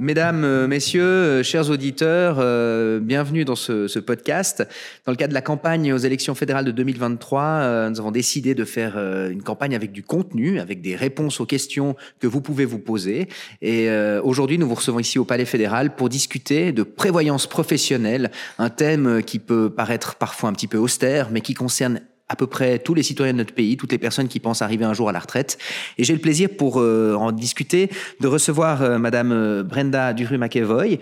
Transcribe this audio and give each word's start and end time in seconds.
Mesdames, 0.00 0.44
euh, 0.44 0.66
Messieurs, 0.66 1.02
euh, 1.02 1.42
chers 1.42 1.68
auditeurs, 1.68 2.36
euh, 2.38 3.00
bienvenue 3.00 3.44
dans 3.44 3.54
ce, 3.54 3.98
podcast. 3.98 4.66
Dans 5.04 5.12
le 5.12 5.16
cadre 5.16 5.28
de 5.28 5.34
la 5.34 5.42
campagne 5.42 5.92
aux 5.92 5.98
élections 5.98 6.34
fédérales 6.34 6.64
de 6.64 6.70
2023, 6.70 7.90
nous 7.90 8.00
avons 8.00 8.10
décidé 8.10 8.54
de 8.54 8.64
faire 8.64 8.96
une 8.96 9.42
campagne 9.42 9.74
avec 9.74 9.92
du 9.92 10.02
contenu, 10.02 10.58
avec 10.58 10.80
des 10.80 10.96
réponses 10.96 11.38
aux 11.40 11.44
questions 11.44 11.96
que 12.18 12.26
vous 12.26 12.40
pouvez 12.40 12.64
vous 12.64 12.78
poser. 12.78 13.28
Et 13.60 13.90
aujourd'hui, 14.22 14.56
nous 14.56 14.66
vous 14.66 14.74
recevons 14.74 15.00
ici 15.00 15.18
au 15.18 15.26
Palais 15.26 15.44
fédéral 15.44 15.94
pour 15.94 16.08
discuter 16.08 16.72
de 16.72 16.82
prévoyance 16.82 17.46
professionnelle, 17.46 18.30
un 18.58 18.70
thème 18.70 19.22
qui 19.22 19.38
peut 19.38 19.68
paraître 19.68 20.14
parfois 20.14 20.48
un 20.48 20.54
petit 20.54 20.68
peu 20.68 20.78
austère, 20.78 21.28
mais 21.30 21.42
qui 21.42 21.52
concerne 21.52 22.00
à 22.30 22.36
peu 22.36 22.46
près 22.46 22.78
tous 22.78 22.94
les 22.94 23.02
citoyens 23.02 23.32
de 23.32 23.38
notre 23.38 23.52
pays, 23.52 23.76
toutes 23.76 23.90
les 23.90 23.98
personnes 23.98 24.28
qui 24.28 24.38
pensent 24.38 24.62
arriver 24.62 24.84
un 24.84 24.94
jour 24.94 25.08
à 25.08 25.12
la 25.12 25.18
retraite. 25.18 25.58
Et 25.98 26.04
j'ai 26.04 26.14
le 26.14 26.20
plaisir 26.20 26.48
pour 26.56 26.80
euh, 26.80 27.14
en 27.14 27.32
discuter 27.32 27.90
de 28.20 28.28
recevoir 28.28 28.82
euh, 28.82 28.98
Madame 28.98 29.32
euh, 29.32 29.64
Brenda 29.64 30.12
Duru-McEvoy, 30.12 31.00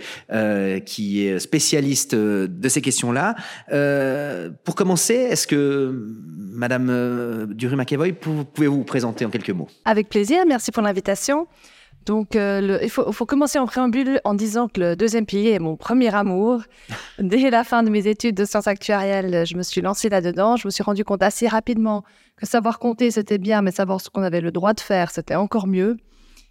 qui 0.86 1.26
est 1.26 1.38
spécialiste 1.38 2.14
de 2.14 2.68
ces 2.68 2.80
questions-là. 2.80 3.34
pour 4.64 4.74
commencer, 4.74 5.14
est-ce 5.14 5.46
que 5.46 5.92
Madame 6.52 7.46
Duru-McEvoy, 7.50 8.12
pouvez-vous 8.12 8.78
vous 8.78 8.84
présenter 8.84 9.26
en 9.26 9.30
quelques 9.30 9.50
mots? 9.50 9.68
Avec 9.84 10.08
plaisir, 10.08 10.44
merci 10.46 10.72
pour 10.72 10.82
l'invitation. 10.82 11.46
Donc, 12.08 12.36
euh, 12.36 12.78
il, 12.82 12.88
faut, 12.88 13.26
commencer 13.26 13.58
en 13.58 13.66
préambule 13.66 14.18
en 14.24 14.32
disant 14.32 14.66
que 14.66 14.80
le 14.80 14.96
deuxième 14.96 15.26
pilier 15.26 15.50
est 15.50 15.58
mon 15.58 15.76
premier 15.76 16.14
amour. 16.14 16.62
Dès 17.18 17.50
la 17.50 17.64
fin 17.64 17.82
de 17.82 17.90
mes 17.90 18.06
études 18.06 18.34
de 18.34 18.46
sciences 18.46 18.66
actuarielles, 18.66 19.46
je 19.46 19.54
me 19.56 19.62
suis 19.62 19.82
lancée 19.82 20.08
là-dedans. 20.08 20.56
Je 20.56 20.66
me 20.66 20.70
suis 20.70 20.82
rendu 20.82 21.04
compte 21.04 21.22
assez 21.22 21.46
rapidement 21.46 22.04
que 22.36 22.46
savoir 22.46 22.78
compter, 22.78 23.10
c'était 23.10 23.36
bien, 23.36 23.60
mais 23.60 23.72
savoir 23.72 24.00
ce 24.00 24.08
qu'on 24.08 24.22
avait 24.22 24.40
le 24.40 24.50
droit 24.50 24.72
de 24.72 24.80
faire, 24.80 25.10
c'était 25.10 25.34
encore 25.34 25.66
mieux. 25.66 25.98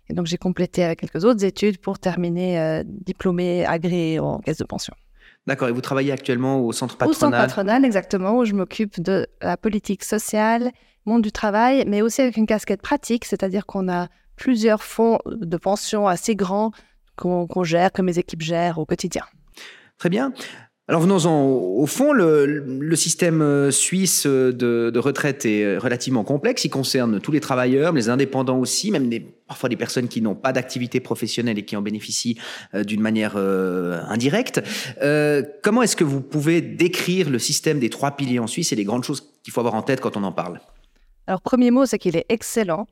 Et 0.10 0.14
donc, 0.14 0.28
j'ai 0.28 0.38
complété 0.38 0.84
avec 0.84 1.00
quelques 1.00 1.26
autres 1.26 1.44
études 1.44 1.80
pour 1.80 1.98
terminer 1.98 2.60
euh, 2.60 2.84
diplômée 2.86 3.66
agréée 3.66 4.20
en 4.20 4.38
caisse 4.38 4.58
de 4.58 4.64
pension. 4.64 4.94
D'accord. 5.48 5.70
Et 5.70 5.72
vous 5.72 5.82
travaillez 5.82 6.12
actuellement 6.12 6.62
au 6.62 6.72
centre 6.72 6.98
patronal 6.98 7.16
Au 7.16 7.20
centre 7.20 7.36
patronal, 7.36 7.84
exactement, 7.84 8.38
où 8.38 8.46
je 8.46 8.54
m'occupe 8.54 9.02
de 9.02 9.26
la 9.42 9.58
politique 9.58 10.04
sociale, 10.04 10.72
monde 11.08 11.24
du 11.24 11.32
travail, 11.32 11.84
mais 11.88 12.04
aussi 12.04 12.22
avec 12.22 12.38
une 12.38 12.46
casquette 12.46 12.84
pratique, 12.84 13.26
c'est-à-dire 13.26 13.66
qu'on 13.66 13.90
a 13.90 14.08
plusieurs 14.38 14.84
fonds 14.84 15.20
de 15.26 15.58
pension 15.58 16.08
assez 16.08 16.36
grands 16.36 16.72
qu'on 17.18 17.64
gère, 17.64 17.92
que 17.92 18.02
mes 18.02 18.20
équipes 18.20 18.44
gèrent 18.44 18.78
au 18.78 18.86
quotidien. 18.86 19.24
Très 19.98 20.10
bien. 20.10 20.32
Alors 20.90 21.02
venons-en 21.02 21.44
au 21.44 21.86
fond, 21.86 22.14
le, 22.14 22.96
système 22.96 23.42
euh, 23.42 23.72
suisse 23.72 24.26
de, 24.26 24.98
retraite 24.98 25.46
est 25.46 25.78
relativement 25.78 26.24
complexe. 26.24 26.64
Il 26.64 26.70
concerne 26.70 27.20
tous 27.20 27.34
les 27.34 27.42
travailleurs, 27.42 27.92
les 27.92 28.08
indépendants 28.08 28.58
aussi, 28.58 28.90
même 28.90 29.10
parfois 29.48 29.68
des 29.68 29.76
personnes 29.76 30.08
qui 30.08 30.22
n'ont 30.22 30.36
pas 30.36 30.54
d'activité 30.54 31.02
professionnelle 31.02 31.60
et 31.60 31.66
qui 31.66 31.76
en 31.76 31.82
bénéficient 31.82 32.38
euh, 32.74 32.86
d'une 32.86 33.02
manière 33.02 33.34
euh, 33.36 34.00
indirecte. 34.08 34.62
comment 35.62 35.82
est-ce 35.82 35.98
que 35.98 36.06
vous 36.06 36.22
pouvez 36.22 36.62
décrire 36.62 37.30
le 37.30 37.40
système 37.40 37.80
des 37.80 37.90
trois 37.90 38.12
piliers 38.12 38.40
en 38.40 38.48
Suisse 38.48 38.72
et 38.72 38.78
les 38.78 38.86
grandes 38.86 39.04
choses 39.04 39.34
qu'il 39.44 39.52
faut 39.52 39.60
avoir 39.60 39.76
en 39.76 39.82
tête 39.82 40.00
quand 40.00 40.16
on 40.16 40.24
en 40.24 40.32
parle? 40.32 40.62
Alors 41.28 41.42
premier 41.42 41.70
mot, 41.70 41.86
c'est 41.86 42.00
qu'il 42.00 42.16
est 42.16 42.26
excellent. 42.30 42.88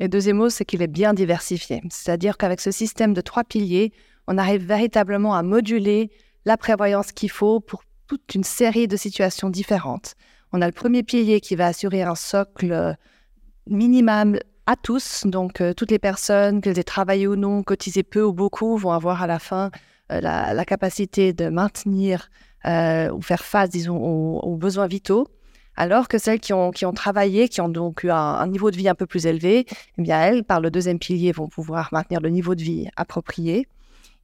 Et 0.00 0.08
deuxième 0.08 0.38
mot, 0.38 0.48
c'est 0.48 0.64
qu'il 0.64 0.80
est 0.80 0.86
bien 0.86 1.12
diversifié. 1.12 1.82
C'est-à-dire 1.90 2.38
qu'avec 2.38 2.60
ce 2.60 2.70
système 2.70 3.12
de 3.12 3.20
trois 3.20 3.44
piliers, 3.44 3.92
on 4.26 4.38
arrive 4.38 4.64
véritablement 4.64 5.34
à 5.34 5.42
moduler 5.42 6.10
la 6.46 6.56
prévoyance 6.56 7.12
qu'il 7.12 7.30
faut 7.30 7.60
pour 7.60 7.82
toute 8.06 8.34
une 8.34 8.42
série 8.42 8.88
de 8.88 8.96
situations 8.96 9.50
différentes. 9.50 10.14
On 10.52 10.62
a 10.62 10.66
le 10.66 10.72
premier 10.72 11.02
pilier 11.02 11.40
qui 11.40 11.54
va 11.54 11.66
assurer 11.66 12.02
un 12.02 12.14
socle 12.14 12.96
minimum 13.66 14.38
à 14.64 14.74
tous. 14.74 15.26
Donc, 15.26 15.60
euh, 15.60 15.74
toutes 15.74 15.90
les 15.90 15.98
personnes, 15.98 16.62
qu'elles 16.62 16.78
aient 16.78 16.82
travaillé 16.82 17.26
ou 17.26 17.36
non, 17.36 17.62
cotisé 17.62 18.02
peu 18.02 18.22
ou 18.22 18.32
beaucoup, 18.32 18.78
vont 18.78 18.92
avoir 18.92 19.22
à 19.22 19.26
la 19.26 19.38
fin 19.38 19.70
euh, 20.12 20.20
la, 20.22 20.64
capacité 20.64 21.34
de 21.34 21.50
maintenir 21.50 22.30
euh, 22.64 23.10
ou 23.10 23.20
faire 23.20 23.44
face, 23.44 23.68
disons, 23.68 23.98
aux 23.98 24.56
besoins 24.56 24.86
vitaux 24.86 25.26
alors 25.80 26.08
que 26.08 26.18
celles 26.18 26.40
qui 26.40 26.52
ont, 26.52 26.72
qui 26.72 26.84
ont 26.84 26.92
travaillé, 26.92 27.48
qui 27.48 27.62
ont 27.62 27.70
donc 27.70 28.04
eu 28.04 28.10
un, 28.10 28.46
niveau 28.48 28.70
de 28.70 28.76
vie 28.76 28.86
un 28.86 28.94
peu 28.94 29.06
plus 29.06 29.24
élevé, 29.24 29.64
eh 29.96 30.02
bien 30.02 30.20
elles, 30.20 30.44
par 30.44 30.60
le 30.60 30.70
deuxième 30.70 30.98
pilier, 30.98 31.32
vont 31.32 31.48
pouvoir 31.48 31.88
maintenir 31.90 32.20
le 32.20 32.28
niveau 32.28 32.54
de 32.54 32.62
vie 32.62 32.88
approprié. 32.96 33.66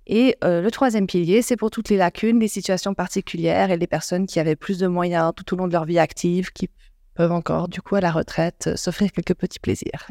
Et 0.07 0.37
euh, 0.45 0.61
le 0.61 0.71
troisième 0.71 1.07
pilier, 1.07 1.41
c'est 1.41 1.57
pour 1.57 1.71
toutes 1.71 1.89
les 1.89 1.97
lacunes, 1.97 2.41
les 2.41 2.49
situations 2.49 2.93
particulières 2.93 3.71
et 3.71 3.79
les 3.79 3.87
personnes 3.87 4.27
qui 4.27 4.39
avaient 4.39 4.55
plus 4.55 4.77
de 4.77 4.87
moyens 4.87 5.33
tout 5.35 5.55
au 5.55 5.57
long 5.57 5.67
de 5.67 5.73
leur 5.73 5.87
vie 5.87 5.99
active, 5.99 6.53
qui 6.53 6.69
peuvent 7.15 7.33
encore, 7.33 7.69
du 7.69 7.81
coup, 7.81 7.95
à 7.95 8.03
la 8.03 8.13
retraite, 8.13 8.67
euh, 8.67 8.77
s'offrir 8.77 9.11
quelques 9.11 9.35
petits 9.35 9.59
plaisirs. 9.59 10.09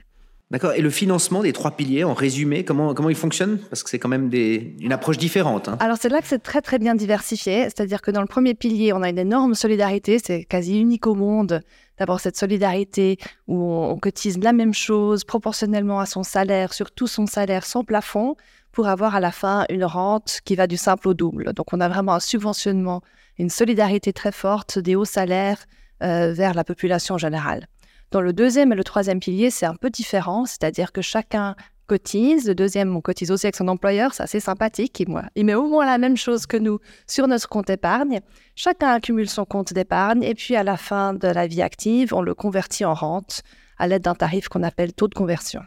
D'accord. 0.52 0.74
Et 0.74 0.82
le 0.82 0.92
financement 0.92 1.42
des 1.42 1.54
trois 1.54 1.72
piliers, 1.72 2.04
en 2.04 2.14
résumé, 2.14 2.64
comment, 2.64 2.94
comment 2.94 3.10
il 3.10 3.16
fonctionne? 3.16 3.58
Parce 3.70 3.82
que 3.82 3.90
c'est 3.90 3.98
quand 3.98 4.10
même 4.10 4.30
une 4.32 4.94
approche 4.94 5.18
différente. 5.18 5.68
Hein. 5.70 5.78
Alors, 5.80 5.98
c'est 6.00 6.10
là 6.10 6.22
que 6.22 6.28
c'est 6.28 6.44
très, 6.44 6.62
très 6.62 6.78
bien 6.78 6.94
diversifié. 6.94 7.64
C'est-à-dire 7.64 8.02
que 8.02 8.12
dans 8.12 8.22
le 8.22 8.28
premier 8.28 8.54
pilier, 8.54 8.94
on 8.94 9.02
a 9.02 9.10
une 9.10 9.18
énorme 9.18 9.56
solidarité. 9.56 10.20
C'est 10.24 10.44
quasi 10.44 10.80
unique 10.80 11.08
au 11.08 11.16
monde 11.16 11.62
d'avoir 11.98 12.20
cette 12.20 12.38
solidarité 12.38 13.18
où 13.48 13.60
on, 13.60 13.98
cotise 13.98 14.38
la 14.38 14.54
même 14.54 14.74
chose 14.74 15.24
proportionnellement 15.24 16.00
à 16.00 16.06
son 16.06 16.22
salaire, 16.22 16.74
sur 16.74 16.92
tout 16.92 17.08
son 17.08 17.26
salaire, 17.26 17.66
sans 17.66 17.84
plafond, 17.84 18.36
pour 18.72 18.88
avoir 18.88 19.16
à 19.16 19.20
la 19.20 19.32
fin 19.32 19.66
une 19.70 19.86
rente 19.86 20.42
qui 20.46 20.56
va 20.56 20.68
du 20.68 20.78
simple 20.78 21.08
au 21.08 21.16
double. 21.16 21.54
Donc, 21.54 21.74
on 21.74 21.80
a 21.80 21.90
vraiment 21.90 22.14
un 22.14 22.20
subventionnement, 22.20 23.02
une 23.40 23.50
solidarité 23.50 24.14
très 24.14 24.32
forte 24.32 24.78
des 24.78 24.96
hauts 24.96 25.06
salaires 25.06 25.66
euh, 26.04 26.34
vers 26.34 26.54
la 26.54 26.64
population 26.64 27.18
générale. 27.18 27.68
Dans 28.12 28.22
le 28.22 28.34
deuxième 28.34 28.72
et 28.72 28.76
le 28.76 28.84
troisième 28.84 29.20
pilier, 29.20 29.50
c'est 29.50 29.66
un 29.66 29.76
peu 29.76 29.90
différent, 29.90 30.46
c'est-à-dire 30.46 30.92
que 30.92 31.02
chacun 31.02 31.56
cotise. 31.88 32.48
Le 32.48 32.56
deuxième, 32.56 32.96
on 32.96 33.02
cotise 33.02 33.32
aussi 33.32 33.46
avec 33.46 33.56
son 33.56 33.68
employeur, 33.68 34.14
c'est 34.14 34.24
assez 34.24 34.40
sympathique. 34.40 35.00
Il, 35.00 35.08
il 35.36 35.46
met 35.46 35.54
au 35.54 35.68
moins 35.68 35.86
la 35.86 35.98
même 35.98 36.18
chose 36.18 36.46
que 36.46 36.58
nous 36.58 36.80
sur 37.08 37.28
notre 37.28 37.48
compte 37.48 37.70
épargne. 37.70 38.22
Chacun 38.56 38.90
accumule 38.90 39.30
son 39.30 39.46
compte 39.46 39.74
d'épargne 39.74 40.24
et 40.24 40.36
puis 40.36 40.56
à 40.56 40.64
la 40.64 40.78
fin 40.78 41.14
de 41.14 41.28
la 41.28 41.48
vie 41.48 41.62
active, 41.62 42.14
on 42.14 42.22
le 42.22 42.34
convertit 42.34 42.86
en 42.86 42.94
rente 42.94 43.42
à 43.78 43.88
l'aide 43.88 44.04
d'un 44.04 44.16
tarif 44.16 44.48
qu'on 44.48 44.64
appelle 44.64 44.94
taux 44.94 45.08
de 45.08 45.16
conversion. 45.16 45.62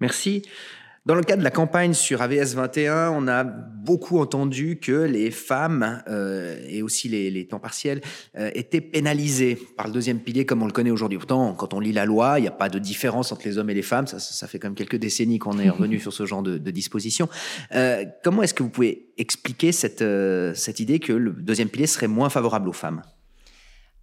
Merci. 0.00 0.42
Dans 1.08 1.14
le 1.14 1.22
cadre 1.22 1.38
de 1.38 1.44
la 1.44 1.50
campagne 1.50 1.94
sur 1.94 2.20
AVS 2.20 2.54
21, 2.54 3.12
on 3.12 3.28
a 3.28 3.42
beaucoup 3.42 4.18
entendu 4.18 4.78
que 4.78 4.92
les 4.92 5.30
femmes 5.30 6.02
euh, 6.06 6.60
et 6.68 6.82
aussi 6.82 7.08
les, 7.08 7.46
temps 7.46 7.58
partiels 7.58 8.02
euh, 8.36 8.50
étaient 8.52 8.82
pénalisées 8.82 9.58
par 9.78 9.86
le 9.86 9.94
deuxième 9.94 10.20
pilier 10.20 10.44
comme 10.44 10.62
on 10.62 10.66
le 10.66 10.72
connaît 10.72 10.90
aujourd'hui. 10.90 11.16
Pourtant, 11.16 11.54
quand 11.54 11.72
on 11.72 11.80
lit 11.80 11.92
la 11.92 12.04
loi, 12.04 12.38
il 12.38 12.42
n'y 12.42 12.48
a 12.48 12.50
pas 12.50 12.68
de 12.68 12.78
différence 12.78 13.32
entre 13.32 13.46
les 13.46 13.56
hommes 13.56 13.70
et 13.70 13.74
les 13.74 13.80
femmes. 13.80 14.06
Ça, 14.06 14.46
fait 14.46 14.58
quand 14.58 14.68
même 14.68 14.74
quelques 14.74 14.96
décennies 14.98 15.38
qu'on 15.38 15.58
est 15.58 15.70
revenu 15.70 15.98
sur 15.98 16.12
ce 16.12 16.26
genre 16.26 16.42
de, 16.42 16.58
de 16.58 16.70
dispositions. 16.70 17.30
Euh, 17.74 18.04
comment 18.22 18.42
est-ce 18.42 18.52
que 18.52 18.62
vous 18.62 18.68
pouvez 18.68 19.08
expliquer 19.16 19.72
cette, 19.72 20.04
cette 20.54 20.78
idée 20.78 20.98
que 20.98 21.14
le 21.14 21.30
deuxième 21.30 21.70
pilier 21.70 21.86
serait 21.86 22.06
moins 22.06 22.28
favorable 22.28 22.68
aux 22.68 22.74
femmes? 22.74 23.00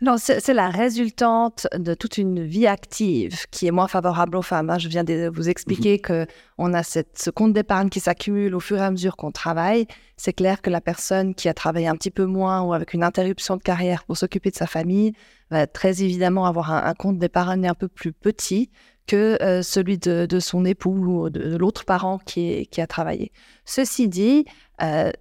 Non, 0.01 0.17
c'est 0.17 0.53
la 0.53 0.69
résultante 0.69 1.67
de 1.73 1.93
toute 1.93 2.17
une 2.17 2.43
vie 2.43 2.67
active 2.67 3.45
qui 3.49 3.65
est 3.65 3.71
moins 3.71 3.87
favorable 3.87 4.35
aux 4.35 4.41
femmes. 4.41 4.69
Hein. 4.69 4.77
Je 4.77 4.89
viens 4.89 5.05
de 5.05 5.31
vous 5.33 5.47
expliquer 5.47 5.93
mhm. 5.93 6.01
que 6.01 6.27
on 6.57 6.73
a 6.73 6.83
cette, 6.83 7.17
ce 7.17 7.29
compte 7.29 7.53
d'épargne 7.53 7.87
qui 7.87 8.01
s'accumule 8.01 8.55
au 8.55 8.59
fur 8.59 8.77
et 8.77 8.81
à 8.81 8.91
mesure 8.91 9.15
qu'on 9.15 9.31
travaille. 9.31 9.87
C'est 10.17 10.33
clair 10.33 10.61
que 10.61 10.69
la 10.69 10.81
personne 10.81 11.33
qui 11.33 11.47
a 11.47 11.53
travaillé 11.53 11.87
un 11.87 11.95
petit 11.95 12.11
peu 12.11 12.25
moins 12.25 12.61
ou 12.61 12.73
avec 12.73 12.93
une 12.93 13.03
interruption 13.03 13.55
de 13.55 13.61
carrière 13.61 14.03
pour 14.03 14.17
s'occuper 14.17 14.51
de 14.51 14.55
sa 14.55 14.67
famille 14.67 15.13
va 15.49 15.65
très 15.65 16.03
évidemment 16.03 16.45
avoir 16.45 16.71
un, 16.71 16.93
compte 16.93 17.17
d'épargne 17.17 17.65
un 17.65 17.73
peu 17.73 17.87
plus 17.87 18.11
petit 18.11 18.69
que 19.07 19.41
euh, 19.41 19.61
celui 19.61 19.97
de, 19.97 20.39
son 20.39 20.65
époux 20.65 20.89
ou 20.89 21.29
de, 21.29 21.55
l'autre 21.55 21.85
parent 21.85 22.17
qui, 22.17 22.67
qui, 22.67 22.81
a 22.81 22.87
travaillé. 22.87 23.31
Ceci 23.63 24.09
dit, 24.09 24.45
euh, 24.81 25.11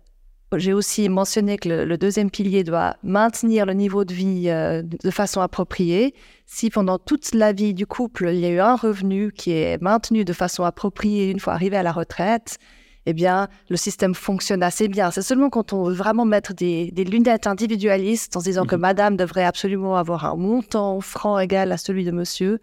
j'ai 0.58 0.72
aussi 0.72 1.08
mentionné 1.08 1.58
que 1.58 1.68
le, 1.68 1.98
deuxième 1.98 2.30
pilier 2.30 2.64
doit 2.64 2.96
maintenir 3.02 3.66
le 3.66 3.72
niveau 3.72 4.04
de 4.04 4.12
vie 4.12 4.44
euh, 4.48 4.82
de 4.82 5.10
façon 5.10 5.40
appropriée. 5.40 6.14
Si 6.46 6.70
pendant 6.70 6.98
toute 6.98 7.34
la 7.34 7.52
vie 7.52 7.74
du 7.74 7.86
couple, 7.86 8.30
il 8.32 8.40
y 8.40 8.46
a 8.46 8.50
eu 8.50 8.60
un 8.60 8.76
revenu 8.76 9.32
qui 9.32 9.52
est 9.52 9.80
maintenu 9.82 10.24
de 10.24 10.32
façon 10.32 10.64
appropriée 10.64 11.30
une 11.30 11.40
fois 11.40 11.54
arrivé 11.54 11.76
à 11.76 11.82
la 11.82 11.92
retraite, 11.92 12.58
eh 13.06 13.12
bien, 13.12 13.48
le 13.68 13.76
système 13.76 14.14
fonctionne 14.14 14.62
assez 14.62 14.88
bien. 14.88 15.10
C'est 15.10 15.22
seulement 15.22 15.50
quand 15.50 15.72
on 15.72 15.84
veut 15.84 15.94
vraiment 15.94 16.24
mettre 16.24 16.54
des, 16.54 16.90
lunettes 16.96 17.46
individualistes 17.46 18.36
en 18.36 18.40
se 18.40 18.44
disant 18.46 18.64
que 18.64 18.76
mhm. 18.76 18.80
madame 18.80 19.16
devrait 19.16 19.44
absolument 19.44 19.96
avoir 19.96 20.24
un 20.24 20.36
montant 20.36 21.00
franc 21.00 21.38
égal 21.38 21.70
à 21.72 21.76
celui 21.76 22.04
de 22.04 22.10
monsieur, 22.10 22.60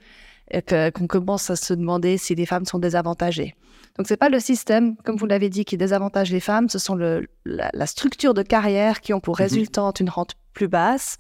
qu'on 0.68 1.08
commence 1.08 1.50
à 1.50 1.56
se 1.56 1.74
demander 1.74 2.18
si 2.18 2.36
les 2.36 2.46
femmes 2.46 2.66
sont 2.66 2.80
désavantagées. 2.80 3.56
Donc, 4.02 4.08
ce 4.08 4.14
n'est 4.14 4.18
pas 4.18 4.30
le 4.30 4.40
système, 4.40 4.96
comme 5.04 5.16
vous 5.16 5.28
l'avez 5.28 5.52
dit, 5.52 5.64
qui 5.64 5.78
désavantage 5.78 6.32
les 6.32 6.40
femmes, 6.40 6.70
ce 6.70 6.80
sont 6.80 6.96
le, 6.96 7.28
la, 7.46 7.86
structure 7.86 8.34
de 8.34 8.42
carrière 8.42 9.00
qui 9.00 9.14
ont 9.14 9.20
pour 9.20 9.36
mhm. 9.36 9.44
résultante 9.44 10.00
une 10.00 10.10
rente 10.10 10.34
plus 10.54 10.68
basse. 10.68 11.20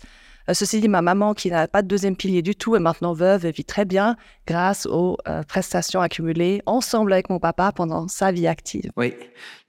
Euh, 0.49 0.53
ceci 0.53 0.81
dit, 0.81 0.87
ma 0.87 1.01
maman, 1.01 1.33
qui 1.33 1.49
n'a 1.49 1.67
pas 1.67 1.81
de 1.81 1.87
deuxième 1.87 2.15
pilier 2.15 2.41
du 2.41 2.55
tout, 2.55 2.75
est 2.75 2.79
maintenant 2.79 3.13
veuve 3.13 3.45
et 3.45 3.51
vit 3.51 3.65
très 3.65 3.85
bien 3.85 4.15
grâce 4.47 4.85
aux 4.85 5.17
euh, 5.27 5.43
prestations 5.43 6.01
accumulées 6.01 6.61
ensemble 6.65 7.13
avec 7.13 7.29
mon 7.29 7.39
papa 7.39 7.71
pendant 7.71 8.07
sa 8.07 8.31
vie 8.31 8.47
active. 8.47 8.91
Oui, 8.97 9.13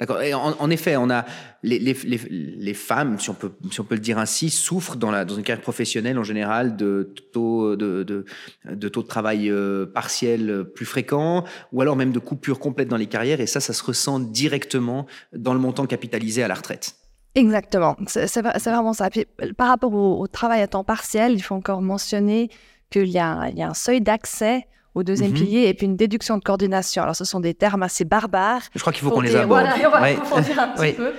d'accord. 0.01 0.19
En, 0.59 0.71
effet, 0.71 0.97
on 0.97 1.11
a 1.11 1.25
les, 1.63 2.75
femmes, 2.75 3.19
si 3.19 3.31
on, 3.31 3.35
peut, 3.35 3.53
si 3.71 3.81
on 3.81 3.85
peut 3.85 3.95
le 3.95 4.01
dire 4.01 4.19
ainsi, 4.19 4.51
souffrent 4.51 4.97
dans, 4.97 5.13
une 5.13 5.43
carrière 5.43 5.63
professionnelle 5.63 6.19
en 6.19 6.25
général 6.25 6.77
de 6.77 7.13
taux 7.33 7.77
de, 7.77 8.03
de, 8.03 8.89
taux 8.89 9.03
de 9.03 9.07
travail 9.07 9.51
euh, 9.51 9.87
partiel 9.87 10.65
plus 10.75 10.87
fréquents 10.87 11.45
ou 11.73 11.81
alors 11.81 11.97
même 11.97 12.13
de 12.13 12.19
coupures 12.19 12.59
complètes 12.59 12.89
dans 12.89 12.97
les 12.97 13.07
carrières. 13.07 13.41
Et 13.41 13.47
ça, 13.47 13.61
ça 13.61 13.73
se 13.73 13.83
ressent 13.83 14.21
directement 14.21 15.07
dans 15.33 15.55
le 15.55 15.61
montant 15.61 15.87
capitalisé 15.87 16.43
à 16.43 16.49
la 16.49 16.55
retraite. 16.55 16.97
Exactement, 17.35 17.97
c'est 18.07 18.43
vraiment 18.43 18.93
ça. 18.93 19.09
par 19.57 19.69
rapport 19.69 19.93
au, 19.95 20.27
travail 20.27 20.61
à 20.61 20.67
temps 20.67 20.85
partiel, 20.85 21.33
il 21.33 21.43
faut 21.43 21.55
encore 21.55 21.81
mentionner 21.81 22.51
qu'il 22.91 23.09
y, 23.09 23.19
a 23.19 23.49
un 23.49 23.75
seuil 23.75 24.03
d'accès 24.03 24.67
au 24.95 25.03
deuxième 25.03 25.31
mhm. 25.31 25.37
pilier 25.37 25.69
et 25.69 25.75
puis 25.75 25.87
une 25.87 25.97
déduction 25.97 26.37
de 26.37 26.45
coordination. 26.45 27.03
Alors, 27.03 27.17
ce 27.17 27.25
sont 27.25 27.41
des 27.41 27.55
termes 27.55 27.83
assez 27.83 28.05
barbares. 28.05 28.63
Je 28.75 28.81
crois 28.81 28.93
qu'il 28.93 29.03
faut 29.03 29.11
qu'on 29.11 29.21
les 29.21 29.35
aborde. 29.35 29.67
Voilà, 29.67 29.77
on 29.87 30.41
va 30.41 30.63
un 30.63 30.69
petit 30.77 30.93
peu. 30.93 31.13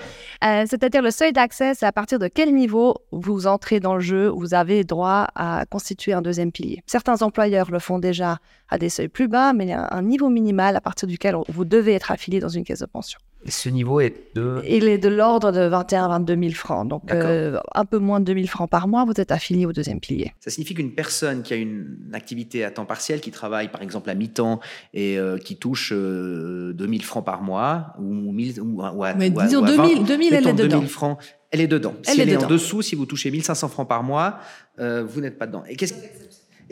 Euh, 0.43 0.65
c'est-à-dire 0.67 1.01
le 1.01 1.11
seuil 1.11 1.31
d'accès, 1.31 1.73
c'est 1.73 1.85
à 1.85 1.93
partir 1.93 2.19
de 2.19 2.27
quel 2.27 2.53
niveau 2.53 2.95
vous 3.11 3.47
entrez 3.47 3.79
dans 3.79 3.95
le 3.95 4.01
jeu, 4.01 4.27
vous 4.27 4.53
avez 4.53 4.83
droit 4.83 5.27
à 5.35 5.65
constituer 5.69 6.11
un 6.11 6.21
deuxième 6.21 6.51
pilier. 6.51 6.83
Certains 6.85 7.21
employeurs 7.21 7.71
le 7.71 7.79
font 7.79 7.97
déjà 7.97 8.39
à 8.67 8.77
des 8.77 8.89
seuils 8.89 9.07
plus 9.07 9.29
bas, 9.29 9.53
mais 9.53 9.65
il 9.65 9.69
y 9.69 9.73
a 9.73 9.87
un 9.91 10.01
niveau 10.01 10.29
minimal 10.29 10.75
à 10.75 10.81
partir 10.81 11.07
duquel 11.07 11.37
vous 11.47 11.63
devez 11.63 11.93
être 11.93 12.11
affilié 12.11 12.41
dans 12.41 12.49
une 12.49 12.65
caisse 12.65 12.79
de 12.79 12.85
pension. 12.85 13.19
Et 13.45 13.51
ce 13.51 13.69
niveau 13.69 13.99
est 13.99 14.35
de 14.35 14.61
Il 14.67 14.87
est 14.87 14.97
de 14.97 15.09
l'ordre 15.09 15.51
de 15.51 15.61
21 15.61 16.05
à 16.05 16.07
22 16.07 16.37
000 16.39 16.51
francs. 16.53 16.87
Donc, 16.87 17.11
euh, 17.11 17.59
un 17.75 17.85
peu 17.85 17.97
moins 17.97 18.19
de 18.19 18.25
2 18.25 18.33
000 18.33 18.47
francs 18.47 18.69
par 18.69 18.87
mois, 18.87 19.05
vous 19.05 19.19
êtes 19.19 19.31
affilié 19.31 19.65
au 19.65 19.73
deuxième 19.73 19.99
pilier. 19.99 20.33
Ça 20.39 20.49
signifie 20.49 20.73
qu'une 20.73 20.93
personne 20.93 21.43
qui 21.43 21.53
a 21.53 21.57
une 21.57 22.09
activité 22.13 22.63
à 22.63 22.71
temps 22.71 22.85
partiel, 22.85 23.21
qui 23.21 23.31
travaille 23.31 23.69
par 23.69 23.81
exemple 23.81 24.09
à 24.09 24.15
mi-temps 24.15 24.59
et 24.93 25.17
euh, 25.17 25.37
qui 25.37 25.57
touche 25.57 25.91
2 25.91 25.97
euh, 25.97 26.73
000 26.77 27.01
francs 27.01 27.25
par 27.25 27.41
mois, 27.41 27.93
ou, 27.99 28.31
1000, 28.31 28.61
ou, 28.61 28.81
Mais 29.17 29.29
disons 29.29 29.61
2 29.61 29.75
000, 29.75 30.05
elle 30.31 30.47
est 30.47 30.53
dedans. 30.53 30.81
francs, 30.83 31.19
elle 31.51 31.61
est 31.61 31.67
dedans. 31.67 31.93
si 32.03 32.21
elle 32.21 32.29
est, 32.29 32.43
en 32.43 32.47
dessous, 32.47 32.81
si 32.81 32.95
vous 32.95 33.05
touchez 33.05 33.29
1500 33.29 33.67
francs 33.67 33.87
par 33.87 34.03
mois, 34.03 34.39
vous 34.77 35.21
n'êtes 35.21 35.37
pas 35.37 35.47
dedans. 35.47 35.63
Et 35.67 35.75
qu'est-ce 35.75 35.93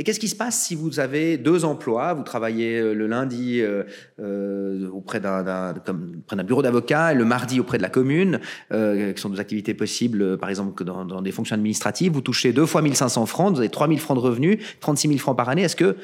et 0.01 0.03
qu'est-ce 0.03 0.19
qui 0.19 0.29
se 0.29 0.35
passe 0.35 0.59
si 0.59 0.73
vous 0.73 0.99
avez 0.99 1.37
deux 1.37 1.63
emplois 1.63 2.15
Vous 2.15 2.23
travaillez 2.23 2.79
euh, 2.79 2.95
le 2.95 3.05
lundi 3.05 3.61
euh, 3.61 3.83
euh, 4.19 4.89
auprès 4.89 5.19
d'un 5.19 5.75
bureau 6.43 6.63
d'avocat 6.63 7.11
et 7.11 7.15
le 7.15 7.23
mardi 7.23 7.59
auprès 7.59 7.77
de 7.77 7.83
la 7.83 7.89
commune, 7.89 8.39
qui 8.71 9.21
sont 9.21 9.29
deux 9.29 9.39
activités 9.39 9.75
possibles, 9.75 10.39
par 10.39 10.49
exemple, 10.49 10.83
dans, 10.83 11.05
dans, 11.05 11.21
des 11.21 11.31
fonctions 11.31 11.53
administratives. 11.53 12.13
Vous 12.13 12.21
touchez 12.21 12.51
deux 12.51 12.65
fois 12.65 12.81
1500 12.81 13.27
francs, 13.27 13.53
vous 13.53 13.59
avez 13.59 13.69
3000 13.69 13.99
francs 13.99 14.17
de 14.17 14.23
revenus, 14.23 14.57
36 14.79 15.07
000 15.07 15.19
francs 15.19 15.37
par 15.37 15.49
année. 15.49 15.61
Est-ce 15.61 15.75
que 15.75 15.95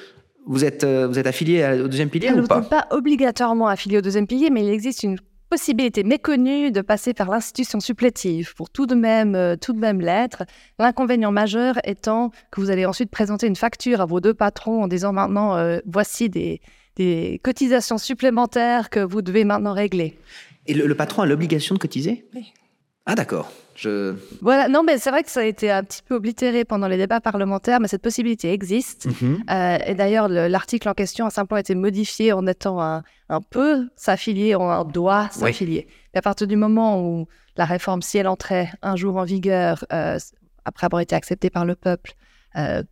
vous 0.45 0.63
êtes, 0.63 0.85
vous 0.85 1.17
êtes 1.17 1.25
affilié 1.25 1.81
au 1.83 1.87
deuxième 1.87 2.09
pilier 2.09 2.29
ou 2.29 2.45
pas? 2.45 2.57
Vous 2.57 2.61
n'êtes 2.61 2.69
pas 2.69 2.87
obligatoirement 2.91 3.67
affilié 3.67 3.97
au 3.97 4.01
deuxième 4.01 4.27
pilier, 4.27 4.51
mais 4.51 4.63
il 4.63 4.69
existe 4.69 5.01
une 5.01 5.17
possibilité 5.49 6.03
méconnue 6.03 6.71
de 6.71 6.81
passer 6.81 7.13
par 7.13 7.29
l'institution 7.29 7.79
supplétive 7.79 8.53
pour 8.55 8.69
tout 8.69 8.85
de 8.85 8.95
même, 8.95 9.35
euh, 9.35 9.55
tout 9.55 9.73
de 9.73 9.79
même 9.79 10.01
l'être. 10.01 10.43
L'inconvénient 10.79 11.31
majeur 11.31 11.75
étant 11.83 12.31
que 12.51 12.61
vous 12.61 12.69
allez 12.69 12.85
ensuite 12.85 13.09
présenter 13.09 13.47
une 13.47 13.55
facture 13.55 14.01
à 14.01 14.05
vos 14.05 14.19
deux 14.19 14.33
patrons 14.33 14.83
en 14.83 14.87
disant 14.87 15.13
maintenant 15.13 15.55
euh, 15.55 15.79
voici 15.85 16.29
des, 16.29 16.61
des, 16.95 17.39
cotisations 17.43 17.97
supplémentaires 17.97 18.89
que 18.89 18.99
vous 18.99 19.21
devez 19.21 19.43
maintenant 19.43 19.73
régler. 19.73 20.17
Et 20.65 20.73
le, 20.73 20.85
le 20.85 20.95
patron 20.95 21.21
a 21.21 21.25
l'obligation 21.25 21.75
de 21.75 21.79
cotiser? 21.79 22.25
Oui. 22.35 22.53
Ah 23.05 23.15
d'accord. 23.15 23.51
Voilà, 24.41 24.67
non, 24.67 24.83
mais 24.83 24.97
c'est 24.97 25.11
vrai 25.11 25.23
que 25.23 25.29
ça 25.29 25.41
a 25.41 25.43
été 25.43 25.69
un 25.71 25.83
petit 25.83 26.01
peu 26.01 26.15
oblitéré 26.15 26.65
pendant 26.65 26.87
les 26.87 26.97
débats 26.97 27.21
parlementaires, 27.21 27.79
mais 27.79 27.87
cette 27.87 28.01
possibilité 28.01 28.51
existe. 28.51 29.07
Mhm. 29.21 29.43
Euh, 29.49 29.77
et 29.85 29.93
d'ailleurs, 29.93 30.27
l'article 30.27 30.89
en 30.89 30.93
question 30.93 31.25
a 31.25 31.29
simplement 31.29 31.59
été 31.59 31.75
modifié 31.75 32.33
en 32.33 32.45
étant 32.47 32.81
un, 32.81 33.03
un 33.29 33.41
peu 33.41 33.87
s'affilier, 33.95 34.55
on 34.55 34.83
doit 34.83 35.29
s'affilier. 35.31 35.87
Et 36.13 36.17
à 36.17 36.21
partir 36.21 36.47
du 36.47 36.55
moment 36.55 37.01
où 37.01 37.27
la 37.55 37.65
réforme, 37.65 38.01
si 38.01 38.17
elle 38.17 38.27
entrait 38.27 38.69
un 38.81 38.95
jour 38.95 39.17
en 39.17 39.23
vigueur, 39.23 39.85
euh, 39.93 40.17
après 40.65 40.85
avoir 40.85 41.01
été 41.01 41.15
acceptée 41.15 41.49
par 41.49 41.65
le 41.65 41.75
peuple, 41.75 42.13
euh, 42.55 42.83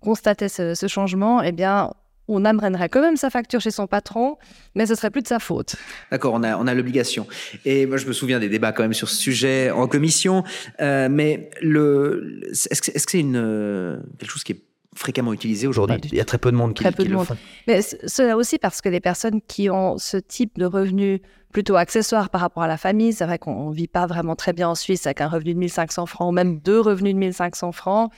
constatait 0.00 0.48
ce, 0.48 0.74
ce, 0.74 0.86
changement, 0.86 1.42
eh 1.42 1.52
bien, 1.52 1.90
on 2.28 2.44
amènerait 2.44 2.88
quand 2.88 3.00
même 3.00 3.16
sa 3.16 3.30
facture 3.30 3.60
chez 3.60 3.70
son 3.70 3.86
patron, 3.86 4.36
mais 4.74 4.86
ce 4.86 4.94
serait 4.94 5.10
plus 5.10 5.22
de 5.22 5.28
sa 5.28 5.38
faute. 5.38 5.76
D'accord, 6.10 6.34
on 6.34 6.42
a, 6.42 6.56
on 6.56 6.66
a 6.66 6.74
l'obligation. 6.74 7.26
Et 7.64 7.86
moi, 7.86 7.96
je 7.96 8.06
me 8.06 8.12
souviens 8.12 8.40
des 8.40 8.48
débats 8.48 8.72
quand 8.72 8.82
même 8.82 8.94
sur 8.94 9.08
ce 9.08 9.16
sujet 9.16 9.70
en 9.70 9.86
commission. 9.86 10.44
Euh, 10.80 11.08
mais 11.10 11.50
le, 11.60 12.40
est-ce 12.50 12.80
que 12.80 12.90
c'est 12.94 13.20
une 13.20 14.02
quelque 14.18 14.30
chose 14.30 14.44
qui 14.44 14.52
est 14.52 14.62
fréquemment 14.94 15.32
utilisé 15.32 15.66
aujourd'hui? 15.66 15.96
Il 16.04 16.16
y 16.16 16.20
a 16.20 16.24
très 16.24 16.38
peu 16.38 16.50
de 16.50 16.56
monde 16.56 16.74
qui, 16.74 16.82
très 16.82 16.92
peu 16.92 17.04
de 17.04 17.10
le 17.10 17.16
monde. 17.16 17.26
Mais 17.66 17.82
cela 17.82 18.36
aussi 18.36 18.58
parce 18.58 18.80
que 18.80 18.88
les 18.88 19.00
personnes 19.00 19.40
qui 19.46 19.70
ont 19.70 19.98
ce 19.98 20.16
type 20.16 20.58
de 20.58 20.66
revenus 20.66 21.20
plutôt 21.52 21.76
accessoires 21.76 22.30
par 22.30 22.40
rapport 22.40 22.64
à 22.64 22.68
la 22.68 22.76
famille, 22.76 23.12
c'est 23.12 23.24
vrai 23.24 23.38
qu'on 23.38 23.70
ne 23.70 23.74
vit 23.74 23.86
pas 23.86 24.06
vraiment 24.06 24.34
très 24.34 24.52
bien 24.52 24.68
en 24.68 24.74
Suisse 24.74 25.06
avec 25.06 25.20
un 25.20 25.28
revenu 25.28 25.54
de 25.54 25.58
1500 25.58 26.06
francs 26.06 26.28
ou 26.28 26.32
même 26.32 26.58
deux 26.58 26.80
revenus 26.80 27.14
de 27.14 27.18
1500 27.18 27.72
francs 27.72 28.10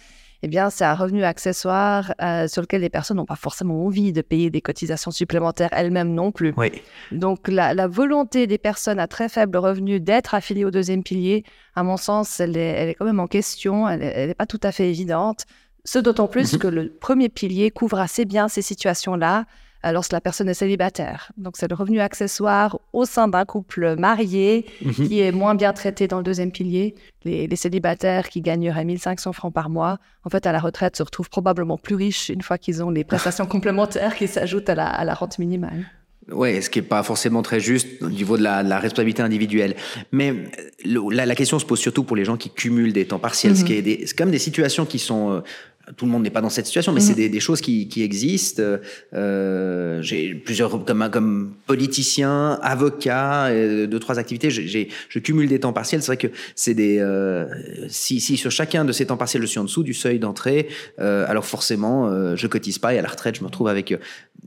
eh 0.46 0.48
bien, 0.48 0.70
c'est 0.70 0.84
un 0.84 0.94
revenu 0.94 1.25
accessoire 1.25 2.14
euh, 2.22 2.46
sur 2.46 2.62
lequel 2.62 2.81
les 2.81 2.88
personnes 2.88 3.16
n'ont 3.16 3.26
pas 3.26 3.34
forcément 3.34 3.84
envie 3.84 4.12
de 4.12 4.22
payer 4.22 4.48
des 4.48 4.60
cotisations 4.60 5.10
supplémentaires 5.10 5.70
elles-mêmes 5.72 6.14
non 6.14 6.31
plus. 6.31 6.54
Oui. 6.56 6.70
Donc, 7.10 7.48
la, 7.48 7.88
volonté 7.88 8.46
des 8.46 8.56
personnes 8.56 9.00
à 9.00 9.08
très 9.08 9.28
faible 9.28 9.58
revenu 9.58 9.98
d'être 9.98 10.37
affiliées 10.37 10.64
au 10.64 10.70
deuxième 10.70 11.02
pilier, 11.02 11.43
à 11.75 11.82
mon 11.82 11.96
sens, 11.96 12.38
elle 12.38 12.56
est, 12.56 12.94
quand 12.96 13.06
même 13.06 13.19
en 13.19 13.26
question, 13.26 13.88
elle 13.88 14.28
n'est 14.28 14.34
pas 14.34 14.46
tout 14.46 14.60
à 14.62 14.70
fait 14.70 14.88
évidente. 14.88 15.46
Ce 15.84 15.98
d'autant 15.98 16.28
plus 16.28 16.52
mhm. 16.52 16.58
que 16.60 16.69
le 16.69 16.90
premier 16.90 17.28
pilier 17.28 17.72
couvre 17.72 17.98
assez 17.98 18.25
bien 18.25 18.46
ces 18.46 18.62
situations-là. 18.62 19.46
Lorsque 19.84 20.12
la 20.12 20.20
personne 20.20 20.49
est 20.49 20.55
célibataire. 20.55 21.31
Donc, 21.37 21.56
c'est 21.56 21.69
le 21.69 21.75
revenu 21.75 22.00
accessoire 22.00 22.78
au 22.93 23.05
sein 23.05 23.28
d'un 23.28 23.44
couple 23.44 23.96
marié 23.96 24.67
mhm. 24.82 24.93
qui 24.93 25.20
est 25.20 25.32
moins 25.32 25.55
bien 25.55 25.73
traité 25.73 26.08
dans 26.08 26.19
le 26.19 26.25
deuxième 26.25 26.50
pilier. 26.50 26.94
Les, 27.25 27.55
célibataires 27.56 28.28
qui 28.28 28.40
gagneraient 28.40 28.84
1500 28.84 29.32
francs 29.32 29.52
par 29.52 29.69
mois, 29.69 29.99
en 30.25 30.31
fait, 30.31 30.46
à 30.46 30.52
la 30.52 30.58
retraite, 30.58 30.96
se 30.96 31.02
retrouvent 31.02 31.31
probablement 31.31 31.78
plus 31.78 31.94
riches 31.94 32.28
une 32.28 32.43
fois 32.43 32.58
qu'ils 32.58 32.82
ont 32.82 32.90
les 32.90 33.05
prestations 33.05 33.46
complémentaires 33.55 34.17
qui 34.17 34.28
s'ajoutent 34.28 34.69
à 34.69 34.75
la, 34.75 35.14
rente 35.14 35.38
minimale. 35.38 35.87
Oui, 36.32 36.61
ce 36.61 36.69
qui 36.69 36.81
n'est 36.81 36.87
pas 36.87 37.05
forcément 37.05 37.43
très 37.43 37.61
juste 37.61 38.02
au 38.02 38.08
niveau 38.08 38.37
de 38.37 38.43
la, 38.43 38.79
responsabilité 38.79 39.22
individuelle. 39.22 39.76
Mais 40.12 40.34
la, 40.84 41.34
question 41.34 41.58
se 41.58 41.64
pose 41.64 41.79
surtout 41.79 42.02
pour 42.02 42.17
les 42.17 42.25
gens 42.25 42.37
qui 42.37 42.50
cumulent 42.50 42.93
des 42.93 43.06
temps 43.06 43.20
partiels, 43.20 43.56
ce 43.56 43.62
mhm. 43.62 43.67
qui 43.67 43.72
est, 43.75 44.06
c'est 44.06 44.14
quand 44.17 44.25
même 44.25 44.32
des 44.32 44.38
situations 44.38 44.84
qui 44.84 44.99
sont 44.99 45.32
euh, 45.32 45.40
tout 45.96 46.04
le 46.04 46.10
monde 46.10 46.22
n'est 46.22 46.30
pas 46.30 46.40
dans 46.40 46.50
cette 46.50 46.66
situation, 46.66 46.92
mais 46.92 47.00
c'est 47.00 47.16
mhm. 47.16 47.30
des, 47.30 47.40
choses 47.40 47.60
qui, 47.60 48.02
existent. 48.02 48.62
Euh, 49.14 50.02
j'ai 50.02 50.34
plusieurs 50.34 50.84
comme 50.84 51.08
comme 51.10 51.52
politicien, 51.66 52.58
avocat, 52.62 53.50
deux 53.86 53.98
trois 54.00 54.18
activités. 54.18 54.50
J'ai, 54.50 54.88
je 55.08 55.18
cumule 55.18 55.48
des 55.48 55.60
temps 55.60 55.72
partiels. 55.72 56.02
C'est 56.02 56.08
vrai 56.08 56.16
que 56.16 56.28
c'est 56.54 56.74
des 56.74 56.98
euh, 56.98 57.46
si, 57.88 58.20
si 58.20 58.36
sur 58.36 58.50
chacun 58.50 58.84
de 58.84 58.92
ces 58.92 59.06
temps 59.06 59.16
partiels 59.16 59.42
je 59.42 59.46
suis 59.46 59.60
en 59.60 59.64
dessous 59.64 59.82
du 59.82 59.94
seuil 59.94 60.18
d'entrée, 60.18 60.68
euh, 60.98 61.24
alors 61.28 61.44
forcément 61.44 62.34
je 62.34 62.46
cotise 62.46 62.78
pas 62.78 62.94
et 62.94 62.98
à 62.98 63.02
la 63.02 63.08
retraite 63.08 63.36
je 63.36 63.40
me 63.43 63.46
retrouve 63.46 63.69
avec 63.69 63.94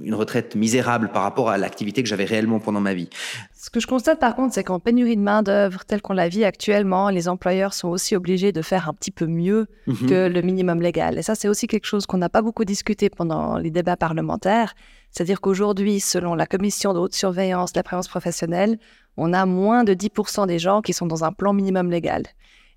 une 0.02 0.14
retraite 0.14 0.56
misérable 0.56 1.10
par 1.14 1.24
rapport 1.24 1.50
à 1.50 1.58
l'activité 1.58 2.04
que 2.04 2.10
j'avais 2.10 2.26
réellement 2.26 2.60
pendant 2.60 2.82
ma 2.82 2.94
vie. 2.94 3.10
Ce 3.56 3.70
que 3.70 3.80
je 3.80 3.88
constate 3.88 4.20
par 4.20 4.36
contre, 4.36 4.54
c'est 4.54 4.64
qu'en 4.64 4.80
pénurie 4.80 5.16
de 5.16 5.22
main-d'œuvre 5.22 5.84
telle 5.86 6.02
qu'on 6.02 6.14
la 6.14 6.30
vit 6.30 6.46
actuellement, 6.46 7.10
les 7.10 7.28
employeurs 7.28 7.74
sont 7.74 7.90
aussi 7.90 8.16
obligés 8.16 8.52
de 8.52 8.62
faire 8.62 8.88
un 8.88 8.94
petit 8.94 9.12
peu 9.12 9.26
mieux 9.26 9.68
mhm. 9.88 10.10
que 10.10 10.28
le 10.28 10.42
minimum 10.42 10.82
légal. 10.82 11.18
Et 11.18 11.22
ça, 11.30 11.36
c'est 11.36 11.48
aussi 11.48 11.68
quelque 11.68 11.86
chose 11.86 12.08
qu'on 12.08 12.18
n'a 12.18 12.30
pas 12.30 12.42
beaucoup 12.42 12.66
discuté 12.66 13.08
pendant 13.12 13.60
les 13.60 13.70
débats 13.70 13.96
parlementaires. 13.96 14.74
C'est-à-dire 15.12 15.42
qu'aujourd'hui, 15.42 16.00
selon 16.00 16.34
la 16.34 16.48
commission 16.48 16.92
de 16.92 16.98
haute 16.98 17.14
surveillance 17.14 17.72
de 17.72 17.78
la 17.78 17.84
prévention 17.84 18.10
professionnelle, 18.10 18.80
on 19.16 19.32
a 19.34 19.46
moins 19.46 19.84
de 19.84 19.94
10% 19.94 20.48
des 20.48 20.58
gens 20.58 20.82
qui 20.82 20.92
sont 20.92 21.06
dans 21.06 21.24
un 21.24 21.32
plan 21.32 21.54
minimum 21.54 21.92
légal. 21.92 22.24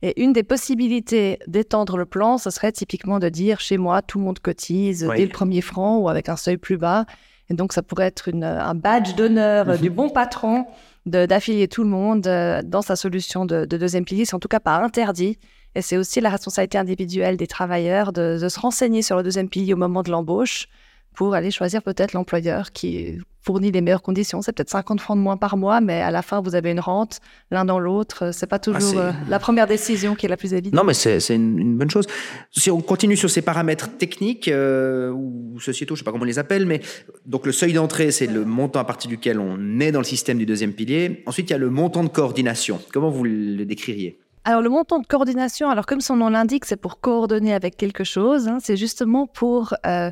Et 0.03 0.23
une 0.23 0.35
des 0.35 0.43
possibilités 0.43 1.39
d'étendre 1.47 1.97
le 1.97 2.05
plan, 2.05 2.37
ce 2.37 2.51
serait 2.51 2.73
typiquement 2.73 3.21
de 3.21 3.31
dire 3.31 3.59
chez 3.59 3.79
moi, 3.79 4.03
tout 4.03 4.19
le 4.19 4.25
monde 4.25 4.39
cotise 4.39 5.09
dès 5.17 5.25
le 5.25 5.33
premier 5.33 5.63
franc 5.63 5.97
ou 5.97 6.11
avec 6.11 6.29
un 6.29 6.37
seuil 6.37 6.59
plus 6.59 6.77
bas. 6.77 7.07
Et 7.49 7.55
donc, 7.55 7.73
ça 7.73 7.83
pourrait 7.83 8.09
être 8.09 8.29
un 8.35 8.75
badge 8.75 9.15
d'honneur 9.15 9.79
du 9.79 9.89
bon 9.89 10.11
patron 10.11 10.67
d'affilier 11.07 11.69
tout 11.69 11.85
le 11.85 11.89
monde 11.89 12.27
euh, 12.27 12.63
dans 12.63 12.83
sa 12.83 12.97
solution 12.97 13.45
de, 13.45 13.65
deuxième 13.65 14.05
pilier. 14.05 14.25
C'est 14.25 14.35
en 14.35 14.41
tout 14.41 14.49
cas 14.49 14.61
pas 14.61 14.77
interdit. 14.77 15.39
Et 15.75 15.83
c'est 15.83 15.97
aussi 15.97 16.21
la 16.21 16.31
responsabilité 16.31 16.79
individuelle 16.79 17.37
des 17.37 17.47
travailleurs 17.47 18.13
de, 18.13 18.39
se 18.49 18.61
renseigner 18.61 19.03
sur 19.03 19.17
le 19.17 19.23
deuxième 19.23 19.49
pilier 19.49 19.75
au 19.75 19.79
moment 19.79 20.03
de 20.03 20.11
l'embauche 20.11 20.69
pour 21.15 21.35
aller 21.35 21.51
choisir 21.51 21.83
peut-être 21.83 22.15
l'employeur 22.15 22.73
qui 22.73 23.19
fournit 23.45 23.73
les 23.73 23.81
meilleures 23.81 24.03
conditions. 24.03 24.41
C'est 24.41 24.53
peut-être 24.53 24.71
50 24.71 25.01
francs 25.01 25.17
de 25.17 25.23
moins 25.23 25.37
par 25.37 25.57
mois, 25.57 25.81
mais 25.81 26.01
à 26.01 26.11
la 26.11 26.23
fin, 26.23 26.41
vous 26.41 26.55
avez 26.55 26.71
une 26.71 26.81
rente 26.81 27.21
l'un 27.51 27.65
dans 27.65 27.79
l'autre. 27.79 28.31
C'est 28.33 28.47
pas 28.47 28.59
toujours 28.59 28.95
ah, 28.99 29.09
euh, 29.09 29.13
la 29.29 29.39
première 29.39 29.67
décision 29.67 30.15
qui 30.15 30.27
est 30.27 30.29
la 30.29 30.37
plus 30.37 30.55
évidente. 30.55 30.75
Non, 30.75 30.85
mais 30.85 30.95
c'est 30.95 31.35
une, 31.35 31.77
bonne 31.77 31.91
chose. 31.91 32.07
Si 32.53 32.71
on 32.71 32.81
continue 32.81 33.17
sur 33.17 33.29
ces 33.29 33.43
paramètres 33.43 33.97
techniques 33.99 34.49
euh, 34.49 35.11
ou 35.11 35.59
sociétaux, 35.61 35.97
je 35.97 36.01
sais 36.01 36.05
pas 36.05 36.13
comment 36.13 36.23
on 36.23 36.27
les 36.27 36.39
appelle, 36.39 36.67
mais 36.67 36.81
donc 37.27 37.45
le 37.45 37.53
seuil 37.53 37.73
d'entrée, 37.73 38.11
c'est 38.11 38.27
le 38.27 38.45
montant 38.45 38.81
à 38.81 38.85
partir 38.85 39.11
duquel 39.11 39.41
on 39.41 39.81
est 39.81 39.93
dans 39.93 40.01
le 40.01 40.05
système 40.05 40.39
du 40.39 40.47
deuxième 40.47 40.73
pilier. 40.73 41.23
Ensuite, 41.27 41.51
il 41.51 41.53
y 41.53 41.57
a 41.57 41.59
le 41.59 41.71
montant 41.71 42.05
de 42.05 42.09
coordination. 42.09 42.81
Comment 42.93 43.11
vous 43.11 43.25
le 43.25 43.65
décririez? 43.65 44.21
Alors 44.45 44.61
le 44.61 44.71
montant 44.71 44.99
de 44.99 45.07
coordination, 45.07 45.71
alors 45.71 45.87
comme 45.87 46.01
son 46.01 46.17
nom 46.17 46.29
l'indique, 46.29 46.65
c'est 46.65 46.77
pour 46.77 47.01
coordonner 47.01 47.55
avec 47.55 47.77
quelque 47.77 48.05
chose, 48.05 48.49
hein, 48.49 48.59
c'est 48.61 48.77
justement 48.77 49.27
pour 49.29 49.75
euh, 49.87 50.11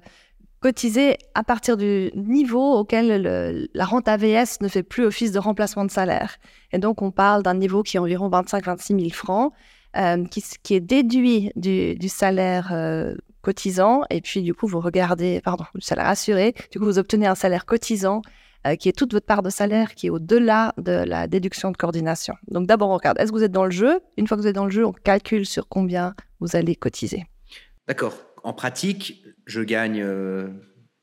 cotiser 0.61 1.17
à 1.35 1.43
partir 1.43 1.77
du 1.77 2.13
niveau 2.15 2.75
auquel 2.75 3.69
la 3.75 3.85
rente 3.85 4.07
AVS 4.07 4.61
ne 4.61 4.69
fait 4.69 4.85
plus 4.85 5.05
office 5.05 5.33
de 5.33 5.39
remplacement 5.39 5.85
de 5.85 5.91
salaire. 5.91 6.37
Et 6.73 6.79
donc 6.79 7.03
on 7.03 7.11
parle 7.11 7.43
d'un 7.43 7.55
niveau 7.55 7.83
qui 7.83 7.97
est 7.97 8.01
environ 8.01 8.29
25-26 8.29 9.01
000 9.01 9.11
francs, 9.11 9.53
euh, 9.97 10.25
qui, 10.27 10.75
est 10.75 10.81
déduit 10.81 11.51
du, 11.57 11.97
du 11.97 12.09
salaire 12.09 12.71
euh, 12.73 13.15
cotisant, 13.43 14.03
et 14.11 14.21
puis 14.21 14.43
du 14.43 14.55
coup 14.55 14.69
vous 14.69 14.81
regardez, 14.81 15.41
pardon, 15.41 15.65
du 15.75 15.81
salaire 15.81 16.07
assuré, 16.07 16.55
du 16.71 16.79
coup 16.79 16.85
vous 16.85 16.99
obtenez 17.01 17.27
un 17.27 17.35
salaire 17.35 17.67
cotisant 17.67 18.23
euh, 18.67 18.76
qui 18.76 18.88
est 18.88 18.93
toute 18.93 19.12
votre 19.12 19.26
part 19.26 19.43
de 19.43 19.50
salaire 19.50 19.95
qui 19.95 20.09
est 20.09 20.11
au-delà 20.11 20.75
de 20.76 20.93
la 20.93 21.26
déduction 21.26 21.71
de 21.71 21.76
coordination. 21.76 22.35
Donc 22.49 22.67
d'abord, 22.67 22.90
on 22.90 22.97
regarde, 22.97 23.19
est-ce 23.19 23.33
que 23.33 23.37
vous 23.37 23.45
êtes 23.45 23.52
dans 23.52 23.64
le 23.64 23.71
jeu? 23.71 24.00
Une 24.17 24.26
fois 24.26 24.37
que 24.37 24.43
vous 24.43 24.49
êtes 24.49 24.55
dans 24.55 24.67
le 24.67 24.71
jeu, 24.71 24.85
on 24.85 24.93
calcule 24.93 25.47
sur 25.47 25.69
combien 25.69 26.14
vous 26.40 26.57
allez 26.57 26.76
cotiser. 26.76 27.25
D'accord. 27.88 28.14
En 28.45 28.52
pratique, 28.52 29.25
je 29.47 29.61
gagne 29.61 30.02
euh, 30.02 30.49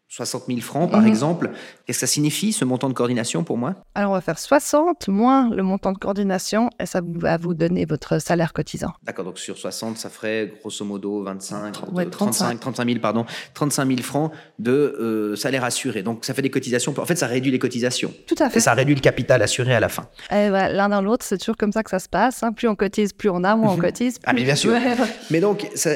60 0.10 0.44
000 0.48 0.60
francs, 0.62 0.90
par 0.90 1.02
Mhm. 1.02 1.08
exemple. 1.08 1.52
Qu'est-ce 1.86 2.00
que 2.00 2.08
ça 2.08 2.12
signifie, 2.12 2.54
ce 2.54 2.64
montant 2.66 2.88
de 2.88 2.94
coordination 2.94 3.44
pour 3.44 3.58
moi? 3.58 3.76
Alors 3.94 4.12
on 4.12 4.14
va 4.14 4.22
faire 4.22 4.40
60 4.40 5.10
moins 5.10 5.50
le 5.54 5.64
montant 5.64 5.92
de 5.92 5.98
coordination 5.98 6.70
et 6.80 6.86
ça 6.86 7.02
va 7.04 7.38
vous 7.38 7.54
donner 7.54 7.86
votre 7.86 8.20
salaire 8.22 8.54
cotisant. 8.54 8.94
D'accord, 9.04 9.26
donc 9.26 9.38
sur 9.38 9.58
60, 9.58 9.98
ça 9.98 10.10
ferait 10.10 10.54
grosso 10.62 10.86
modo 10.86 11.24
25, 11.24 11.76
Ouais, 11.94 12.06
euh, 12.06 12.10
35, 12.10 12.60
35 12.60 12.88
000, 12.88 13.00
pardon, 13.00 13.26
35 13.54 13.86
000 13.88 14.02
francs 14.02 14.32
de 14.60 14.72
euh, 14.72 15.36
salaire 15.36 15.64
assuré. 15.66 16.04
Donc 16.04 16.24
ça 16.24 16.34
fait 16.34 16.42
des 16.42 16.50
cotisations. 16.52 16.94
En 16.98 17.06
fait, 17.06 17.16
ça 17.18 17.28
réduit 17.28 17.52
les 17.52 17.60
cotisations. 17.60 18.14
Tout 18.28 18.36
à 18.40 18.48
Et 18.48 18.50
fait. 18.50 18.60
ça 18.62 18.74
réduit 18.74 18.96
le 18.96 19.02
capital 19.02 19.42
assuré 19.42 19.76
à 19.76 19.80
la 19.82 19.90
fin. 19.90 20.08
Et 20.32 20.50
L'un 20.50 20.90
dans 20.90 21.02
l'autre, 21.02 21.26
c'est 21.26 21.38
toujours 21.38 21.58
comme 21.58 21.72
ça 21.74 21.84
que 21.84 21.90
ça 21.90 22.00
se 22.00 22.08
passe. 22.10 22.44
hein. 22.44 22.54
Plus 22.54 22.68
on 22.70 22.76
cotise, 22.76 23.12
plus 23.14 23.30
on 23.30 23.44
a, 23.44 23.56
moins 23.56 23.74
on 23.74 23.78
cotise. 23.78 24.20
Ah, 24.26 24.34
mais 24.34 24.44
bien 24.44 24.56
sûr. 24.56 24.72
Ouais. 24.78 24.96
Mais 25.32 25.40
donc, 25.42 25.68
ça- 25.76 25.90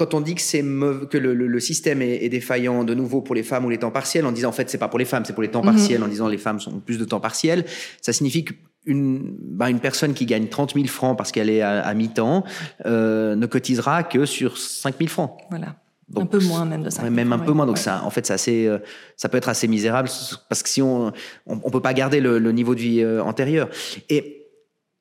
quand 0.00 0.14
on 0.14 0.20
dit 0.20 0.34
que, 0.34 0.40
c'est 0.40 0.62
que 0.62 1.18
le, 1.18 1.34
le- 1.34 1.46
le 1.46 1.60
système 1.60 2.00
est, 2.02 2.24
est 2.24 2.28
défaillant 2.28 2.84
de 2.84 2.94
nouveau 2.94 3.20
pour 3.20 3.34
les 3.34 3.42
femmes 3.42 3.64
ou 3.66 3.70
les 3.70 3.78
temps 3.78 3.90
partiels, 3.90 4.24
en 4.26 4.32
disant 4.32 4.48
en 4.48 4.52
fait 4.52 4.68
c'est 4.70 4.78
pas 4.78 4.88
pour 4.88 4.98
les 4.98 5.04
femmes, 5.04 5.24
c'est 5.26 5.32
pour 5.34 5.42
les 5.42 5.50
temps 5.50 5.60
Mhm. 5.62 5.66
partiels, 5.72 6.02
en 6.02 6.08
disant 6.08 6.26
les 6.28 6.38
femmes 6.38 6.58
sont 6.58 6.80
plus 6.80 6.98
de 6.98 7.04
temps 7.04 7.20
partiels, 7.20 7.64
ça 8.00 8.12
signifie 8.12 8.44
qu'une 8.44 9.36
bah, 9.58 9.68
une 9.70 9.80
personne 9.80 10.14
qui 10.14 10.24
gagne 10.26 10.46
30 10.48 10.74
000 10.74 10.86
francs 10.86 11.16
parce 11.18 11.32
qu'elle 11.32 11.50
est 11.50 11.60
à, 11.62 11.80
à 11.80 11.94
mi-temps 11.94 12.44
euh, 12.86 13.36
ne 13.36 13.46
cotisera 13.46 14.02
que 14.02 14.24
sur 14.26 14.56
5 14.58 14.96
000 14.98 15.08
francs. 15.10 15.32
Voilà. 15.50 15.76
un 16.16 16.26
peu 16.26 16.40
moins 16.40 16.64
même 16.64 16.82
de 16.82 16.90
ça. 16.90 17.02
Ouais, 17.02 17.10
même 17.10 17.32
un 17.32 17.38
peu 17.38 17.52
moins. 17.52 17.66
Donc 17.66 17.78
ça, 17.78 18.02
en 18.04 18.10
fait, 18.10 18.28
assez, 18.30 18.66
euh, 18.66 18.78
ça 19.16 19.28
peut 19.28 19.36
être 19.38 19.48
assez 19.50 19.68
misérable 19.68 20.08
parce 20.48 20.62
que 20.62 20.68
si 20.68 20.80
on, 20.82 21.08
on, 21.46 21.60
on 21.62 21.70
peut 21.70 21.80
pas 21.82 21.94
garder 21.94 22.20
le, 22.20 22.38
le 22.38 22.52
niveau 22.52 22.74
de 22.74 22.80
vie 22.80 23.02
euh, 23.02 23.22
antérieur. 23.22 23.68
Et 24.08 24.39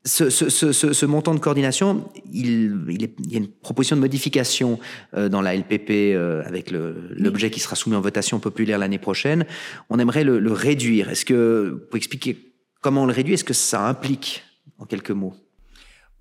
ce, 0.06 0.30
ce, 0.30 0.50
ce, 0.50 1.06
montant 1.06 1.34
de 1.34 1.40
coordination, 1.40 2.10
il, 2.32 2.86
il, 2.90 3.02
y 3.02 3.36
a 3.36 3.38
une 3.38 3.50
proposition 3.50 3.98
de 3.98 4.02
modification 4.02 4.80
euh, 5.14 5.28
dans 5.28 5.42
la 5.42 5.56
LPP 5.56 5.90
euh, 5.90 6.42
avec 6.46 6.72
l'objet 6.72 7.50
qui 7.50 7.60
sera 7.60 7.76
soumis 7.76 7.98
en 7.98 8.02
votation 8.02 8.40
populaire 8.40 8.78
l'année 8.78 8.98
prochaine. 8.98 9.46
On 9.90 10.00
aimerait 10.00 10.24
le, 10.24 10.52
réduire. 10.54 11.10
Est-ce 11.10 11.26
que 11.26 11.88
vous 11.92 11.98
expliquer 11.98 12.38
comment 12.82 13.04
on 13.04 13.06
le 13.06 13.14
réduit 13.14 13.34
Est-ce 13.34 13.44
que 13.44 13.54
ça 13.54 13.88
implique, 13.88 14.44
en 14.78 14.86
quelques 14.86 15.12
mots? 15.12 15.34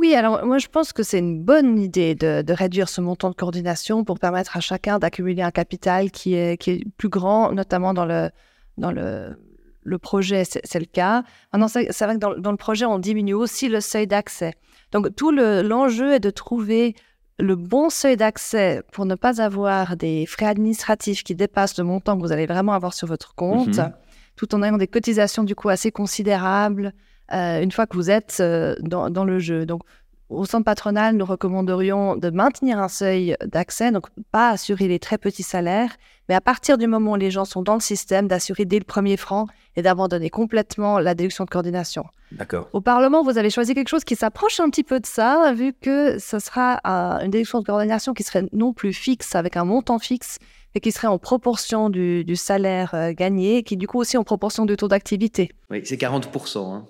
Oui, 0.00 0.14
alors 0.14 0.44
moi 0.44 0.58
je 0.58 0.68
pense 0.68 0.92
que 0.92 1.02
c'est 1.02 1.18
une 1.18 1.42
bonne 1.42 1.78
idée 1.78 2.14
de, 2.14 2.42
de 2.42 2.52
réduire 2.52 2.88
ce 2.88 3.00
montant 3.00 3.30
de 3.30 3.34
coordination 3.34 4.04
pour 4.04 4.18
permettre 4.20 4.56
à 4.56 4.60
chacun 4.60 4.98
d'accumuler 5.00 5.42
un 5.42 5.50
capital 5.50 6.12
qui 6.12 6.34
est, 6.34 6.56
qui 6.56 6.70
est 6.70 6.84
plus 6.96 7.08
grand, 7.08 7.52
notamment 7.52 7.94
dans 7.94 8.06
le, 8.06 8.30
dans 8.76 8.92
le, 8.92 9.36
le 9.88 9.98
projet, 9.98 10.42
c'est 10.44 10.78
le 10.78 10.86
cas. 10.86 11.22
Maintenant, 11.52 11.68
c'est 11.68 12.04
vrai 12.04 12.14
que 12.14 12.18
dans, 12.20 12.34
dans 12.38 12.50
le 12.50 12.56
projet, 12.56 12.84
on 12.84 12.98
diminue 12.98 13.34
aussi 13.34 13.68
le 13.68 13.80
seuil 13.80 14.06
d'accès. 14.06 14.52
Donc 14.92 15.14
tout 15.16 15.30
le- 15.32 15.62
l'enjeu 15.62 16.12
est 16.14 16.20
de 16.20 16.30
trouver 16.30 16.94
le 17.40 17.54
bon 17.56 17.88
seuil 17.88 18.16
d'accès 18.16 18.82
pour 18.92 19.06
ne 19.06 19.14
pas 19.14 19.40
avoir 19.40 19.96
des 19.96 20.26
frais 20.26 20.46
administratifs 20.46 21.22
qui 21.22 21.34
dépassent 21.34 21.78
le 21.78 21.84
montant 21.84 22.16
que 22.16 22.22
vous 22.22 22.32
allez 22.32 22.46
vraiment 22.46 22.72
avoir 22.72 22.92
sur 22.94 23.06
votre 23.06 23.34
compte, 23.34 23.78
Mhm. 23.78 23.92
tout 24.36 24.54
en 24.54 24.62
ayant 24.62 24.76
des 24.78 24.88
cotisations 24.88 25.44
du 25.44 25.54
coup 25.54 25.68
assez 25.68 25.90
considérables 25.92 26.92
euh, 27.32 27.60
une 27.62 27.70
fois 27.70 27.86
que 27.86 27.96
vous 27.96 28.10
êtes 28.10 28.38
euh, 28.40 28.74
dans, 28.80 29.10
dans 29.10 29.24
le 29.24 29.38
jeu. 29.38 29.66
Donc, 29.66 29.82
au 30.28 30.44
centre 30.44 30.64
patronal, 30.64 31.16
nous 31.16 31.24
recommanderions 31.24 32.16
de 32.16 32.30
maintenir 32.30 32.78
un 32.78 32.88
seuil 32.88 33.36
d'accès, 33.46 33.90
donc 33.90 34.06
pas 34.30 34.50
assurer 34.50 34.88
les 34.88 34.98
très 34.98 35.18
petits 35.18 35.42
salaires, 35.42 35.90
mais 36.28 36.34
à 36.34 36.40
partir 36.40 36.76
du 36.76 36.86
moment 36.86 37.12
où 37.12 37.16
les 37.16 37.30
gens 37.30 37.44
sont 37.44 37.62
dans 37.62 37.74
le 37.74 37.80
système, 37.80 38.28
d'assurer 38.28 38.64
dès 38.64 38.78
le 38.78 38.84
premier 38.84 39.16
franc 39.16 39.46
et 39.76 39.82
d'abandonner 39.82 40.28
complètement 40.28 40.98
la 40.98 41.14
déduction 41.14 41.44
de 41.44 41.50
coordination. 41.50 42.04
D'accord. 42.32 42.68
Au 42.72 42.80
Parlement, 42.80 43.22
vous 43.22 43.38
avez 43.38 43.48
choisi 43.48 43.74
quelque 43.74 43.88
chose 43.88 44.04
qui 44.04 44.16
s'approche 44.16 44.60
un 44.60 44.68
petit 44.68 44.84
peu 44.84 45.00
de 45.00 45.06
ça, 45.06 45.52
vu 45.54 45.72
que 45.72 46.18
ce 46.18 46.38
sera 46.38 46.80
une 46.84 47.30
déduction 47.30 47.60
de 47.60 47.64
coordination 47.64 48.12
qui 48.12 48.22
serait 48.22 48.44
non 48.52 48.72
plus 48.72 48.92
fixe, 48.92 49.34
avec 49.34 49.56
un 49.56 49.64
montant 49.64 49.98
fixe, 49.98 50.38
et 50.74 50.80
qui 50.80 50.92
serait 50.92 51.08
en 51.08 51.18
proportion 51.18 51.88
du, 51.88 52.24
du 52.24 52.36
salaire 52.36 52.94
euh, 52.94 53.12
gagné, 53.12 53.62
qui 53.62 53.76
du 53.76 53.86
coup 53.86 53.98
aussi 53.98 54.18
en 54.18 54.24
proportion 54.24 54.66
du 54.66 54.76
taux 54.76 54.88
d'activité. 54.88 55.50
Oui, 55.70 55.80
c'est 55.84 55.96
40 55.96 56.28
hein. 56.56 56.86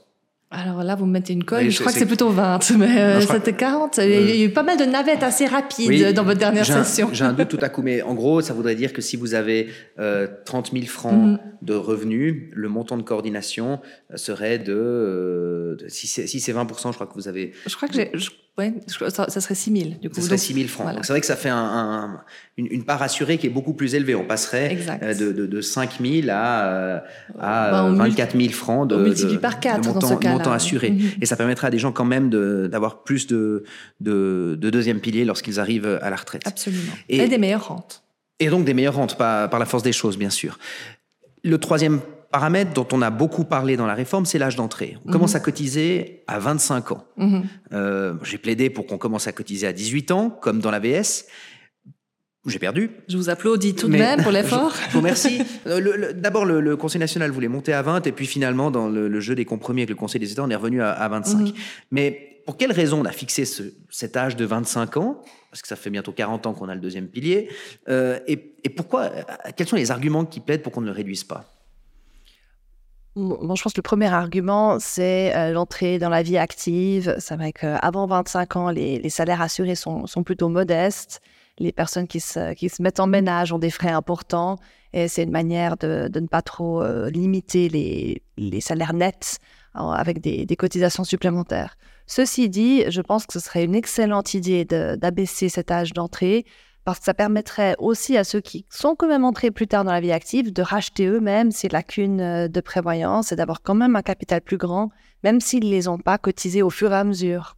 Alors 0.51 0.83
là, 0.83 0.95
vous 0.95 1.05
me 1.05 1.13
mettez 1.13 1.35
une 1.35 1.45
colle. 1.45 1.69
Je 1.69 1.79
crois 1.81 1.93
que 1.93 1.99
c'est- 1.99 2.07
plutôt 2.07 2.31
20, 2.31 2.59
mais 2.79 2.99
euh, 2.99 3.21
je 3.21 3.27
crois- 3.27 3.37
c'était 3.37 3.53
40. 3.53 3.99
Il 3.99 4.11
y 4.37 4.43
a 4.43 4.45
eu 4.47 4.49
pas 4.51 4.63
mal 4.63 4.79
de 4.79 4.85
navettes 4.85 5.23
assez 5.23 5.45
rapides 5.45 5.89
Oui, 5.89 6.15
dans 6.15 6.25
votre 6.25 6.39
dernière 6.41 6.65
session. 6.65 7.11
J'ai 7.13 7.25
un 7.25 7.35
doute 7.35 7.49
tout 7.49 7.59
à 7.61 7.69
coup, 7.69 7.83
mais 7.83 8.01
en 8.01 8.15
gros, 8.15 8.41
ça 8.41 8.55
voudrait 8.55 8.75
dire 8.75 8.95
que 8.95 9.03
si 9.03 9.17
vous 9.17 9.35
avez 9.35 9.69
euh, 9.99 10.27
30 10.47 10.71
000 10.73 10.87
francs 10.87 11.13
Mhm. 11.13 11.39
de 11.61 11.75
revenus, 11.75 12.45
le 12.55 12.69
montant 12.71 12.97
de 12.97 13.03
coordination 13.03 13.81
euh, 14.11 14.17
serait 14.17 14.59
de, 14.59 14.73
euh, 14.75 15.77
de- 15.77 15.89
si 15.89 16.07
c'est 16.07 16.27
si 16.27 16.41
c'est 16.41 16.53
20 16.53 16.67
je 16.67 16.95
crois 16.95 17.07
que 17.07 17.15
vous 17.15 17.29
avez, 17.29 17.53
Je 17.67 17.77
crois 17.77 17.89
que 17.89 17.95
j'ai. 17.95 18.11
je- 18.15 18.31
Ouais, 18.59 18.75
ça, 18.89 19.29
ça 19.29 19.41
serait 19.41 19.55
6 19.55 19.71
000 19.73 19.91
du 20.03 20.09
coup. 20.11 20.17
ce 20.17 20.23
serait 20.23 20.31
Donc, 20.37 20.39
6 20.41 20.55
000 20.55 20.67
francs. 20.69 20.85
voilà. 20.87 21.03
C'est 21.05 21.13
vrai 21.13 21.21
que 21.21 21.27
ça 21.27 21.37
fait 21.37 21.49
un- 21.49 21.57
un- 21.57 22.21
une, 22.57 22.67
une 22.71 22.85
part 22.85 23.01
assurée 23.03 23.39
qui 23.39 23.47
est 23.47 23.51
beaucoup 23.51 23.73
plus 23.73 23.95
élevée. 23.95 24.17
On 24.17 24.25
passerait 24.25 24.77
euh, 25.03 25.15
de, 25.15 25.31
de, 25.33 25.47
de 25.47 25.61
5 25.61 26.01
000 26.05 26.29
à, 26.31 26.65
euh, 26.67 26.99
à 27.39 27.71
Bah, 27.71 27.85
euh, 27.87 27.95
24 27.95 28.37
000 28.37 28.51
francs 28.53 28.89
de, 28.89 28.97
on 28.97 29.37
par 29.39 29.61
quatre 29.61 29.81
de 29.81 29.87
dans 29.87 29.95
montant, 29.95 30.09
ce 30.09 30.15
cas-là. 30.15 30.35
montant 30.35 30.53
assuré. 30.53 30.91
Mhm. 30.91 31.01
Et 31.21 31.27
ça 31.27 31.37
permettrait 31.37 31.69
à 31.69 31.71
des 31.71 31.79
gens 31.79 31.93
quand 31.93 32.05
même 32.05 32.31
d'avoir 32.69 33.05
plus 33.05 33.29
de, 33.29 33.63
de, 34.01 34.59
de 34.61 34.71
deuxième 34.71 34.99
pilier 35.01 35.25
lorsqu'ils 35.25 35.61
arrivent 35.61 35.99
à 36.03 36.11
la 36.11 36.17
retraite. 36.17 36.43
Absolument. 36.45 36.93
Et- 37.09 37.19
Et, 37.19 37.29
des 37.29 37.39
meilleures 37.39 37.69
rentes. 37.69 38.03
Et 38.41 38.49
donc 38.49 38.65
des 38.65 38.75
meilleures 38.75 38.95
rentes, 38.97 39.17
par, 39.17 39.49
par 39.51 39.61
la 39.61 39.67
force 39.67 39.83
des 39.85 39.93
choses, 39.93 40.19
bien 40.19 40.31
sûr. 40.31 40.59
Le 41.45 41.59
troisième 41.59 42.01
paramètre 42.31 42.73
dont 42.73 42.87
on 42.93 43.01
a 43.03 43.11
beaucoup 43.11 43.45
parlé 43.45 43.77
dans 43.77 43.87
la 43.87 43.95
réforme, 43.95 44.27
c'est 44.27 44.39
l'âge 44.39 44.57
d'entrée. 44.57 44.97
On 45.05 45.09
Mhm. 45.09 45.13
commence 45.13 45.35
à 45.35 45.41
cotiser 45.41 46.23
à 46.27 46.39
25 46.39 46.93
ans. 46.93 47.05
Mhm. 47.17 47.43
Euh, 47.73 48.15
J'ai 48.23 48.39
plaidé 48.39 48.71
pour 48.71 48.87
qu'on 48.87 48.99
commence 48.99 49.27
à 49.27 49.33
cotiser 49.33 49.67
à 49.67 49.73
18 49.73 50.11
ans, 50.11 50.31
comme 50.31 50.61
dans 50.61 50.71
l'AVS. 50.71 51.25
J'ai 52.47 52.59
perdu. 52.59 52.91
Je 53.09 53.17
vous 53.17 53.29
applaudis 53.29 53.75
tout 53.75 53.89
de 53.89 53.93
même 53.93 54.23
pour 54.23 54.33
l'effort. 54.33 54.73
Je 54.89 54.93
vous 54.93 54.99
remercie. 55.01 55.43
Euh, 55.67 56.13
D'abord, 56.15 56.45
le, 56.47 56.61
le 56.61 56.77
Conseil 56.77 56.99
national 57.01 57.31
voulait 57.31 57.49
monter 57.49 57.73
à 57.73 57.83
20, 57.83 58.07
et 58.07 58.13
puis 58.13 58.27
finalement, 58.27 58.71
dans 58.71 58.89
le, 58.89 59.09
le 59.09 59.21
jeu 59.21 59.35
des 59.35 59.45
compromis 59.45 59.81
avec 59.83 59.91
le 59.91 59.97
Conseil 59.97 60.21
des 60.21 60.33
États, 60.33 60.45
on 60.45 60.49
est 60.51 60.55
revenu 60.57 60.81
à, 60.81 60.93
à 60.93 61.09
25. 61.09 61.39
Mhm. 61.39 61.53
Mais 61.91 62.41
pour 62.47 62.57
quelle 62.57 62.73
raison 62.73 63.01
on 63.01 63.05
a 63.05 63.13
fixé 63.13 63.45
ce- 63.45 63.75
cet 63.91 64.17
âge 64.17 64.37
de 64.37 64.45
25 64.47 64.97
ans? 64.97 65.21
Parce 65.51 65.61
que 65.63 65.69
ça 65.69 65.77
fait 65.77 65.91
bientôt 65.91 66.13
40 66.13 66.47
ans 66.47 66.55
qu'on 66.55 66.69
a 66.69 66.75
le 66.75 66.81
deuxième 66.81 67.09
pilier. 67.09 67.49
Euh, 67.89 68.19
et, 68.27 68.55
et 68.65 68.69
pourquoi 68.71 69.11
Quels 69.57 69.67
sont 69.67 69.77
les 69.77 69.91
arguments 69.91 70.25
qui 70.25 70.41
plaident 70.41 70.63
pour 70.63 70.73
qu'on 70.73 70.81
ne 70.81 70.87
le 70.87 70.93
réduise 70.93 71.25
pas? 71.25 71.45
Je 73.17 73.63
pense 73.63 73.73
que 73.73 73.79
le 73.79 73.83
premier 73.83 74.07
argument, 74.07 74.79
c'est 74.79 75.35
euh, 75.35 75.53
l'entrée 75.53 75.99
dans 75.99 76.09
la 76.09 76.23
vie 76.23 76.39
active. 76.39 77.17
C'est 77.19 77.37
vrai 77.37 77.53
qu'avant 77.53 78.07
25 78.07 78.57
ans, 78.57 78.71
les, 78.71 79.09
salaires 79.11 79.43
assurés 79.43 79.75
sont, 79.75 80.07
plutôt 80.25 80.49
modestes. 80.49 81.21
Les 81.59 81.73
personnes 81.73 82.07
qui 82.07 82.21
se, 82.21 82.83
mettent 82.83 83.01
en 83.01 83.07
ménage 83.07 83.53
ont 83.53 83.59
des 83.59 83.71
frais 83.71 83.91
importants. 83.91 84.57
Et 84.93 85.09
c'est 85.09 85.25
une 85.25 85.31
manière 85.31 85.77
de, 85.77 86.09
ne 86.15 86.27
pas 86.27 86.43
trop 86.43 86.83
euh, 86.83 87.11
limiter 87.11 87.69
les, 87.69 88.61
salaires 88.61 88.95
nets 88.95 89.39
euh, 89.77 89.81
avec 89.81 90.21
des, 90.21 90.57
cotisations 90.57 91.05
supplémentaires. 91.05 91.77
Ceci 92.07 92.49
dit, 92.49 92.85
je 92.89 93.01
pense 93.01 93.27
que 93.27 93.33
ce 93.33 93.41
serait 93.41 93.65
une 93.65 93.75
excellente 93.75 94.33
idée 94.33 94.65
d'abaisser 94.65 95.49
cet 95.49 95.71
âge 95.71 95.93
d'entrée 95.93 96.47
parce 96.89 97.01
que 97.01 97.05
ça 97.05 97.13
permettrait 97.13 97.77
aussi 97.79 98.17
à 98.17 98.25
ceux 98.25 98.41
qui 98.41 98.65
sont 98.71 98.97
quand 98.97 99.09
même 99.09 99.27
entrés 99.27 99.51
plus 99.51 99.67
tard 99.67 99.85
dans 99.85 99.93
la 99.93 100.01
vie 100.01 100.11
active 100.11 100.55
de 100.55 100.63
racheter 100.63 101.05
eux-mêmes 101.05 101.51
ces 101.51 101.69
lacunes 101.69 102.23
euh, 102.23 102.49
de 102.49 102.61
prévoyance 102.63 103.31
et 103.31 103.37
d'avoir 103.37 103.61
quand 103.61 103.75
même 103.75 103.95
un 103.95 104.01
capital 104.01 104.41
plus 104.41 104.57
grand, 104.57 104.89
même 105.23 105.39
s'ils 105.39 105.67
ne 105.67 105.71
les 105.71 105.87
ont 105.87 105.99
pas 105.99 106.17
cotisés 106.17 106.63
au 106.63 106.71
fur 106.71 106.91
et 106.93 106.97
à 106.97 107.05
mesure. 107.05 107.57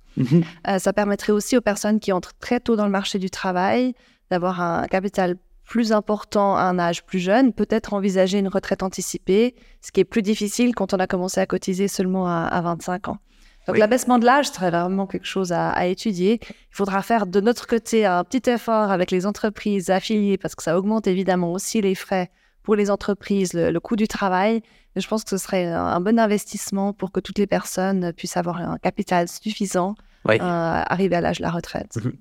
Euh, 0.67 0.81
ça 0.81 0.93
permettrait 0.93 1.31
aussi 1.31 1.57
aux 1.57 1.61
personnes 1.61 2.01
qui 2.01 2.11
entrent 2.11 2.35
très 2.41 2.59
tôt 2.59 2.75
dans 2.75 2.87
le 2.87 2.91
marché 2.91 3.21
du 3.21 3.31
travail 3.31 3.95
d'avoir 4.33 4.61
un 4.61 4.89
capital 4.89 5.37
plus 5.65 5.93
important 5.93 6.57
à 6.57 6.63
un 6.63 6.81
âge 6.81 7.05
plus 7.05 7.21
jeune, 7.21 7.53
peut-être 7.53 7.95
envisager 7.95 8.41
une 8.41 8.49
retraite 8.49 8.83
anticipée, 8.83 9.55
ce 9.81 9.93
qui 9.93 10.01
est 10.01 10.05
plus 10.05 10.23
difficile 10.23 10.75
quand 10.75 10.93
on 10.93 10.99
a 10.99 11.07
commencé 11.07 11.41
à 11.41 11.47
cotiser 11.47 11.87
seulement 11.87 12.27
à, 12.27 12.47
à 12.47 12.61
25 12.63 13.09
ans. 13.09 13.19
Donc 13.67 13.75
Oui. 13.75 13.81
l'abaissement 13.81 14.19
de 14.19 14.25
l'âge 14.25 14.49
serait 14.51 14.71
vraiment 14.71 15.07
quelque 15.07 15.27
chose 15.27 15.53
à, 15.53 15.71
à 15.71 15.87
étudier. 15.87 16.41
Il 16.43 16.77
faudra 16.77 17.03
faire 17.03 17.27
de 17.27 17.41
notre 17.41 17.67
côté 17.67 18.07
un 18.07 18.25
petit 18.25 18.49
effort 18.51 18.91
avec 18.91 19.11
les 19.11 19.27
entreprises 19.27 19.91
affiliées 19.91 20.39
parce 20.39 20.55
que 20.55 20.63
ça 20.63 20.79
augmente 20.79 21.07
évidemment 21.07 21.53
aussi 21.53 21.81
les 21.81 21.95
frais 21.95 22.31
pour 22.63 22.75
les 22.75 22.91
entreprises, 22.91 23.53
le, 23.53 23.71
le 23.71 23.81
coût 23.81 23.97
du 23.97 24.09
travail. 24.09 24.63
Mais 24.97 25.03
je 25.03 25.09
pense 25.09 25.23
que 25.25 25.31
ce 25.31 25.37
serait 25.39 25.67
un, 25.67 25.85
un 25.85 26.01
bon 26.01 26.19
investissement 26.19 26.93
pour 26.93 27.13
que 27.13 27.21
toutes 27.21 27.39
les 27.39 27.47
personnes 27.47 28.13
puissent 28.15 28.37
avoir 28.37 28.57
un 28.59 28.79
capital 28.79 29.29
suffisant 29.29 29.95
euh, 30.29 30.37
arriver 30.41 31.17
à 31.17 31.21
l'âge 31.21 31.39
de 31.39 31.43
la 31.43 31.51
retraite. 31.51 31.97
Mhm. 31.97 32.13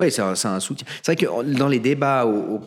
Oui, 0.00 0.10
c'est 0.12 0.22
un, 0.22 0.34
un, 0.44 0.60
soutien. 0.60 0.86
C'est 1.02 1.12
vrai 1.12 1.16
que 1.16 1.56
dans 1.58 1.66
les 1.68 1.78
débats 1.80 2.24
au, 2.26 2.56
au 2.56 2.60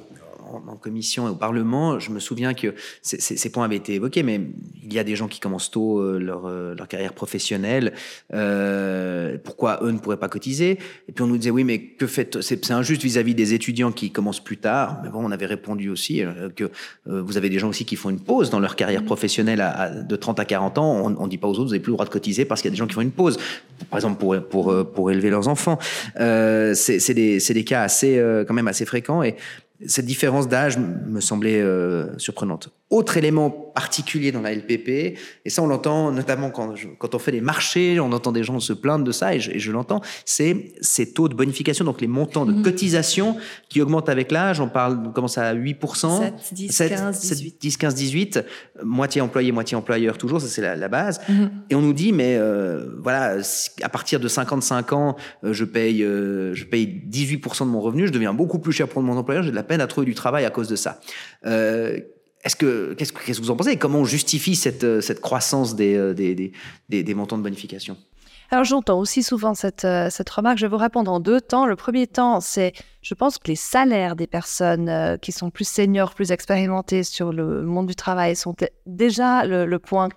en, 0.53 0.75
commission 0.75 1.27
et 1.27 1.31
au 1.31 1.36
Parlement, 1.36 2.00
je 2.00 2.12
me 2.12 2.19
souviens 2.19 2.53
que 2.53 2.74
ces 3.01 3.50
points 3.50 3.65
avaient 3.65 3.75
été 3.75 3.93
évoqués, 3.93 4.24
mais 4.24 4.41
il 4.83 4.93
y 4.93 5.00
a 5.00 5.03
des 5.03 5.15
gens 5.15 5.27
qui 5.27 5.39
commencent 5.39 5.72
tôt 5.72 6.00
euh, 6.00 6.19
leur, 6.19 6.45
euh, 6.45 6.75
leur, 6.75 6.88
carrière 6.88 7.13
professionnelle. 7.13 7.93
Euh, 8.33 9.38
pourquoi 9.43 9.79
eux 9.81 9.91
ne 9.91 9.98
pourraient 9.98 10.17
pas 10.17 10.29
cotiser? 10.29 10.77
Et 11.07 11.12
puis 11.12 11.24
on 11.24 11.27
nous 11.27 11.38
disait 11.38 11.50
oui, 11.50 11.63
mais 11.63 11.79
que 11.79 12.07
faites 12.07 12.41
C'est 12.41 12.72
injuste 12.72 13.03
vis-à-vis 13.03 13.36
des 13.36 13.53
étudiants 13.53 13.91
qui 13.91 14.12
commencent 14.12 14.43
plus 14.43 14.57
tard. 14.57 15.00
Mais 15.03 15.10
bon, 15.10 15.24
on 15.24 15.31
avait 15.31 15.45
répondu 15.45 15.89
aussi 15.89 16.22
que 16.55 16.69
vous 17.05 17.38
avez 17.38 17.50
des 17.50 17.60
gens 17.60 17.69
aussi 17.69 17.86
qui 17.86 17.95
font 17.95 18.10
une 18.10 18.19
pause 18.19 18.50
dans 18.50 18.60
leur 18.60 18.75
carrière 18.75 19.01
mmh. 19.01 19.05
professionnelle 19.05 19.62
à, 19.62 19.89
de 19.89 20.15
30 20.15 20.39
à 20.39 20.45
40 20.45 20.77
ans. 20.77 21.15
On 21.17 21.25
ne 21.25 21.29
dit 21.29 21.38
pas 21.38 21.48
aux 21.48 21.51
autres 21.51 21.63
vous 21.63 21.69
n'avez 21.69 21.79
plus 21.79 21.91
le 21.91 21.95
droit 21.95 22.05
de 22.05 22.12
cotiser 22.12 22.45
parce 22.45 22.62
qu'il 22.62 22.69
y 22.69 22.72
a 22.72 22.75
des 22.75 22.77
gens 22.77 22.88
qui 22.88 22.93
font 22.93 23.01
une 23.01 23.12
pause, 23.12 23.38
par 23.89 23.98
exemple 23.98 24.19
pour 24.19 24.36
pour 24.50 24.91
pour 24.91 25.12
élever 25.12 25.29
leurs 25.29 25.48
enfants. 25.48 25.79
c'est 26.15 27.13
des, 27.13 27.38
des 27.38 27.63
cas 27.63 27.83
assez 27.83 28.22
quand 28.48 28.53
même 28.53 28.67
assez 28.67 28.86
fréquents 28.86 29.24
et 29.24 29.36
cette 29.87 30.05
différence 30.05 30.47
d'âge 30.47 30.77
me 30.77 31.19
semblait 31.19 31.61
euh, 31.61 32.17
surprenante. 32.17 32.69
Autre 32.93 33.17
élément 33.17 33.50
particulier 33.50 34.31
dans 34.31 34.41
la 34.41 34.53
LPP, 34.53 35.17
et 35.45 35.50
ça 35.50 35.63
on 35.63 35.67
l'entend 35.67 36.12
notamment 36.12 36.51
quand, 36.51 36.75
quand 37.00 37.15
on 37.15 37.17
fait 37.19 37.31
des 37.31 37.41
marchés, 37.41 38.00
on 38.00 38.12
entend 38.12 38.31
des 38.31 38.43
gens 38.43 38.59
se 38.59 38.71
plaindre 38.71 39.03
de 39.03 39.12
ça, 39.12 39.33
et 39.33 39.39
je, 39.39 39.71
l'entends, 39.71 40.01
c'est 40.25 40.73
ces 40.79 41.12
taux 41.12 41.27
de 41.27 41.33
bonification, 41.33 41.83
donc 41.85 42.00
les 42.01 42.07
montants 42.07 42.45
de 42.45 42.53
mhm. 42.53 42.62
cotisation 42.62 43.35
qui 43.69 43.81
augmentent 43.81 44.09
avec 44.09 44.31
l'âge. 44.31 44.59
On 44.59 44.69
parle, 44.69 45.00
on 45.07 45.12
commence 45.12 45.39
à 45.39 45.55
8%. 45.55 46.19
7, 46.19 46.33
10, 46.51 46.77
15, 46.77 47.19
18. 47.19 47.57
10, 47.59 47.77
15, 47.77 47.95
18. 47.95 48.45
Moitié 48.83 49.21
employé, 49.21 49.51
moitié 49.51 49.75
employeur, 49.75 50.17
toujours, 50.19 50.39
ça 50.39 50.47
c'est 50.47 50.62
la, 50.62 50.88
base. 50.88 51.19
Mhm. 51.27 51.51
Et 51.71 51.75
on 51.75 51.81
nous 51.81 51.93
dit, 51.93 52.12
mais 52.12 52.38
euh, 52.38 52.95
voilà, 53.01 53.38
à 53.81 53.89
partir 53.89 54.19
de 54.19 54.27
55 54.27 54.93
ans, 54.93 55.15
euh, 55.43 55.51
je 55.51 55.65
paye, 55.65 56.03
euh, 56.03 56.53
je 56.53 56.65
paye 56.65 57.01
18% 57.09 57.65
de 57.65 57.71
mon 57.71 57.81
revenu, 57.81 58.05
je 58.05 58.12
deviens 58.12 58.33
beaucoup 58.33 58.59
plus 58.59 58.71
cher 58.71 58.88
pour 58.88 59.01
mon 59.01 59.17
employeur, 59.17 59.43
j'ai 59.43 59.51
de 59.51 59.55
la 59.55 59.63
peine 59.63 59.81
à 59.81 59.88
trouver 59.88 60.05
du 60.05 60.13
travail 60.13 60.45
à 60.45 60.51
cause 60.51 60.67
de 60.67 60.75
ça. 60.75 61.00
Euh, 61.45 62.00
est-ce 62.43 62.55
que 62.55 62.93
qu'est-ce, 62.93 63.13
que 63.13 63.41
vous 63.41 63.51
en 63.51 63.55
pensez 63.55 63.77
Comment 63.77 64.00
on 64.00 64.05
justifie 64.05 64.55
cette, 64.55 64.83
euh, 64.83 65.01
cette 65.01 65.21
croissance 65.21 65.75
des, 65.75 65.95
euh, 65.95 66.13
des, 66.13 66.51
des, 66.89 67.03
des 67.03 67.13
montants 67.13 67.38
de 67.38 67.43
bonification? 67.43 67.97
Alors 68.51 68.65
j'entends 68.65 69.00
aussi 69.00 69.23
souvent 69.23 69.53
cette, 69.53 69.85
euh, 69.85 70.09
cette 70.09 70.29
remarque. 70.29 70.57
Je 70.57 70.65
vais 70.65 70.69
vous 70.69 70.77
répondre 70.77 71.12
en 71.12 71.19
deux 71.19 71.41
temps. 71.41 71.65
Le 71.65 71.75
premier 71.75 72.05
temps, 72.05 72.39
c'est 72.41 72.73
je 73.03 73.13
pense 73.13 73.38
que 73.38 73.50
les 73.50 73.57
salaires 73.57 74.15
des 74.15 74.27
personnes 74.27 74.88
euh, 74.88 75.17
qui 75.17 75.33
sont 75.33 75.50
plus 75.50 75.67
seniors, 75.67 76.15
plus 76.15 76.31
expérimentées 76.31 77.03
sur 77.03 77.33
le 77.33 77.62
monde 77.62 77.88
du 77.88 77.95
travail 77.95 78.36
sont 78.36 78.55
déjà 78.88 79.45
le, 79.45 79.77
point 79.77 80.07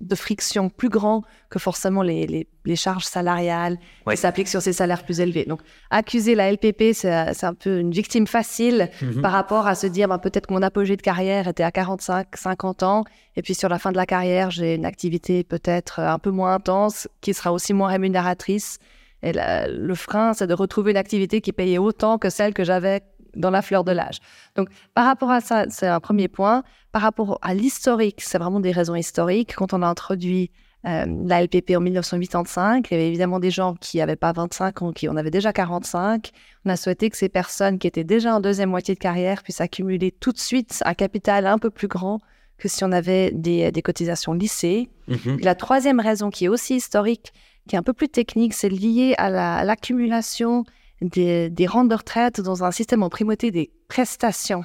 de 0.00 0.14
friction 0.14 0.70
plus 0.70 0.88
grand 0.88 1.22
que 1.50 1.58
forcément 1.58 2.02
les, 2.02 2.46
les, 2.64 2.76
charges 2.76 3.04
salariales 3.04 3.78
qui 4.08 4.16
s'appliquent 4.16 4.48
sur 4.48 4.62
ces 4.62 4.72
salaires 4.72 5.04
plus 5.04 5.20
élevés. 5.20 5.44
Donc 5.44 5.60
accuser 5.90 6.36
la 6.36 6.52
LPP, 6.52 6.92
c'est 6.92 7.44
un 7.44 7.54
peu 7.54 7.80
une 7.80 7.90
victime 7.90 8.28
facile 8.28 8.90
mhm. 9.02 9.20
par 9.20 9.32
rapport 9.32 9.66
à 9.66 9.74
se 9.74 9.88
dire 9.88 10.06
ben, 10.06 10.18
peut-être 10.18 10.46
que 10.46 10.54
mon 10.54 10.62
apogée 10.62 10.96
de 10.96 11.02
carrière 11.02 11.48
était 11.48 11.64
à 11.64 11.72
45, 11.72 12.36
50 12.36 12.82
ans 12.84 13.04
et 13.34 13.42
puis 13.42 13.54
sur 13.54 13.68
la 13.68 13.78
fin 13.78 13.90
de 13.90 13.96
la 13.96 14.06
carrière, 14.06 14.52
j'ai 14.52 14.74
une 14.76 14.86
activité 14.86 15.42
peut-être 15.42 15.98
un 15.98 16.18
peu 16.18 16.30
moins 16.30 16.54
intense, 16.54 17.08
qui 17.20 17.34
sera 17.34 17.52
aussi 17.52 17.74
moins 17.74 17.88
rémunératrice. 17.88 18.78
Et 19.22 19.32
le 19.32 19.94
frein, 19.94 20.34
c'est 20.34 20.46
de 20.46 20.54
retrouver 20.54 20.92
une 20.92 20.96
activité 20.96 21.40
qui 21.40 21.52
payait 21.52 21.78
autant 21.78 22.18
que 22.18 22.30
celle 22.30 22.54
que 22.54 22.64
j'avais 22.64 23.02
dans 23.34 23.50
la 23.50 23.62
fleur 23.62 23.84
de 23.84 23.92
l'âge. 23.92 24.18
Donc, 24.56 24.68
par 24.94 25.04
rapport 25.04 25.30
à 25.30 25.40
ça, 25.40 25.66
c'est 25.68 25.86
un 25.86 26.00
premier 26.00 26.28
point. 26.28 26.62
Par 26.92 27.02
rapport 27.02 27.38
à 27.42 27.54
l'historique, 27.54 28.20
c'est 28.22 28.38
vraiment 28.38 28.60
des 28.60 28.72
raisons 28.72 28.94
historiques. 28.94 29.54
Quand 29.54 29.72
on 29.74 29.82
a 29.82 29.86
introduit 29.86 30.50
euh, 30.86 31.04
la 31.26 31.42
LPP 31.42 31.76
en 31.76 31.80
1985, 31.80 32.88
il 32.90 32.94
y 32.94 32.96
avait 32.96 33.08
évidemment 33.08 33.40
des 33.40 33.50
gens 33.50 33.74
qui 33.74 33.98
n'avaient 33.98 34.16
pas 34.16 34.32
25 34.32 34.82
ans, 34.82 34.92
qui 34.92 35.08
en 35.08 35.16
avaient 35.16 35.30
déjà 35.30 35.52
45. 35.52 36.30
On 36.64 36.70
a 36.70 36.76
souhaité 36.76 37.10
que 37.10 37.16
ces 37.16 37.28
personnes 37.28 37.78
qui 37.78 37.86
étaient 37.86 38.04
déjà 38.04 38.34
en 38.34 38.40
deuxième 38.40 38.70
moitié 38.70 38.94
de 38.94 39.00
carrière 39.00 39.42
puissent 39.42 39.60
accumuler 39.60 40.12
tout 40.12 40.32
de 40.32 40.38
suite 40.38 40.82
un 40.86 40.94
capital 40.94 41.46
un 41.46 41.58
peu 41.58 41.70
plus 41.70 41.88
grand 41.88 42.20
que 42.58 42.68
si 42.68 42.84
on 42.84 42.92
avait 42.92 43.32
des, 43.32 43.70
cotisations 43.82 44.32
lycées. 44.32 44.88
Mhm. 45.08 45.40
La 45.42 45.54
troisième 45.54 46.00
raison 46.00 46.30
qui 46.30 46.46
est 46.46 46.48
aussi 46.48 46.76
historique, 46.76 47.32
qui 47.68 47.76
est 47.76 47.78
un 47.78 47.82
peu 47.82 47.92
plus 47.92 48.08
technique, 48.08 48.54
c'est 48.54 48.68
lié 48.68 49.14
à 49.18 49.64
l'accumulation 49.64 50.64
des, 51.00 51.66
rentes 51.66 51.88
de 51.88 51.94
retraite 51.94 52.40
dans 52.40 52.64
un 52.64 52.70
système 52.70 53.02
en 53.02 53.10
primauté 53.10 53.50
des 53.50 53.70
prestations. 53.88 54.64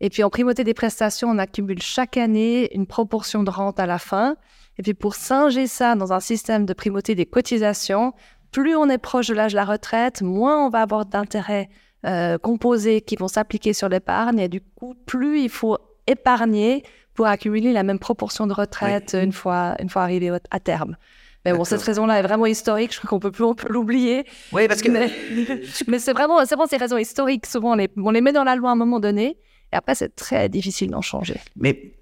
Et 0.00 0.08
puis 0.08 0.22
en 0.22 0.30
primauté 0.30 0.64
des 0.64 0.74
prestations, 0.74 1.28
on 1.28 1.38
accumule 1.38 1.82
chaque 1.82 2.16
année 2.16 2.74
une 2.74 2.86
proportion 2.86 3.42
de 3.42 3.50
rente 3.50 3.78
à 3.78 3.86
la 3.86 3.98
fin. 3.98 4.36
Et 4.78 4.82
puis 4.82 4.94
pour 4.94 5.14
singer 5.14 5.66
ça 5.66 5.94
dans 5.94 6.12
un 6.12 6.20
système 6.20 6.64
de 6.64 6.72
primauté 6.72 7.14
des 7.14 7.26
cotisations, 7.26 8.14
plus 8.50 8.74
on 8.74 8.88
est 8.88 8.98
proche 8.98 9.28
de 9.28 9.34
l'âge 9.34 9.52
de 9.52 9.56
la 9.56 9.64
retraite, 9.64 10.22
moins 10.22 10.64
on 10.64 10.70
va 10.70 10.80
avoir 10.80 11.04
d'intérêts 11.04 11.68
euh, 12.06 12.38
composés 12.38 13.02
qui 13.02 13.16
vont 13.16 13.28
s'appliquer 13.28 13.74
sur 13.74 13.90
l'épargne. 13.90 14.38
Et 14.38 14.48
du 14.48 14.62
coup, 14.62 14.94
plus 15.04 15.42
il 15.42 15.50
faut 15.50 15.76
épargner 16.06 16.82
pour 17.12 17.26
accumuler 17.26 17.72
la 17.72 17.82
même 17.82 17.98
proportion 17.98 18.46
de 18.46 18.54
retraite 18.54 19.14
une, 19.20 19.32
fois, 19.32 19.76
une 19.80 19.90
fois 19.90 20.02
arrivé 20.02 20.32
à 20.50 20.60
terme. 20.60 20.96
Mais 21.44 21.52
bon, 21.52 21.64
cette 21.64 21.82
raison-là 21.82 22.18
est 22.18 22.22
vraiment 22.22 22.46
historique. 22.46 22.92
Je 22.92 22.98
crois 22.98 23.08
qu'on 23.08 23.18
peut 23.18 23.30
plus 23.30 23.44
l'oublier. 23.68 24.24
Oui, 24.52 24.68
parce 24.68 24.82
que. 24.82 24.90
Mais, 24.90 25.98
c'est 25.98 26.12
vraiment, 26.12 26.38
ces 26.44 26.76
raisons 26.76 26.98
historiques. 26.98 27.46
Souvent, 27.46 27.72
on 27.72 27.76
les, 27.76 27.88
on 27.96 28.10
les 28.10 28.20
met 28.20 28.32
dans 28.32 28.44
la 28.44 28.56
loi 28.56 28.70
à 28.70 28.72
un 28.72 28.76
moment 28.76 29.00
donné, 29.00 29.36
et 29.72 29.76
après, 29.76 29.94
c'est 29.94 30.14
très 30.14 30.48
difficile 30.48 30.90
d'en 30.90 31.00
changer. 31.00 31.40
Mais 31.56 31.92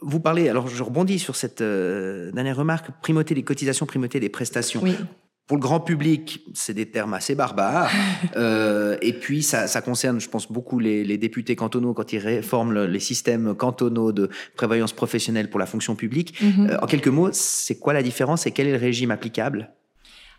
vous 0.00 0.20
parlez, 0.20 0.48
alors 0.48 0.68
je 0.68 0.82
rebondis 0.82 1.18
sur 1.18 1.36
cette 1.36 1.60
euh, 1.60 2.32
dernière 2.32 2.56
remarque, 2.56 2.90
primauté 3.00 3.34
des 3.34 3.44
cotisations, 3.44 3.86
primauté 3.86 4.18
des 4.18 4.28
prestations. 4.28 4.80
Oui. 4.82 4.96
Pour 5.46 5.56
le 5.56 5.62
grand 5.62 5.80
public, 5.80 6.44
c'est 6.54 6.72
des 6.72 6.90
termes 6.90 7.14
assez 7.14 7.34
barbares. 7.34 7.90
Euh, 8.36 8.96
et 9.02 9.12
puis, 9.12 9.42
ça, 9.42 9.66
concerne, 9.82 10.20
je 10.20 10.28
pense, 10.28 10.50
beaucoup 10.50 10.78
les, 10.78 11.18
députés 11.18 11.56
cantonaux 11.56 11.92
quand 11.92 12.12
ils 12.12 12.18
réforment 12.18 12.84
les 12.84 13.00
systèmes 13.00 13.54
cantonaux 13.54 14.12
de 14.12 14.30
prévoyance 14.56 14.92
professionnelle 14.92 15.50
pour 15.50 15.60
la 15.60 15.66
fonction 15.66 15.96
publique. 15.96 16.40
Mhm. 16.40 16.70
Euh, 16.70 16.78
en 16.80 16.86
quelques 16.86 17.08
mots, 17.08 17.30
c'est 17.32 17.78
quoi 17.78 17.92
la 17.92 18.02
différence 18.02 18.46
et 18.46 18.52
quel 18.52 18.68
est 18.68 18.72
le 18.72 18.78
régime 18.78 19.10
applicable? 19.10 19.70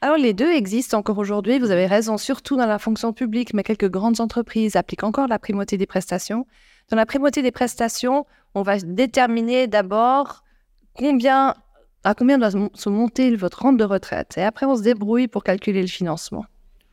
Alors 0.04 0.18
les 0.18 0.34
deux 0.34 0.52
existent 0.52 0.98
encore 0.98 1.18
aujourd'hui, 1.18 1.60
vous 1.60 1.72
avez 1.72 1.86
raison, 1.86 2.18
surtout 2.18 2.58
dans 2.58 2.66
la 2.66 2.78
fonction 2.78 3.14
publique, 3.14 3.54
mais 3.54 3.64
quelques 3.64 3.90
grandes 3.90 4.20
entreprises 4.20 4.76
appliquent 4.76 5.06
encore 5.06 5.28
la 5.30 5.40
primauté 5.40 5.78
des 5.78 5.86
prestations. 5.86 6.46
Dans 6.90 6.98
la 6.98 7.06
primauté 7.06 7.42
des 7.42 7.52
prestations, 7.52 8.26
on 8.54 8.64
va 8.64 8.80
déterminer 8.80 9.68
d'abord 9.68 10.44
combien 10.94 11.56
à 12.04 12.14
combien 12.14 12.38
doit 12.38 12.52
se 12.52 12.90
monter 12.90 13.36
votre 13.36 13.62
rente 13.62 13.78
de 13.78 13.84
retraite? 13.84 14.34
Et 14.38 14.44
après, 14.44 14.66
on 14.66 14.76
se 14.76 14.82
débrouille 14.82 15.28
pour 15.28 15.44
calculer 15.44 15.82
le 15.82 15.88
financement. 15.88 16.46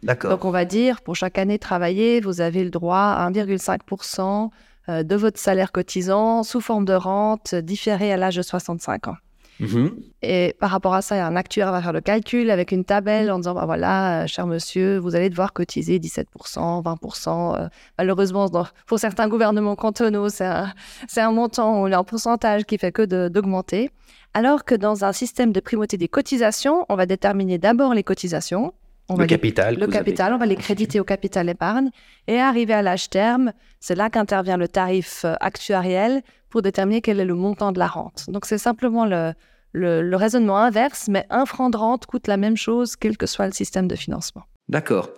D'accord. 0.02 0.30
Donc, 0.30 0.44
on 0.44 0.50
va 0.50 0.64
dire, 0.64 1.02
pour 1.02 1.16
chaque 1.16 1.38
année 1.38 1.58
travaillée, 1.58 2.20
vous 2.20 2.40
avez 2.40 2.64
le 2.64 2.70
droit 2.70 2.96
à 2.96 3.30
1,5% 3.30 4.50
euh, 4.88 5.02
de 5.02 5.16
votre 5.16 5.38
salaire 5.38 5.72
cotisant 5.72 6.42
sous 6.42 6.60
forme 6.60 6.84
de 6.84 6.94
rente 6.94 7.54
différée 7.54 8.12
à 8.12 8.16
l'âge 8.16 8.36
de 8.36 8.42
65 8.42 9.08
ans. 9.08 9.16
Mhm. 9.60 9.90
Et 10.22 10.56
par 10.58 10.70
rapport 10.70 10.94
à 10.94 11.02
ça, 11.02 11.26
un 11.26 11.36
actuaire 11.36 11.70
va 11.70 11.82
faire 11.82 11.92
le 11.92 12.00
calcul 12.00 12.50
avec 12.50 12.72
une 12.72 12.84
tabelle 12.84 13.30
en 13.30 13.38
disant 13.38 13.54
bah 13.54 13.66
voilà, 13.66 14.22
euh, 14.22 14.26
cher 14.26 14.46
monsieur, 14.46 14.96
vous 14.96 15.14
allez 15.14 15.28
devoir 15.28 15.52
cotiser 15.52 15.98
17%, 15.98 16.82
20%. 16.82 17.56
Euh, 17.56 17.68
malheureusement, 17.98 18.48
pour 18.86 18.98
certains 18.98 19.28
gouvernements 19.28 19.76
cantonaux, 19.76 20.30
c'est 20.30 20.46
un, 20.46 20.72
un, 21.14 21.32
montant 21.32 21.82
ou 21.82 21.86
un 21.86 22.04
pourcentage 22.04 22.64
qui 22.64 22.78
fait 22.78 22.90
que 22.90 23.28
d'augmenter. 23.28 23.90
Alors 24.34 24.64
que 24.64 24.74
dans 24.74 25.04
un 25.04 25.12
système 25.12 25.52
de 25.52 25.60
primauté 25.60 25.96
des 25.96 26.08
cotisations, 26.08 26.86
on 26.88 26.94
va 26.94 27.06
déterminer 27.06 27.58
d'abord 27.58 27.94
les 27.94 28.04
cotisations. 28.04 28.72
On 29.08 29.16
le 29.16 29.26
capital. 29.26 29.74
le 29.76 29.88
capital, 29.88 30.32
on 30.32 30.38
va 30.38 30.46
les 30.46 30.54
créditer 30.54 31.00
au 31.00 31.04
capital 31.04 31.48
épargne. 31.48 31.90
Et 32.28 32.38
arrivé 32.38 32.72
à 32.72 32.82
l'âge 32.82 33.10
terme, 33.10 33.52
c'est 33.80 33.96
là 33.96 34.08
qu'intervient 34.08 34.56
le 34.56 34.68
tarif 34.68 35.24
euh, 35.24 35.34
actuariel 35.40 36.22
pour 36.48 36.62
déterminer 36.62 37.00
quel 37.00 37.18
est 37.18 37.24
le 37.24 37.34
montant 37.34 37.72
de 37.72 37.80
la 37.80 37.88
rente. 37.88 38.26
Donc 38.28 38.46
c'est 38.46 38.58
simplement 38.58 39.04
le, 39.06 39.32
le, 39.72 40.14
raisonnement 40.16 40.58
inverse, 40.58 41.08
mais 41.08 41.26
un 41.30 41.44
franc 41.44 41.70
de 41.70 41.76
rente 41.76 42.06
coûte 42.06 42.28
la 42.28 42.36
même 42.36 42.56
chose 42.56 42.94
quel 42.94 43.16
que 43.16 43.26
soit 43.26 43.46
le 43.46 43.52
système 43.52 43.88
de 43.88 43.96
financement. 43.96 44.42
D'accord. 44.68 45.08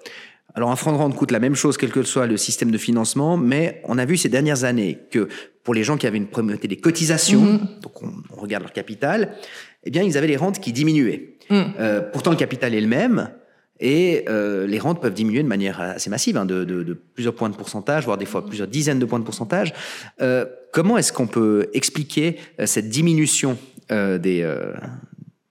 Alors 0.55 0.71
un 0.71 0.77
franc 0.77 0.93
de 0.93 0.99
rente 0.99 1.17
coûte 1.17 1.31
la 1.31 1.41
même 1.41 1.55
chose 1.55 1.77
quel 1.77 1.91
que 1.91 2.03
soit 2.03 2.27
le 2.27 2.37
système 2.37 2.71
de 2.71 2.79
financement, 2.79 3.37
mais 3.37 3.81
on 3.85 3.99
a 3.99 4.05
vu 4.05 4.17
ces 4.17 4.29
dernières 4.29 4.65
années 4.65 4.99
que 5.11 5.29
pour 5.65 5.75
les 5.75 5.85
gens 5.85 5.97
qui 5.97 6.07
avaient 6.07 6.19
une 6.19 6.27
primauté 6.27 6.69
des 6.69 6.77
cotisations, 6.77 7.41
mhm. 7.41 7.69
donc 7.81 8.03
on, 8.03 8.41
regarde 8.41 8.63
leur 8.63 8.73
capital, 8.73 9.35
eh 9.85 9.91
bien 9.91 10.03
ils 10.03 10.19
avaient 10.19 10.27
les 10.27 10.37
rentes 10.37 10.61
qui 10.61 10.73
diminuaient. 10.73 11.37
Mhm. 11.51 11.73
Euh, 11.79 12.01
pourtant 12.01 12.31
le 12.31 12.37
capital 12.37 12.75
est 12.75 12.81
le 12.81 12.87
même, 12.87 13.31
et 13.81 14.25
euh, 14.29 14.67
les 14.67 14.79
rentes 14.79 15.01
peuvent 15.01 15.15
diminuer 15.15 15.43
de 15.43 15.49
manière 15.49 15.81
assez 15.81 16.11
massive, 16.11 16.37
hein, 16.37 16.45
de, 16.45 16.65
plusieurs 17.15 17.35
points 17.35 17.49
de 17.49 17.57
pourcentage, 17.57 18.05
voire 18.05 18.19
des 18.19 18.27
fois 18.27 18.47
plusieurs 18.47 18.69
dizaines 18.69 18.99
de 18.99 19.07
points 19.07 19.19
de 19.19 19.25
pourcentage. 19.25 19.73
Euh, 20.21 20.45
comment 20.73 20.99
est-ce 20.99 21.13
qu'on 21.13 21.27
peut 21.27 21.69
expliquer 21.73 22.39
cette 22.65 22.91
diminution 22.91 23.59
des, 23.91 24.19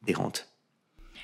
des 0.05 0.13
rentes? 0.13 0.47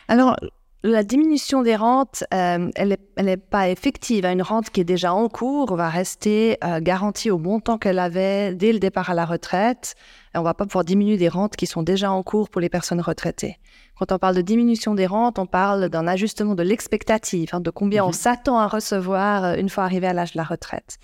Alors, 0.09 0.35
la 0.83 1.03
diminution 1.03 1.63
des 1.63 1.75
rentes, 1.75 2.23
euh, 2.33 2.69
elle 2.75 2.97
n'est 3.17 3.37
pas 3.37 3.69
effective. 3.69 4.25
Une 4.25 4.41
rente 4.41 4.69
qui 4.69 4.81
est 4.81 4.85
déjà 4.85 5.13
en 5.13 5.27
cours 5.27 5.75
va 5.75 5.89
rester 5.89 6.57
euh, 6.63 6.79
garantie 6.79 7.31
au 7.31 7.39
montant 7.39 7.77
qu'elle 7.77 7.99
avait 7.99 8.53
dès 8.53 8.73
le 8.73 8.79
départ 8.79 9.09
à 9.09 9.13
la 9.13 9.25
retraite. 9.25 9.95
on 10.35 10.39
ne 10.39 10.43
va 10.43 10.53
pas 10.53 10.65
pouvoir 10.65 10.85
diminuer 10.85 11.17
des 11.17 11.29
rentes 11.29 11.55
qui 11.55 11.65
sont 11.65 11.83
déjà 11.83 12.11
en 12.11 12.21
cours 12.21 12.49
pour 12.49 12.61
les 12.61 12.69
personnes 12.69 13.01
retraitées. 13.01 13.57
Quand 13.97 14.11
on 14.11 14.19
parle 14.19 14.35
de 14.35 14.41
diminution 14.41 14.93
des 14.93 15.07
rentes, 15.07 15.39
on 15.39 15.47
parle 15.47 15.89
d'un 15.89 16.07
ajustement 16.07 16.53
de 16.53 16.61
l'expectative, 16.61 17.49
hein, 17.53 17.59
de 17.59 17.71
combien 17.71 18.03
on 18.03 18.07
mhm. 18.07 18.13
s'attend 18.13 18.59
à 18.59 18.67
recevoir 18.67 19.43
euh, 19.43 19.55
une 19.55 19.69
fois 19.69 19.83
arrivé 19.83 20.05
à 20.05 20.13
l'âge 20.13 20.33
de 20.33 20.37
la 20.37 20.43
retraite. 20.43 20.99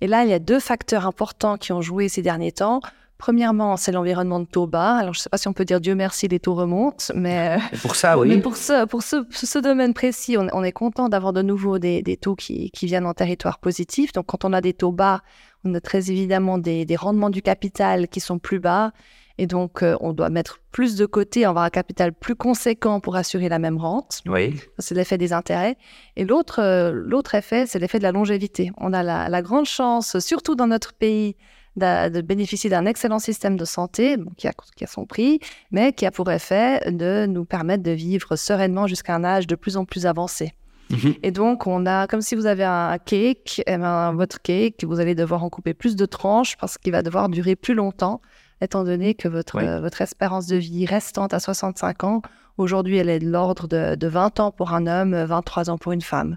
Et 0.00 0.08
là, 0.08 0.24
il 0.24 0.30
y 0.30 0.34
a 0.34 0.40
deux 0.40 0.58
facteurs 0.58 1.06
importants 1.06 1.56
qui 1.56 1.72
ont 1.72 1.80
joué 1.80 2.08
ces 2.08 2.22
derniers 2.22 2.50
temps. 2.50 2.80
Premièrement, 3.22 3.76
c'est 3.76 3.92
l'environnement 3.92 4.40
de 4.40 4.46
taux 4.46 4.66
bas. 4.66 4.96
Alors, 4.96 5.14
je 5.14 5.20
ne 5.20 5.22
sais 5.22 5.28
pas 5.28 5.38
si 5.38 5.46
on 5.46 5.52
peut 5.52 5.64
dire 5.64 5.80
Dieu 5.80 5.94
merci, 5.94 6.26
les 6.26 6.40
taux 6.40 6.56
remontent, 6.56 7.04
mais, 7.14 7.56
euh, 7.56 7.76
pour 7.80 7.94
ça, 7.94 8.18
oui. 8.18 8.26
Mais 8.26 8.38
pour 8.38 8.56
ce, 8.56 8.84
pour 8.84 9.04
ce, 9.04 9.24
ce 9.30 9.60
domaine 9.60 9.94
précis, 9.94 10.36
on, 10.36 10.64
est 10.64 10.72
content 10.72 11.08
d'avoir 11.08 11.32
de 11.32 11.40
nouveau 11.40 11.78
des, 11.78 12.02
des 12.02 12.16
taux 12.16 12.34
qui, 12.34 12.72
qui, 12.72 12.86
viennent 12.86 13.06
en 13.06 13.14
territoire 13.14 13.60
positif. 13.60 14.12
Donc, 14.12 14.26
quand 14.26 14.44
on 14.44 14.52
a 14.52 14.60
des 14.60 14.72
taux 14.72 14.90
bas, 14.90 15.20
on 15.64 15.72
a 15.72 15.80
très 15.80 16.10
évidemment 16.10 16.58
des, 16.58 16.84
des 16.84 16.96
rendements 16.96 17.30
du 17.30 17.42
capital 17.42 18.08
qui 18.08 18.18
sont 18.18 18.40
plus 18.40 18.58
bas. 18.58 18.90
Et 19.38 19.46
donc, 19.46 19.84
euh, 19.84 19.96
on 20.00 20.12
doit 20.12 20.28
mettre 20.28 20.58
plus 20.72 20.96
de 20.96 21.06
côté, 21.06 21.44
avoir 21.44 21.62
un 21.62 21.70
capital 21.70 22.12
plus 22.12 22.34
conséquent 22.34 22.98
pour 22.98 23.14
assurer 23.14 23.48
la 23.48 23.60
même 23.60 23.78
rente. 23.78 24.22
Oui. 24.26 24.56
C'est 24.80 24.96
l'effet 24.96 25.16
des 25.16 25.32
intérêts. 25.32 25.76
Et 26.16 26.24
l'autre, 26.24 26.60
euh, 26.60 26.90
l'autre 26.92 27.36
effet, 27.36 27.66
c'est 27.66 27.78
l'effet 27.78 27.98
de 27.98 28.02
la 28.02 28.10
longévité. 28.10 28.72
On 28.78 28.92
a 28.92 29.04
la, 29.04 29.28
la 29.28 29.42
grande 29.42 29.66
chance, 29.66 30.18
surtout 30.18 30.56
dans 30.56 30.66
notre 30.66 30.92
pays, 30.92 31.36
de, 31.76 32.20
bénéficier 32.20 32.70
d'un 32.70 32.86
excellent 32.86 33.18
système 33.18 33.56
de 33.56 33.64
santé 33.64 34.16
qui, 34.36 34.48
a, 34.48 34.52
qui, 34.76 34.84
a, 34.84 34.86
son 34.86 35.06
prix, 35.06 35.40
mais 35.70 35.92
qui 35.92 36.06
a 36.06 36.10
pour 36.10 36.30
effet 36.30 36.90
de 36.90 37.26
nous 37.26 37.44
permettre 37.44 37.82
de 37.82 37.90
vivre 37.92 38.36
sereinement 38.36 38.86
jusqu'à 38.86 39.14
un 39.14 39.24
âge 39.24 39.46
de 39.46 39.54
plus 39.54 39.76
en 39.76 39.84
plus 39.84 40.06
avancé. 40.06 40.52
Mhm. 40.90 41.14
Et 41.22 41.30
donc, 41.30 41.66
on 41.66 41.86
a, 41.86 42.06
comme 42.06 42.20
si 42.20 42.34
vous 42.34 42.46
avez 42.46 42.64
un 42.64 42.98
cake, 42.98 43.60
et 43.60 43.72
eh 43.72 43.76
ben, 43.78 44.12
votre 44.12 44.40
cake, 44.42 44.84
vous 44.84 45.00
allez 45.00 45.14
devoir 45.14 45.42
en 45.42 45.48
couper 45.48 45.72
plus 45.72 45.96
de 45.96 46.04
tranches 46.04 46.56
parce 46.58 46.76
qu'il 46.76 46.92
va 46.92 47.02
devoir 47.02 47.28
durer 47.28 47.56
plus 47.56 47.74
longtemps, 47.74 48.20
étant 48.60 48.84
donné 48.84 49.14
que 49.14 49.28
votre, 49.28 49.62
votre 49.80 50.02
espérance 50.02 50.46
de 50.46 50.56
vie 50.56 50.84
restante 50.84 51.32
à 51.32 51.40
65 51.40 52.04
ans, 52.04 52.22
aujourd'hui, 52.58 52.98
elle 52.98 53.08
est 53.08 53.20
de 53.20 53.28
l'ordre 53.28 53.66
de, 53.66 53.94
de, 53.94 54.06
20 54.06 54.40
ans 54.40 54.50
pour 54.50 54.74
un 54.74 54.86
homme, 54.86 55.14
23 55.14 55.70
ans 55.70 55.78
pour 55.78 55.92
une 55.92 56.02
femme. 56.02 56.36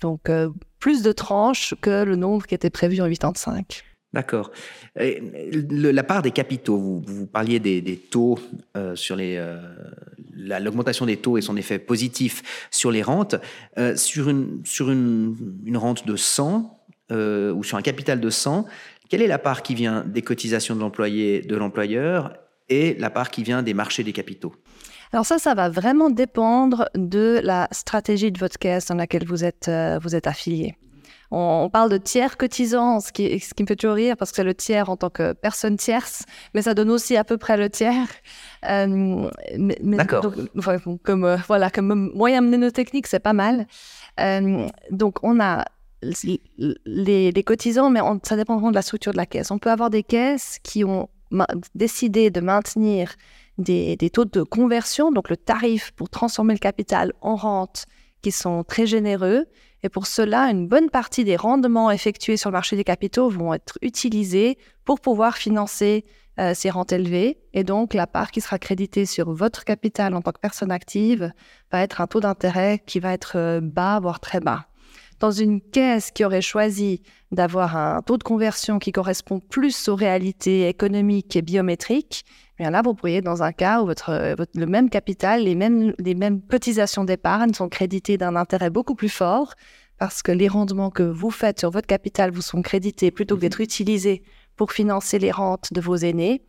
Donc, 0.00 0.28
euh, 0.28 0.50
plus 0.78 1.02
de 1.02 1.12
tranches 1.12 1.74
que 1.80 2.04
le 2.04 2.16
nombre 2.16 2.46
qui 2.46 2.54
était 2.54 2.70
prévu 2.70 3.00
en 3.00 3.08
85. 3.08 3.82
D'accord. 4.16 4.50
La 4.94 6.02
part 6.02 6.22
des 6.22 6.30
capitaux, 6.30 7.02
vous, 7.04 7.26
parliez 7.26 7.60
des, 7.60 7.96
taux 7.98 8.38
euh, 8.74 8.96
sur 8.96 9.18
euh, 9.20 9.60
l'augmentation 10.34 11.04
des 11.04 11.18
taux 11.18 11.36
et 11.36 11.42
son 11.42 11.54
effet 11.58 11.78
positif 11.78 12.66
sur 12.70 12.90
les 12.90 13.02
rentes. 13.02 13.34
Euh, 13.76 13.94
sur 13.94 14.30
une, 14.30 14.62
rente 15.74 16.06
de 16.06 16.16
100 16.16 16.80
ou 17.10 17.62
sur 17.62 17.76
un 17.76 17.82
capital 17.82 18.18
de 18.18 18.30
100, 18.30 18.64
quelle 19.10 19.20
est 19.20 19.26
la 19.26 19.38
part 19.38 19.62
qui 19.62 19.74
vient 19.74 20.02
des 20.02 20.22
cotisations 20.22 20.74
de 20.74 20.80
l'employé, 20.80 21.42
de 21.42 21.54
l'employeur 21.54 22.32
et 22.70 22.94
la 22.98 23.10
part 23.10 23.30
qui 23.30 23.42
vient 23.42 23.62
des 23.62 23.74
marchés 23.74 24.02
des 24.02 24.14
capitaux? 24.14 24.54
Alors 25.12 25.26
ça, 25.26 25.38
ça 25.38 25.52
va 25.52 25.68
vraiment 25.68 26.08
dépendre 26.08 26.88
de 26.94 27.38
la 27.44 27.68
stratégie 27.70 28.32
de 28.32 28.38
votre 28.38 28.58
caisse 28.58 28.86
dans 28.86 28.94
laquelle 28.94 29.26
vous 29.26 29.44
êtes 29.44 29.68
affilié. 30.26 30.74
On, 31.30 31.68
parle 31.72 31.90
de 31.90 31.98
tiers 31.98 32.36
cotisants, 32.36 33.00
ce 33.00 33.12
qui, 33.12 33.40
ce 33.40 33.54
qui, 33.54 33.62
me 33.62 33.66
fait 33.66 33.76
toujours 33.76 33.96
rire 33.96 34.16
parce 34.16 34.30
que 34.30 34.36
c'est 34.36 34.44
le 34.44 34.54
tiers 34.54 34.90
en 34.90 34.96
tant 34.96 35.10
que 35.10 35.32
personne 35.32 35.76
tierce, 35.76 36.24
mais 36.54 36.62
ça 36.62 36.74
donne 36.74 36.90
aussi 36.90 37.16
à 37.16 37.24
peu 37.24 37.36
près 37.36 37.56
le 37.56 37.68
tiers. 37.68 38.08
Euh, 38.68 39.28
D'accord. 39.80 40.32
Comme, 41.02 41.24
euh, 41.24 41.36
voilà, 41.46 41.70
comme 41.70 42.12
moyen 42.14 42.40
mnémotechnique, 42.40 43.06
c'est 43.06 43.20
pas 43.20 43.32
mal. 43.32 43.66
Euh, 44.20 44.66
donc, 44.90 45.18
on 45.22 45.40
a 45.40 45.64
les, 46.02 47.32
les 47.32 47.42
cotisants, 47.42 47.90
mais 47.90 48.00
ça 48.22 48.36
dépend 48.36 48.54
vraiment 48.54 48.70
de 48.70 48.76
la 48.76 48.82
structure 48.82 49.12
de 49.12 49.16
la 49.16 49.26
caisse. 49.26 49.50
On 49.50 49.58
peut 49.58 49.70
avoir 49.70 49.90
des 49.90 50.02
caisses 50.02 50.58
qui 50.62 50.84
ont 50.84 51.08
décidé 51.74 52.30
de 52.30 52.40
maintenir 52.40 53.14
des, 53.58 53.96
des, 53.96 54.10
taux 54.10 54.24
de 54.24 54.42
conversion, 54.42 55.10
donc 55.10 55.30
le 55.30 55.36
tarif 55.36 55.90
pour 55.92 56.08
transformer 56.08 56.54
le 56.54 56.58
capital 56.58 57.12
en 57.20 57.36
rente, 57.36 57.86
qui 58.22 58.30
sont 58.30 58.64
très 58.64 58.86
généreux 58.86 59.46
et 59.82 59.88
pour 59.88 60.06
cela, 60.06 60.50
une 60.50 60.66
bonne 60.66 60.90
partie 60.90 61.24
des 61.24 61.36
rendements 61.36 61.90
effectués 61.90 62.36
sur 62.36 62.50
le 62.50 62.54
marché 62.54 62.76
des 62.76 62.84
capitaux 62.84 63.28
vont 63.28 63.54
être 63.54 63.78
utilisés 63.82 64.58
pour 64.84 65.00
pouvoir 65.00 65.36
financer 65.36 66.04
euh, 66.38 66.52
ces 66.54 66.70
rentes 66.70 66.92
élevées. 66.92 67.38
Et 67.54 67.64
donc, 67.64 67.94
la 67.94 68.06
part 68.06 68.30
qui 68.30 68.40
sera 68.40 68.58
créditée 68.58 69.06
sur 69.06 69.32
votre 69.32 69.64
capital 69.64 70.14
en 70.14 70.22
tant 70.22 70.32
que 70.32 70.40
personne 70.40 70.70
active 70.70 71.32
va 71.72 71.82
être 71.82 72.00
un 72.00 72.06
taux 72.06 72.20
d'intérêt 72.20 72.82
qui 72.86 73.00
va 73.00 73.12
être 73.12 73.36
euh, 73.36 73.60
bas, 73.62 74.00
voire 74.00 74.20
très 74.20 74.40
bas. 74.40 74.66
Dans 75.18 75.30
une 75.30 75.60
caisse 75.60 76.10
qui 76.10 76.24
aurait 76.24 76.42
choisi 76.42 77.02
d'avoir 77.32 77.76
un 77.76 78.02
taux 78.02 78.18
de 78.18 78.22
conversion 78.22 78.78
qui 78.78 78.92
correspond 78.92 79.40
plus 79.40 79.88
aux 79.88 79.96
réalités 79.96 80.68
économiques 80.68 81.36
et 81.36 81.42
biométriques, 81.42 82.24
bien 82.58 82.70
là, 82.70 82.82
vous 82.82 82.94
pourriez, 82.94 83.22
dans 83.22 83.42
un 83.42 83.52
cas 83.52 83.80
où 83.82 83.86
votre, 83.86 84.34
le 84.54 84.66
même 84.66 84.90
capital, 84.90 85.44
les 85.44 85.54
mêmes, 85.54 85.94
les 85.98 86.14
mêmes 86.14 86.42
cotisations 86.42 87.04
d'épargne 87.04 87.54
sont 87.54 87.68
créditées 87.68 88.18
d'un 88.18 88.36
intérêt 88.36 88.70
beaucoup 88.70 88.94
plus 88.94 89.08
fort 89.08 89.54
parce 89.98 90.22
que 90.22 90.32
les 90.32 90.48
rendements 90.48 90.90
que 90.90 91.02
vous 91.02 91.30
faites 91.30 91.60
sur 91.60 91.70
votre 91.70 91.86
capital 91.86 92.30
vous 92.30 92.42
sont 92.42 92.62
crédités 92.62 93.10
plutôt 93.10 93.36
que 93.36 93.40
d'être 93.40 93.58
mhm. 93.58 93.64
utilisés 93.64 94.22
pour 94.56 94.72
financer 94.72 95.18
les 95.18 95.30
rentes 95.30 95.72
de 95.72 95.80
vos 95.80 95.96
aînés. 95.96 96.42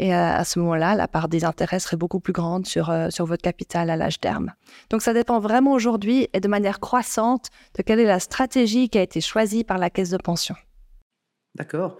Et 0.00 0.14
à, 0.14 0.44
ce 0.44 0.58
moment-là, 0.60 0.94
la 0.94 1.08
part 1.08 1.28
des 1.28 1.44
intérêts 1.44 1.78
serait 1.78 1.98
beaucoup 1.98 2.20
plus 2.20 2.32
grande 2.32 2.64
sur, 2.66 2.88
euh, 2.88 3.10
sur 3.10 3.26
votre 3.26 3.42
capital 3.42 3.90
à 3.90 3.96
l'âge 3.96 4.18
terme. 4.18 4.54
Donc 4.88 5.02
ça 5.02 5.12
dépend 5.12 5.40
vraiment 5.40 5.72
aujourd'hui 5.72 6.26
et 6.32 6.40
de 6.40 6.48
manière 6.48 6.80
croissante 6.80 7.50
de 7.76 7.82
quelle 7.82 8.00
est 8.00 8.06
la 8.06 8.18
stratégie 8.18 8.88
qui 8.88 8.96
a 8.96 9.02
été 9.02 9.20
choisie 9.20 9.62
par 9.62 9.76
la 9.76 9.90
caisse 9.90 10.08
de 10.08 10.16
pension. 10.16 10.54
D'accord. 11.54 11.98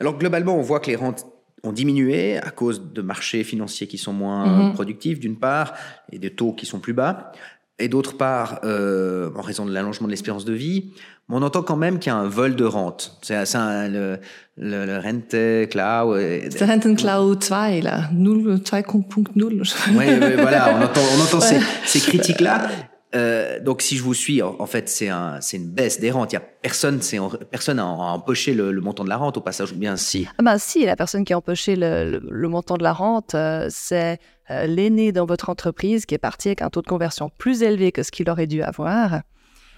Alors 0.00 0.16
globalement, 0.16 0.56
on 0.56 0.62
voit 0.62 0.80
que 0.80 0.86
les 0.86 0.96
rentes 0.96 1.26
ont 1.64 1.72
diminué 1.72 2.38
à 2.38 2.50
cause 2.50 2.92
de 2.92 3.02
marchés 3.02 3.44
financiers 3.44 3.88
qui 3.88 3.98
sont 3.98 4.14
moins 4.14 4.46
mhm. 4.46 4.72
productifs, 4.72 5.20
d'une 5.20 5.38
part, 5.38 5.74
et 6.10 6.18
de 6.18 6.30
taux 6.30 6.54
qui 6.54 6.64
sont 6.64 6.80
plus 6.80 6.94
bas, 6.94 7.32
et 7.78 7.88
d'autre 7.88 8.16
part, 8.16 8.60
euh, 8.64 9.30
en 9.36 9.42
raison 9.42 9.66
de 9.66 9.72
l'allongement 9.72 10.06
de 10.06 10.12
l'espérance 10.12 10.44
de 10.44 10.52
vie. 10.52 10.92
on 11.28 11.42
entend 11.42 11.62
quand 11.62 11.76
même 11.76 11.98
qu'il 11.98 12.12
y 12.12 12.14
a 12.14 12.18
un 12.18 12.28
vol 12.28 12.54
de 12.54 12.64
rente. 12.64 13.18
C'est 13.22 13.34
le, 13.34 14.18
le, 14.56 14.86
le 14.86 14.98
Rente 14.98 15.70
Cloud. 15.70 16.50
C'est 16.50 16.64
Rente 16.64 16.96
Cloud 16.96 17.38
2, 17.40 17.82
là. 17.82 18.10
2.0. 18.12 19.74
Oui, 19.94 20.04
voilà, 20.40 20.76
on 20.76 20.82
entend, 20.84 21.00
on 21.16 21.22
entend 21.22 21.40
ces, 21.40 21.60
ces 21.84 22.00
critiques-là. 22.00 22.68
Euh, 23.14 23.60
donc, 23.60 23.82
si 23.82 23.96
je 23.96 24.02
vous 24.02 24.14
suis, 24.14 24.42
en, 24.42 24.66
fait, 24.66 24.88
c'est 24.88 25.08
un, 25.08 25.38
une 25.52 25.68
baisse 25.68 26.00
des 26.00 26.10
rentes. 26.10 26.32
Il 26.32 26.34
y 26.34 26.38
a 26.38 26.42
personne, 26.62 27.00
c'est 27.00 27.18
personne 27.50 27.78
a 27.78 27.84
empoché 27.84 28.54
le, 28.54 28.72
montant 28.80 29.04
de 29.04 29.08
la 29.08 29.16
rente 29.16 29.36
au 29.36 29.40
passage, 29.40 29.72
ou 29.72 29.76
bien 29.76 29.96
si. 29.96 30.26
Ah 30.38 30.42
ben, 30.42 30.58
si, 30.58 30.84
la 30.84 30.96
personne 30.96 31.24
qui 31.24 31.32
a 31.32 31.38
empoché 31.38 31.76
le, 31.76 32.20
le 32.28 32.48
montant 32.48 32.76
de 32.76 32.82
la 32.82 32.92
rente, 32.92 33.34
euh, 33.34 33.68
c'est 33.70 34.18
euh, 34.50 34.66
l'aîné 34.66 35.12
dans 35.12 35.26
votre 35.26 35.50
entreprise 35.50 36.06
qui 36.06 36.14
est 36.14 36.18
parti 36.18 36.48
avec 36.48 36.62
un 36.62 36.70
taux 36.70 36.82
de 36.82 36.86
conversion 36.86 37.30
plus 37.38 37.62
élevé 37.62 37.92
que 37.92 38.02
ce 38.02 38.10
qu'il 38.10 38.28
aurait 38.30 38.46
dû 38.46 38.62
avoir. 38.62 39.22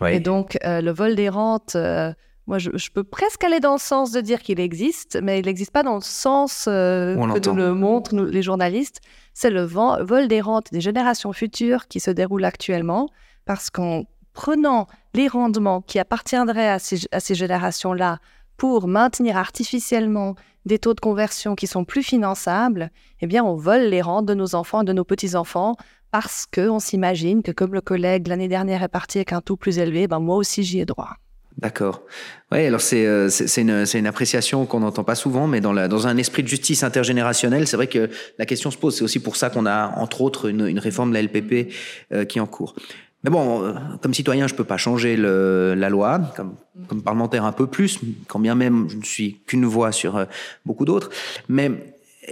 Et 0.06 0.20
donc, 0.20 0.58
le 0.62 0.90
vol 0.90 1.14
des 1.14 1.30
rentes, 1.30 1.74
moi, 2.46 2.58
je, 2.58 2.90
peux 2.92 3.02
presque 3.02 3.42
aller 3.44 3.60
dans 3.60 3.72
le 3.72 3.78
sens 3.78 4.12
de 4.12 4.20
dire 4.20 4.42
qu'il 4.42 4.60
existe, 4.60 5.18
mais 5.22 5.38
il 5.40 5.46
n'existe 5.46 5.70
pas 5.70 5.82
dans 5.82 5.94
le 5.94 6.02
sens 6.02 6.64
que 6.66 7.48
nous 7.48 7.56
le 7.56 7.72
montrent 7.72 8.14
les 8.14 8.42
journalistes. 8.42 9.00
C'est 9.32 9.50
le 9.50 9.62
vol 9.62 10.28
des 10.28 10.42
rentes 10.42 10.70
des 10.70 10.82
générations 10.82 11.32
futures 11.32 11.88
qui 11.88 11.98
se 11.98 12.10
déroule 12.10 12.44
actuellement 12.44 13.08
parce 13.46 13.70
qu'en 13.70 14.04
prenant 14.36 14.86
les 15.14 15.28
rendements 15.28 15.80
qui 15.80 15.98
appartiendraient 15.98 16.68
à 16.68 16.78
ces, 16.78 17.34
générations-là 17.34 18.18
pour 18.56 18.88
maintenir 18.88 19.36
artificiellement 19.36 20.34
des 20.64 20.78
taux 20.78 20.94
de 20.94 21.00
conversion 21.00 21.54
qui 21.54 21.66
sont 21.66 21.84
plus 21.84 22.02
finançables, 22.02 22.90
eh 23.20 23.26
bien, 23.26 23.44
on 23.44 23.54
vole 23.54 23.82
les 23.82 24.02
rentes 24.02 24.26
de 24.26 24.34
nos 24.34 24.54
enfants 24.54 24.82
et 24.82 24.84
de 24.84 24.92
nos 24.92 25.04
petits-enfants 25.04 25.76
parce 26.10 26.46
qu'on 26.46 26.78
s'imagine 26.78 27.42
que 27.42 27.52
comme 27.52 27.74
le 27.74 27.80
collègue 27.80 28.28
l'année 28.28 28.48
dernière 28.48 28.82
est 28.82 28.88
parti 28.88 29.18
avec 29.18 29.32
un 29.32 29.40
taux 29.40 29.56
plus 29.56 29.78
élevé, 29.78 30.08
ben 30.08 30.18
moi 30.18 30.36
aussi 30.36 30.62
j'y 30.62 30.80
ai 30.80 30.84
droit. 30.84 31.16
D'accord. 31.58 32.02
Oui, 32.52 32.66
alors 32.66 32.82
c'est 32.82 33.06
euh, 33.06 33.30
une, 33.56 33.84
une, 33.94 34.06
appréciation 34.06 34.66
qu'on 34.66 34.80
n'entend 34.80 35.04
pas 35.04 35.14
souvent, 35.14 35.46
mais 35.46 35.62
dans, 35.62 35.72
la, 35.72 35.88
dans 35.88 36.06
un 36.06 36.18
esprit 36.18 36.42
de 36.42 36.48
justice 36.48 36.82
intergénérationnelle, 36.82 37.66
c'est 37.66 37.76
vrai 37.76 37.86
que 37.86 38.10
la 38.38 38.44
question 38.44 38.70
se 38.70 38.76
pose. 38.76 38.96
C'est 38.96 39.04
aussi 39.04 39.20
pour 39.20 39.36
ça 39.36 39.48
qu'on 39.48 39.64
a, 39.64 39.94
entre 39.96 40.20
autres, 40.20 40.50
une, 40.50 40.66
une 40.66 40.78
réforme 40.78 41.10
de 41.10 41.14
la 41.14 41.22
LPP 41.22 41.72
euh, 42.12 42.26
qui 42.26 42.38
est 42.38 42.42
en 42.42 42.46
cours. 42.46 42.74
Mais 43.24 43.30
bon, 43.30 43.62
euh, 43.62 43.72
comme 44.02 44.14
citoyen, 44.14 44.46
je 44.46 44.54
peux 44.54 44.64
pas 44.64 44.76
changer 44.76 45.16
le, 45.16 45.74
la 45.76 45.88
loi, 45.88 46.20
comme, 46.36 46.54
comme, 46.88 47.02
parlementaire 47.02 47.44
un 47.44 47.52
peu 47.52 47.66
plus, 47.66 47.98
quand 48.28 48.38
bien 48.38 48.54
même 48.54 48.88
je 48.88 48.96
ne 48.96 49.02
suis 49.02 49.40
qu'une 49.46 49.64
voix 49.64 49.90
sur 49.92 50.16
euh, 50.16 50.24
beaucoup 50.64 50.84
d'autres. 50.84 51.10
Mais 51.48 51.70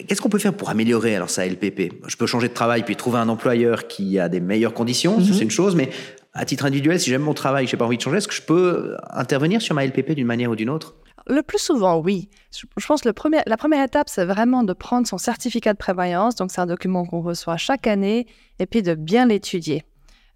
qu'est-ce 0.07 0.21
qu'on 0.21 0.29
peut 0.29 0.39
faire 0.39 0.55
pour 0.55 0.71
améliorer 0.71 1.17
alors 1.17 1.31
ça 1.31 1.47
LPP 1.47 1.95
Je 2.07 2.17
peux 2.17 2.27
changer 2.27 2.49
de 2.49 2.55
travail 2.55 2.85
puis 2.85 2.97
trouver 2.97 3.19
un 3.19 3.29
employeur 3.29 3.89
qui 3.89 4.19
a 4.19 4.29
des 4.29 4.41
meilleures 4.41 4.75
conditions, 4.75 5.19
mhm. 5.19 5.25
c'est 5.25 5.43
une 5.43 5.51
chose, 5.51 5.75
mais 5.75 5.91
à 6.33 6.45
titre 6.45 6.65
individuel, 6.65 7.01
si 7.01 7.11
j'aime 7.11 7.23
mon 7.23 7.35
travail, 7.35 7.67
j'ai 7.67 7.77
pas 7.77 7.85
envie 7.85 7.97
de 7.97 8.03
changer, 8.03 8.19
est-ce 8.19 8.29
que 8.29 8.35
je 8.35 8.43
peux 8.43 8.97
intervenir 9.11 9.63
sur 9.63 9.75
ma 9.75 9.85
LPP 9.87 10.13
d'une 10.13 10.27
manière 10.27 10.51
ou 10.51 10.57
d'une 10.57 10.71
autre? 10.71 10.95
Le 11.27 11.43
plus 11.43 11.59
souvent, 11.59 11.99
oui. 11.99 12.29
Je 12.53 12.87
pense 12.87 13.01
que 13.01 13.09
le 13.09 13.15
premier, 13.15 13.41
la 13.47 13.57
première 13.57 13.83
étape, 13.83 14.09
c'est 14.09 14.27
vraiment 14.27 14.63
de 14.63 14.75
prendre 14.75 15.07
son 15.07 15.17
certificat 15.17 15.73
de 15.73 15.79
prévoyance. 15.79 16.35
Donc, 16.35 16.51
c'est 16.51 16.61
un 16.61 16.67
document 16.67 17.07
qu'on 17.07 17.23
reçoit 17.23 17.57
chaque 17.57 17.87
année 17.87 18.27
et 18.59 18.67
puis 18.67 18.83
de 18.83 18.95
bien 18.95 19.27
l'étudier. 19.27 19.85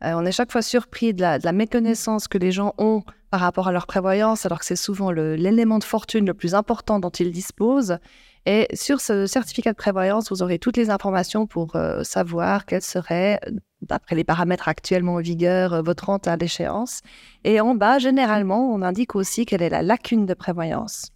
On 0.03 0.25
est 0.25 0.33
chaque 0.33 0.53
fois 0.53 0.63
surpris 0.63 1.15
de 1.15 1.23
la, 1.23 1.53
méconnaissance 1.53 2.29
que 2.29 2.39
les 2.39 2.53
gens 2.53 2.75
ont 2.79 3.03
par 3.31 3.41
rapport 3.41 3.69
à 3.69 3.73
leur 3.73 3.87
prévoyance, 3.87 4.47
alors 4.47 4.61
que 4.61 4.65
c'est 4.65 4.77
souvent 4.77 5.11
l'élément 5.11 5.79
de 5.79 5.85
fortune 5.85 6.27
le 6.27 6.35
plus 6.35 6.55
important 6.55 6.99
dont 6.99 7.11
ils 7.11 7.33
disposent. 7.33 7.99
Et 8.47 8.69
sur 8.73 9.01
ce 9.01 9.27
certificat 9.27 9.73
de 9.73 9.77
prévoyance, 9.77 10.31
vous 10.31 10.43
aurez 10.43 10.59
toutes 10.59 10.77
les 10.77 10.89
informations 10.89 11.47
pour 11.47 11.77
savoir 12.03 12.65
quelle 12.65 12.83
serait, 12.83 13.41
d'après 13.83 14.17
les 14.17 14.25
paramètres 14.25 14.69
actuellement 14.69 15.15
en 15.15 15.21
vigueur, 15.21 15.83
votre 15.83 16.07
rente 16.07 16.27
à 16.27 16.37
l'échéance. 16.37 17.03
Et 17.45 17.61
en 17.61 17.75
bas, 17.75 17.99
généralement, 17.99 18.73
on 18.73 18.81
indique 18.83 19.15
aussi 19.15 19.45
quelle 19.45 19.63
est 19.63 19.69
la 19.69 19.83
lacune 19.83 20.25
de 20.25 20.35
prévoyance. 20.35 21.11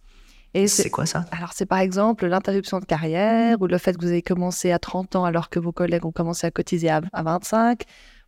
C'est 0.67 0.89
quoi 0.89 1.05
ça? 1.05 1.25
Alors, 1.31 1.53
c'est 1.53 1.65
par 1.65 1.79
exemple 1.79 2.27
l'interruption 2.27 2.79
de 2.79 2.85
carrière 2.85 3.59
ou 3.61 3.67
le 3.67 3.77
fait 3.77 3.97
que 3.97 4.01
vous 4.01 4.11
avez 4.11 4.21
commencé 4.21 4.71
à 4.71 4.77
30 4.77 5.15
ans 5.15 5.25
alors 5.25 5.49
que 5.49 5.59
vos 5.59 5.71
collègues 5.71 6.05
ont 6.05 6.11
commencé 6.11 6.45
à 6.45 6.51
cotiser 6.51 6.89
à, 6.89 7.01
25 7.11 7.83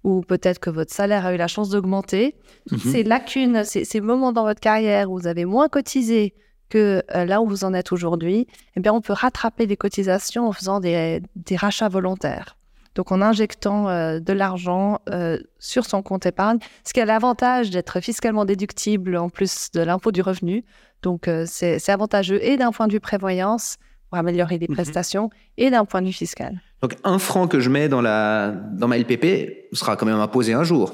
ou 0.05 0.21
peut-être 0.21 0.59
que 0.59 0.69
votre 0.69 0.93
salaire 0.93 1.25
a 1.25 1.33
eu 1.33 1.37
la 1.37 1.47
chance 1.47 1.69
d'augmenter. 1.69 2.35
Toutes 2.69 2.85
mhm. 2.85 2.91
ces 2.91 3.03
lacunes, 3.03 3.63
ces, 3.63 4.01
moments 4.01 4.31
dans 4.31 4.43
votre 4.43 4.59
carrière 4.59 5.09
où 5.09 5.17
vous 5.17 5.27
avez 5.27 5.45
moins 5.45 5.67
cotisé 5.67 6.35
que 6.69 7.01
euh, 7.15 7.25
là 7.25 7.41
où 7.41 7.47
vous 7.47 7.63
en 7.63 7.73
êtes 7.73 7.91
aujourd'hui, 7.91 8.47
eh 8.75 8.79
bien, 8.79 8.93
on 8.93 9.01
peut 9.01 9.13
rattraper 9.13 9.65
les 9.65 9.75
cotisations 9.75 10.47
en 10.47 10.51
faisant 10.51 10.79
des, 10.79 11.21
rachats 11.55 11.89
volontaires. 11.89 12.55
Donc, 12.93 13.11
en 13.11 13.19
injectant 13.19 13.89
euh, 13.89 14.19
de 14.19 14.31
l'argent 14.31 14.99
euh, 15.09 15.39
sur 15.57 15.85
son 15.85 16.03
compte 16.03 16.27
épargne, 16.27 16.59
ce 16.83 16.93
qui 16.93 17.01
a 17.01 17.05
l'avantage 17.05 17.71
d'être 17.71 17.99
fiscalement 17.99 18.45
déductible 18.45 19.17
en 19.17 19.29
plus 19.29 19.71
de 19.73 19.81
l'impôt 19.81 20.11
du 20.11 20.21
revenu. 20.21 20.63
Donc, 21.01 21.29
c'est 21.45 21.89
avantageux 21.89 22.43
et 22.43 22.57
d'un 22.57 22.71
point 22.71 22.87
de 22.87 22.93
vue 22.93 22.99
prévoyance 22.99 23.77
pour 24.15 24.19
améliorer 24.19 24.57
les 24.57 24.67
mhm. 24.69 24.75
prestations 24.75 25.29
et 25.57 25.69
d'un 25.69 25.83
point 25.83 26.01
de 26.01 26.07
vue 26.07 26.13
fiscal. 26.13 26.61
Donc, 26.81 26.95
un 27.03 27.19
franc 27.19 27.47
que 27.47 27.59
je 27.59 27.69
mets 27.69 27.89
dans, 27.89 28.01
la, 28.01 28.51
dans 28.51 28.87
ma 28.87 28.97
LPP 28.97 29.67
sera 29.73 29.97
quand 29.97 30.05
même 30.05 30.19
imposé 30.19 30.53
un 30.53 30.63
jour. 30.63 30.93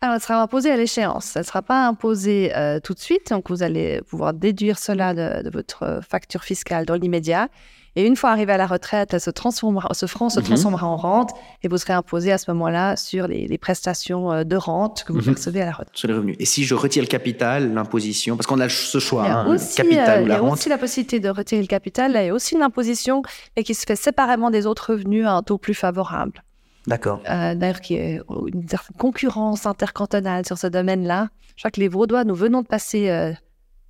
Alors, 0.00 0.16
elle 0.16 0.20
sera 0.20 0.42
imposée 0.42 0.70
à 0.70 0.76
l'échéance. 0.76 1.36
Elle 1.36 1.42
ne 1.42 1.46
sera 1.46 1.62
pas 1.62 1.86
imposée 1.86 2.52
euh, 2.56 2.80
tout 2.80 2.94
de 2.94 2.98
suite. 2.98 3.30
Donc, 3.30 3.50
vous 3.50 3.62
allez 3.62 4.00
pouvoir 4.08 4.34
déduire 4.34 4.78
cela 4.78 5.14
de, 5.14 5.44
de 5.44 5.50
votre 5.50 6.00
facture 6.08 6.42
fiscale 6.42 6.86
dans 6.86 6.96
l'immédiat. 6.96 7.48
Et 7.96 8.06
une 8.06 8.16
fois 8.16 8.30
arrivé 8.30 8.52
à 8.52 8.56
la 8.56 8.66
retraite, 8.66 9.18
se 9.18 9.30
transformera, 9.30 9.92
ce 9.92 10.06
franc 10.06 10.28
se 10.28 10.40
mhm. 10.40 10.46
transformera 10.46 10.86
en 10.86 10.96
rente 10.96 11.30
et 11.62 11.68
vous 11.68 11.76
serez 11.76 11.92
imposé 11.92 12.30
à 12.32 12.38
ce 12.38 12.50
moment-là 12.52 12.96
sur 12.96 13.26
les, 13.26 13.58
prestations 13.58 14.32
euh, 14.32 14.44
de 14.44 14.56
rente 14.56 15.04
que 15.04 15.12
vous 15.12 15.18
mhm. 15.18 15.34
percevez 15.34 15.62
à 15.62 15.66
la 15.66 15.72
retraite. 15.72 15.96
Sur 15.96 16.08
les 16.08 16.14
revenus. 16.14 16.36
Et 16.38 16.44
si 16.44 16.64
je 16.64 16.74
retire 16.74 17.02
le 17.02 17.08
capital, 17.08 17.74
l'imposition, 17.74 18.36
parce 18.36 18.46
qu'on 18.46 18.60
a 18.60 18.68
ce 18.68 18.98
choix, 18.98 19.24
il 19.24 19.28
y 19.28 19.30
a 19.30 19.38
hein, 19.38 19.54
aussi, 19.54 19.74
capital 19.76 20.22
ou 20.22 20.26
la 20.26 20.34
il 20.36 20.42
y 20.42 20.46
a 20.46 20.50
aussi 20.50 20.68
la 20.68 20.78
possibilité 20.78 21.20
de 21.20 21.28
retirer 21.28 21.60
le 21.60 21.66
capital. 21.66 22.12
Là, 22.12 22.22
il 22.22 22.26
y 22.28 22.30
a 22.30 22.34
aussi 22.34 22.54
une 22.54 22.62
imposition 22.62 23.22
et 23.56 23.64
qui 23.64 23.74
se 23.74 23.84
fait 23.84 23.96
séparément 23.96 24.50
des 24.50 24.66
autres 24.66 24.92
revenus 24.92 25.26
à 25.26 25.32
un 25.32 25.42
taux 25.42 25.58
plus 25.58 25.74
favorable. 25.74 26.42
D'accord. 26.86 27.20
Euh, 27.28 27.54
D'ailleurs, 27.54 27.80
qui 27.80 27.94
est 27.94 28.20
une 28.52 28.66
certaine 28.68 28.96
concurrence 28.96 29.66
intercantonale 29.66 30.46
sur 30.46 30.56
ce 30.56 30.66
domaine-là. 30.66 31.28
Je 31.56 31.62
crois 31.62 31.70
que 31.70 31.80
les 31.80 31.88
Vaudois, 31.88 32.24
nous 32.24 32.34
venons 32.34 32.62
de 32.62 32.66
passer 32.66 33.10
euh, 33.10 33.32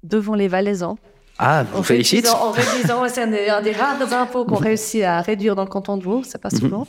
devant 0.02 0.34
les 0.34 0.48
Valaisans 0.48 0.98
ah, 1.42 1.64
vous 1.72 1.83
félicite. 1.83 2.29
En 2.29 2.50
réduisant, 2.50 3.09
c'est 3.09 3.22
un, 3.22 3.62
des 3.62 3.72
rares 3.72 4.12
impôts 4.12 4.44
qu'on 4.44 4.57
réussit 4.57 5.03
à 5.03 5.22
réduire 5.22 5.57
dans 5.57 5.64
le 5.64 5.70
canton 5.70 5.96
de 5.96 6.03
Vaud, 6.03 6.22
c'est 6.22 6.40
pas 6.40 6.50
mhm. 6.53 6.59
souvent. 6.59 6.87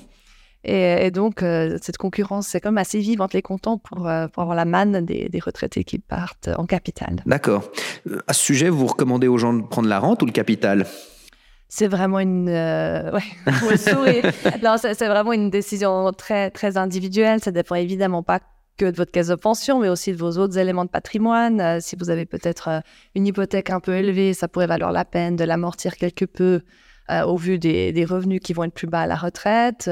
Et, 0.64 1.10
donc, 1.10 1.42
euh, 1.42 1.78
cette 1.82 1.98
concurrence, 1.98 2.48
c'est 2.48 2.60
comme 2.60 2.78
assez 2.78 3.00
vive 3.00 3.22
entre 3.22 3.36
les 3.36 3.42
cantons 3.42 3.78
pour, 3.78 4.08
euh, 4.08 4.28
pour 4.28 4.44
avoir 4.44 4.56
la 4.56 4.66
manne 4.66 5.06
des, 5.06 5.30
retraités 5.44 5.84
qui 5.84 6.00
partent 6.00 6.50
en 6.58 6.66
capital. 6.66 7.24
D'accord. 7.26 7.72
Euh, 8.10 8.20
à 8.28 8.34
ce 8.34 8.44
sujet, 8.44 8.70
vous 8.70 8.86
recommandez 8.88 9.28
aux 9.28 9.38
gens 9.38 9.54
de 9.54 9.64
prendre 9.64 9.88
la 9.88 10.00
rente 10.00 10.22
ou 10.22 10.26
le 10.26 10.32
capital? 10.32 10.86
C'est 11.68 11.88
vraiment 11.88 12.20
une 12.20 12.50
ouais, 12.50 13.78
c'est 13.78 15.08
vraiment 15.08 15.32
une 15.32 15.50
décision 15.50 16.12
très 16.12 16.52
très 16.52 16.76
individuelle 16.76 17.40
ça 17.42 17.52
dépend 17.52 17.76
évidemment 17.76 18.24
pas 18.24 18.42
que 18.82 18.89
de 18.89 18.98
votre 18.98 19.12
caisse 19.12 19.28
de 19.28 19.36
pension, 19.36 19.80
mais 19.80 19.89
aussi 19.89 20.12
de 20.12 20.17
vos 20.17 20.39
autres 20.39 20.58
éléments 20.58 20.86
de 20.86 20.89
patrimoine. 20.89 21.62
Euh, 21.62 21.78
si 21.80 21.96
vous 21.96 22.10
avez 22.10 22.26
peut-être 22.26 22.67
euh, 22.67 22.80
une 23.13 23.28
hypothèque 23.28 23.70
un 23.70 23.80
peu 23.80 23.94
élevée, 23.94 24.34
ça 24.34 24.48
pourrait 24.48 24.65
valoir 24.65 24.91
la 24.91 25.06
peine 25.06 25.36
de 25.36 25.44
l'amortir 25.44 25.98
quelque 25.98 26.26
peu 26.26 26.62
euh, 27.12 27.24
au 27.24 27.38
vu 27.38 27.60
des, 27.60 28.06
revenus 28.06 28.39
qui 28.41 28.54
vont 28.54 28.63
être 28.63 28.74
plus 28.74 28.88
bas 28.88 29.02
à 29.02 29.08
la 29.08 29.15
retraite. 29.15 29.88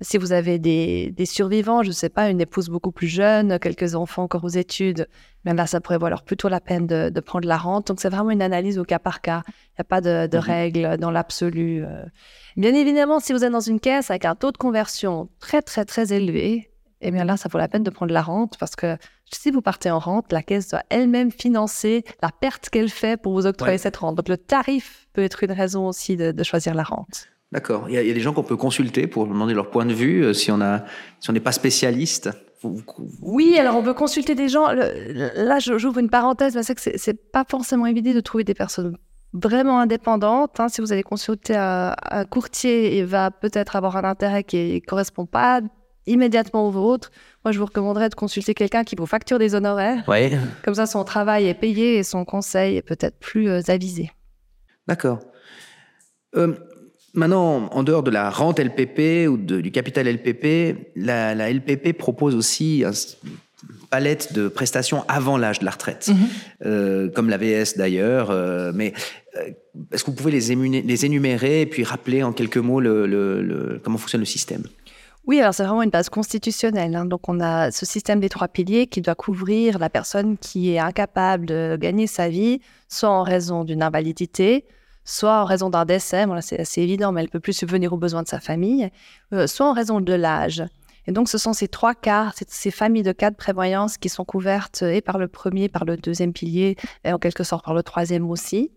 si 0.00 0.16
vous 0.16 0.32
avez 0.32 0.58
des, 0.58 1.26
survivants, 1.26 1.82
je 1.82 1.88
ne 1.88 1.92
sais 1.92 2.08
pas, 2.08 2.30
une 2.30 2.40
épouse 2.40 2.70
beaucoup 2.70 2.90
plus 2.90 3.08
jeune, 3.08 3.58
quelques 3.58 3.94
enfants 3.94 4.22
encore 4.22 4.44
aux 4.44 4.56
études, 4.64 5.08
même 5.44 5.56
là, 5.56 5.66
ça 5.66 5.80
pourrait 5.82 5.98
valoir 5.98 6.22
plutôt 6.22 6.48
la 6.48 6.60
peine 6.60 6.86
de, 6.86 7.20
prendre 7.20 7.46
la 7.46 7.58
rente. 7.58 7.88
Donc, 7.88 8.00
c'est 8.00 8.08
vraiment 8.08 8.30
une 8.30 8.42
analyse 8.42 8.78
au 8.78 8.84
cas 8.84 8.98
par 8.98 9.20
cas. 9.20 9.42
Il 9.46 9.80
n'y 9.80 9.82
a 9.82 9.84
pas 9.84 10.00
de, 10.00 10.26
de 10.26 10.38
mhm. 10.38 10.42
règles 10.42 10.96
dans 10.98 11.10
l'absolu. 11.10 11.84
Bien 12.56 12.74
évidemment, 12.74 13.20
si 13.20 13.34
vous 13.34 13.44
êtes 13.44 13.52
dans 13.52 13.60
une 13.60 13.80
caisse 13.80 14.10
avec 14.10 14.24
un 14.24 14.34
taux 14.34 14.52
de 14.52 14.56
conversion 14.56 15.28
très, 15.38 15.60
très, 15.60 15.84
très 15.84 16.14
élevé, 16.14 16.70
eh 17.00 17.10
bien 17.10 17.24
là, 17.24 17.36
ça 17.36 17.48
vaut 17.48 17.58
la 17.58 17.68
peine 17.68 17.82
de 17.82 17.90
prendre 17.90 18.12
la 18.12 18.22
rente 18.22 18.56
parce 18.58 18.74
que 18.74 18.96
si 19.30 19.50
vous 19.50 19.60
partez 19.60 19.90
en 19.90 19.98
rente, 19.98 20.32
la 20.32 20.42
caisse 20.42 20.68
doit 20.68 20.82
elle-même 20.88 21.30
financer 21.30 22.04
la 22.22 22.30
perte 22.30 22.70
qu'elle 22.70 22.88
fait 22.88 23.20
pour 23.20 23.32
vous 23.32 23.46
octroyer 23.46 23.78
cette 23.78 23.96
rente. 23.96 24.16
Donc 24.16 24.28
le 24.28 24.36
tarif 24.36 25.08
peut 25.12 25.22
être 25.22 25.42
une 25.42 25.52
raison 25.52 25.88
aussi 25.88 26.16
de, 26.16 26.42
choisir 26.42 26.74
la 26.74 26.84
rente. 26.84 27.28
D'accord. 27.52 27.86
Il, 27.88 27.94
y, 27.94 27.98
a 27.98 28.02
des 28.02 28.20
gens 28.20 28.32
qu'on 28.32 28.42
peut 28.42 28.56
consulter 28.56 29.06
pour 29.06 29.26
demander 29.26 29.54
leur 29.54 29.70
point 29.70 29.86
de 29.86 29.92
vue 29.92 30.24
euh, 30.24 30.32
si 30.32 30.50
on 30.50 30.60
a, 30.60 30.84
si 31.20 31.30
on 31.30 31.32
n'est 31.32 31.40
pas 31.40 31.52
spécialiste. 31.52 32.30
Oui, 33.22 33.56
alors 33.58 33.76
on 33.76 33.82
peut 33.82 33.94
consulter 33.94 34.34
des 34.34 34.48
gens. 34.48 34.66
là, 34.72 35.58
j'ouvre 35.58 35.98
une 35.98 36.10
parenthèse, 36.10 36.56
mais 36.56 36.62
c'est 36.62 36.74
que 36.74 36.80
c'est 36.96 37.30
pas 37.30 37.44
forcément 37.48 37.86
évident 37.86 38.12
de 38.12 38.20
trouver 38.20 38.42
des 38.42 38.54
personnes 38.54 38.96
vraiment 39.32 39.78
indépendantes. 39.78 40.58
Hein. 40.58 40.68
Si 40.68 40.80
vous 40.80 40.92
allez 40.92 41.04
consulter 41.04 41.54
un, 41.54 41.94
un 42.10 42.24
courtier, 42.24 42.98
il 42.98 43.04
va 43.04 43.30
peut-être 43.30 43.76
avoir 43.76 43.96
un 43.96 44.04
intérêt 44.04 44.42
qui 44.42 44.74
ne 44.74 44.78
correspond 44.80 45.26
pas 45.26 45.60
immédiatement 46.06 46.68
au 46.68 46.70
vôtre, 46.70 47.10
moi 47.44 47.52
je 47.52 47.58
vous 47.58 47.66
recommanderais 47.66 48.08
de 48.08 48.14
consulter 48.14 48.54
quelqu'un 48.54 48.84
qui 48.84 48.96
vous 48.96 49.06
facture 49.06 49.38
des 49.38 49.54
honoraires. 49.54 50.04
Ouais. 50.08 50.32
Comme 50.64 50.74
ça, 50.74 50.86
son 50.86 51.04
travail 51.04 51.46
est 51.46 51.54
payé 51.54 51.98
et 51.98 52.02
son 52.02 52.24
conseil 52.24 52.76
est 52.76 52.82
peut-être 52.82 53.18
plus 53.18 53.48
euh, 53.48 53.60
avisé. 53.68 54.10
D'accord. 54.86 55.20
Euh, 56.36 56.54
maintenant, 57.14 57.68
en 57.72 57.82
dehors 57.82 58.02
de 58.02 58.10
la 58.10 58.30
rente 58.30 58.60
LPP 58.60 59.28
ou 59.28 59.36
du 59.36 59.70
capital 59.70 60.06
LPP, 60.06 60.92
la, 60.96 61.34
LPP 61.50 61.96
propose 61.96 62.34
aussi 62.34 62.82
une 62.84 62.92
palette 63.90 64.32
de 64.32 64.48
prestations 64.48 65.04
avant 65.08 65.38
l'âge 65.38 65.60
de 65.60 65.64
la 65.64 65.70
retraite, 65.70 66.08
mhm. 66.08 66.16
euh, 66.66 67.10
comme 67.10 67.30
la 67.30 67.38
VS 67.38 67.76
d'ailleurs. 67.76 68.32
mais 68.74 68.92
est-ce 69.92 70.04
que 70.04 70.10
vous 70.10 70.16
pouvez 70.16 70.30
les, 70.30 71.04
énumérer 71.04 71.62
et 71.62 71.66
puis 71.66 71.84
rappeler 71.84 72.22
en 72.22 72.32
quelques 72.32 72.58
mots 72.58 72.80
comment 73.82 73.98
fonctionne 73.98 74.20
le 74.20 74.26
système? 74.26 74.62
Oui, 75.26 75.40
alors 75.40 75.52
c'est 75.52 75.64
vraiment 75.64 75.82
une 75.82 75.90
base 75.90 76.08
constitutionnelle. 76.08 76.94
Hein. 76.94 77.04
Donc 77.04 77.28
on 77.28 77.40
a 77.40 77.72
ce 77.72 77.84
système 77.84 78.20
des 78.20 78.28
trois 78.28 78.46
piliers 78.46 78.86
qui 78.86 79.00
doit 79.00 79.16
couvrir 79.16 79.78
la 79.80 79.90
personne 79.90 80.38
qui 80.38 80.72
est 80.72 80.78
incapable 80.78 81.46
de 81.46 81.76
gagner 81.80 82.06
sa 82.06 82.28
vie, 82.28 82.60
soit 82.88 83.10
en 83.10 83.24
raison 83.24 83.64
d'une 83.64 83.82
invalidité, 83.82 84.64
soit 85.04 85.42
en 85.42 85.44
raison 85.44 85.68
d'un 85.68 85.84
décès, 85.84 86.26
bon 86.26 86.40
c'est 86.40 86.60
assez 86.60 86.80
évident, 86.80 87.10
mais 87.10 87.22
elle 87.22 87.28
peut 87.28 87.40
plus 87.40 87.54
subvenir 87.54 87.92
aux 87.92 87.96
besoins 87.96 88.22
de 88.22 88.28
sa 88.28 88.38
famille, 88.38 88.88
euh, 89.32 89.48
soit 89.48 89.66
en 89.66 89.72
raison 89.72 90.00
de 90.00 90.12
l'âge. 90.12 90.62
Et 91.08 91.12
donc 91.12 91.28
ce 91.28 91.38
sont 91.38 91.52
ces 91.52 91.68
trois 91.68 91.94
cas, 91.94 92.32
ces 92.46 92.70
familles 92.70 93.02
de 93.02 93.12
cas 93.12 93.30
de 93.30 93.36
prévoyance 93.36 93.98
qui 93.98 94.08
sont 94.08 94.24
couvertes 94.24 94.82
et 94.82 95.00
par 95.00 95.18
le 95.18 95.26
premier, 95.26 95.68
par 95.68 95.84
le 95.84 95.96
deuxième 95.96 96.32
pilier, 96.32 96.76
et 97.04 97.12
en 97.12 97.18
quelque 97.18 97.42
sorte 97.42 97.64
par 97.64 97.74
le 97.74 97.82
troisième 97.82 98.30
aussi. 98.30 98.70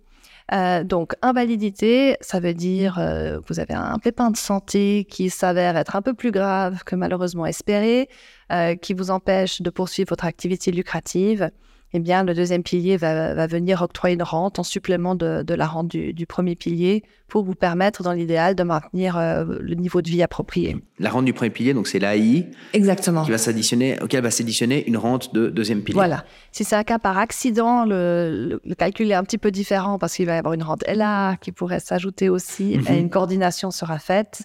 Euh, 0.51 0.83
donc, 0.83 1.13
invalidité, 1.21 2.17
ça 2.21 2.39
veut 2.39 2.53
dire 2.53 2.97
euh, 2.97 3.39
vous 3.47 3.59
avez 3.59 3.73
un 3.73 3.99
pépin 3.99 4.31
de 4.31 4.37
santé 4.37 5.05
qui 5.09 5.29
s'avère 5.29 5.77
être 5.77 5.95
un 5.95 6.01
peu 6.01 6.13
plus 6.13 6.31
grave 6.31 6.83
que 6.83 6.95
malheureusement 6.95 7.45
espéré, 7.45 8.09
euh, 8.51 8.75
qui 8.75 8.93
vous 8.93 9.11
empêche 9.11 9.61
de 9.61 9.69
poursuivre 9.69 10.09
votre 10.09 10.25
activité 10.25 10.71
lucrative 10.71 11.51
eh 11.93 11.99
bien, 11.99 12.23
le 12.23 12.33
deuxième 12.35 12.61
pilier 12.61 12.97
va, 12.97 13.47
venir 13.47 13.81
octroyer 13.81 14.15
une 14.15 14.23
rente 14.23 14.59
en 14.59 14.63
supplément 14.63 15.15
de, 15.15 15.53
la 15.53 15.65
rente 15.65 15.87
du, 15.87 16.25
premier 16.27 16.55
pilier 16.55 17.03
pour 17.27 17.43
vous 17.43 17.55
permettre, 17.55 18.03
dans 18.03 18.11
l'idéal, 18.11 18.55
de 18.55 18.63
maintenir 18.63 19.17
euh, 19.17 19.45
le 19.59 19.75
niveau 19.75 20.01
de 20.01 20.09
vie 20.09 20.21
approprié. 20.21 20.77
La 20.99 21.09
rente 21.09 21.25
du 21.25 21.33
premier 21.33 21.49
pilier, 21.49 21.73
donc 21.73 21.87
c'est 21.87 21.99
l'AI. 21.99 22.49
Exactement. 22.73 23.23
Qui 23.23 23.31
va 23.31 23.37
s'additionner, 23.37 23.99
auquel 24.01 24.21
va 24.21 24.31
s'additionner 24.31 24.87
une 24.87 24.97
rente 24.97 25.33
de 25.33 25.47
deuxième 25.47 25.81
pilier. 25.81 25.95
Voilà. 25.95 26.25
Si 26.51 26.63
c'est 26.63 26.75
un 26.75 26.83
cas 26.83 26.99
par 26.99 27.17
accident, 27.17 27.85
le, 27.85 28.59
calcul 28.77 29.09
est 29.09 29.15
un 29.15 29.23
petit 29.23 29.37
peu 29.37 29.51
différent 29.51 29.97
parce 29.97 30.15
qu'il 30.15 30.27
va 30.27 30.35
y 30.35 30.37
avoir 30.37 30.53
une 30.53 30.63
rente 30.63 30.83
LA 30.87 31.37
qui 31.41 31.51
pourrait 31.51 31.79
s'ajouter 31.79 32.29
aussi 32.29 32.73
et 32.73 32.77
mhm. 32.77 32.99
une 32.99 33.09
coordination 33.09 33.71
sera 33.71 33.97
faite. 33.97 34.43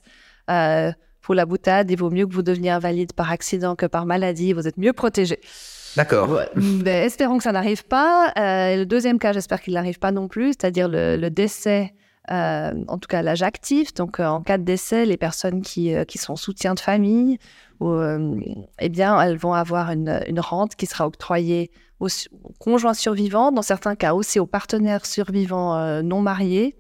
Euh, 0.51 0.93
pour 1.21 1.35
la 1.35 1.47
boutade, 1.47 1.91
il 1.91 1.97
vaut 1.97 2.11
mieux 2.11 2.27
que 2.27 2.35
vous 2.35 2.43
deveniez 2.43 2.71
invalide 2.71 3.15
par 3.15 3.31
accident 3.31 3.77
que 3.77 3.87
par 3.87 4.05
maladie. 4.05 4.53
Vous 4.53 4.69
êtes 4.69 4.77
mieux 4.77 4.93
protégé. 4.93 5.41
D'accord. 5.97 6.41
Ben, 6.57 7.05
espérons 7.05 7.39
que 7.39 7.45
ça 7.45 7.53
n'arrive 7.53 7.85
pas. 7.85 8.33
Euh, 8.39 8.77
le 8.77 8.87
deuxième 8.87 9.19
cas, 9.19 9.33
j'espère 9.33 9.61
qu'il 9.61 9.75
n'arrive 9.75 9.99
pas 9.99 10.13
non 10.13 10.29
plus, 10.29 10.49
c'est-à-dire 10.49 10.89
le, 10.89 11.29
décès, 11.29 11.95
euh, 12.31 12.73
en 12.89 12.99
tout 12.99 13.09
cas 13.09 13.23
l'âge 13.23 13.43
actif. 13.43 13.95
Donc, 13.95 14.21
euh, 14.21 14.27
en 14.27 14.43
cas 14.43 14.59
de 14.59 14.65
décès, 14.65 15.07
les 15.07 15.17
personnes 15.17 15.63
qui, 15.63 15.95
qui 16.07 16.19
sont 16.19 16.37
soutien 16.37 16.75
de 16.75 16.81
famille, 16.81 17.39
eh 17.83 18.89
bien, 18.89 19.21
elles 19.21 19.37
vont 19.37 19.53
avoir 19.53 19.91
une, 19.91 20.21
une 20.27 20.41
rente 20.41 20.75
qui 20.75 20.87
sera 20.87 21.07
octroyée 21.07 21.71
aux, 22.01 22.09
conjoints 22.59 22.95
survivants, 22.95 23.53
dans 23.53 23.63
certains 23.63 23.95
cas 23.95 24.15
aussi 24.15 24.39
aux 24.39 24.47
partenaires 24.47 25.07
survivants 25.07 26.03
non 26.03 26.21
mariés. 26.21 26.77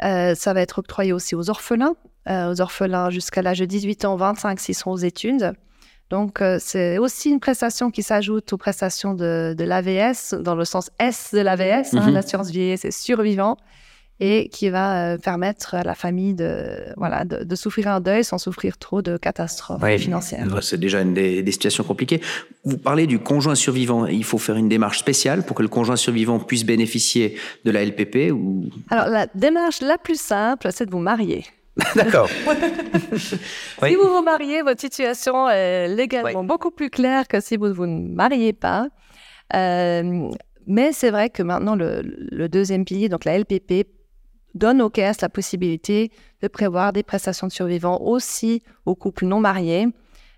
ça 0.00 0.52
va 0.52 0.60
être 0.60 0.78
octroyé 0.78 1.12
aussi 1.12 1.34
aux 1.34 1.50
orphelins, 1.50 1.94
aux 2.28 2.60
orphelins 2.60 3.10
jusqu'à 3.10 3.42
l'âge 3.42 3.58
de 3.58 3.64
18 3.64 4.04
ans, 4.04 4.16
25 4.16 4.60
s'ils 4.60 4.74
sont 4.74 4.90
aux 4.90 4.98
études. 4.98 5.54
Donc, 6.10 6.40
euh, 6.40 6.58
c'est 6.60 6.98
aussi 6.98 7.30
une 7.30 7.40
prestation 7.40 7.90
qui 7.90 8.02
s'ajoute 8.02 8.52
aux 8.52 8.56
prestations 8.58 9.14
de, 9.14 9.54
de 9.58 9.64
l'AVS, 9.64 10.34
dans 10.40 10.54
le 10.54 10.64
sens 10.64 10.90
S 11.00 11.30
de 11.32 11.40
l'AVS, 11.40 11.94
hein, 11.94 12.06
Mhm. 12.06 12.14
l'assurance 12.14 12.50
vieillesse 12.50 12.84
et 12.84 12.92
survivant, 12.92 13.56
et 14.20 14.48
qui 14.48 14.70
va 14.70 15.14
euh, 15.14 15.18
permettre 15.18 15.74
à 15.74 15.82
la 15.82 15.94
famille 15.94 16.32
de, 16.32 16.68
voilà, 16.96 17.24
de, 17.24 17.44
de 17.44 17.54
souffrir 17.56 17.88
un 17.88 18.00
deuil 18.00 18.24
sans 18.24 18.38
souffrir 18.38 18.78
trop 18.78 19.02
de 19.02 19.16
catastrophes 19.18 19.82
Ouais, 19.82 19.98
financières. 19.98 20.46
C'est 20.62 20.78
déjà 20.80 21.02
une 21.02 21.12
des, 21.12 21.42
des 21.42 21.52
situations 21.52 21.84
compliquées. 21.84 22.22
Vous 22.64 22.78
parlez 22.78 23.06
du 23.06 23.18
conjoint 23.18 23.54
survivant. 23.56 24.06
Il 24.06 24.24
faut 24.24 24.38
faire 24.38 24.56
une 24.56 24.68
démarche 24.70 25.00
spéciale 25.00 25.42
pour 25.42 25.54
que 25.56 25.62
le 25.62 25.68
conjoint 25.68 25.96
survivant 25.96 26.38
puisse 26.38 26.64
bénéficier 26.64 27.36
de 27.64 27.70
la 27.72 27.84
LPP 27.84 28.30
ou 28.32 28.66
Alors, 28.90 29.08
la 29.08 29.26
démarche 29.34 29.80
la 29.82 29.98
plus 29.98 30.18
simple, 30.18 30.68
c'est 30.72 30.86
de 30.86 30.90
vous 30.92 30.98
marier. 31.00 31.44
D'accord. 31.94 32.28
Oui. 33.82 33.90
Si 33.90 33.94
vous 33.96 34.08
vous 34.08 34.22
mariez, 34.22 34.62
votre 34.62 34.80
situation 34.80 35.48
est 35.48 35.88
légalement 35.88 36.40
Oui. 36.40 36.46
beaucoup 36.46 36.70
plus 36.70 36.90
claire 36.90 37.28
que 37.28 37.40
si 37.40 37.56
vous 37.56 37.68
ne 37.68 37.72
vous 37.72 37.86
mariez 37.86 38.52
pas. 38.52 38.88
Euh, 39.54 40.30
mais 40.66 40.92
c'est 40.92 41.10
vrai 41.10 41.30
que 41.30 41.42
maintenant, 41.42 41.76
le, 41.76 42.00
le 42.02 42.48
deuxième 42.48 42.84
pilier, 42.84 43.08
donc 43.08 43.24
la 43.24 43.38
LPP, 43.38 43.86
donne 44.54 44.80
aux 44.80 44.88
caisses 44.90 45.20
la 45.20 45.28
possibilité 45.28 46.10
de 46.42 46.48
prévoir 46.48 46.92
des 46.94 47.02
prestations 47.02 47.46
de 47.46 47.52
survivants 47.52 48.00
aussi 48.00 48.62
aux 48.86 48.94
couples 48.94 49.26
non 49.26 49.38
mariés. 49.40 49.86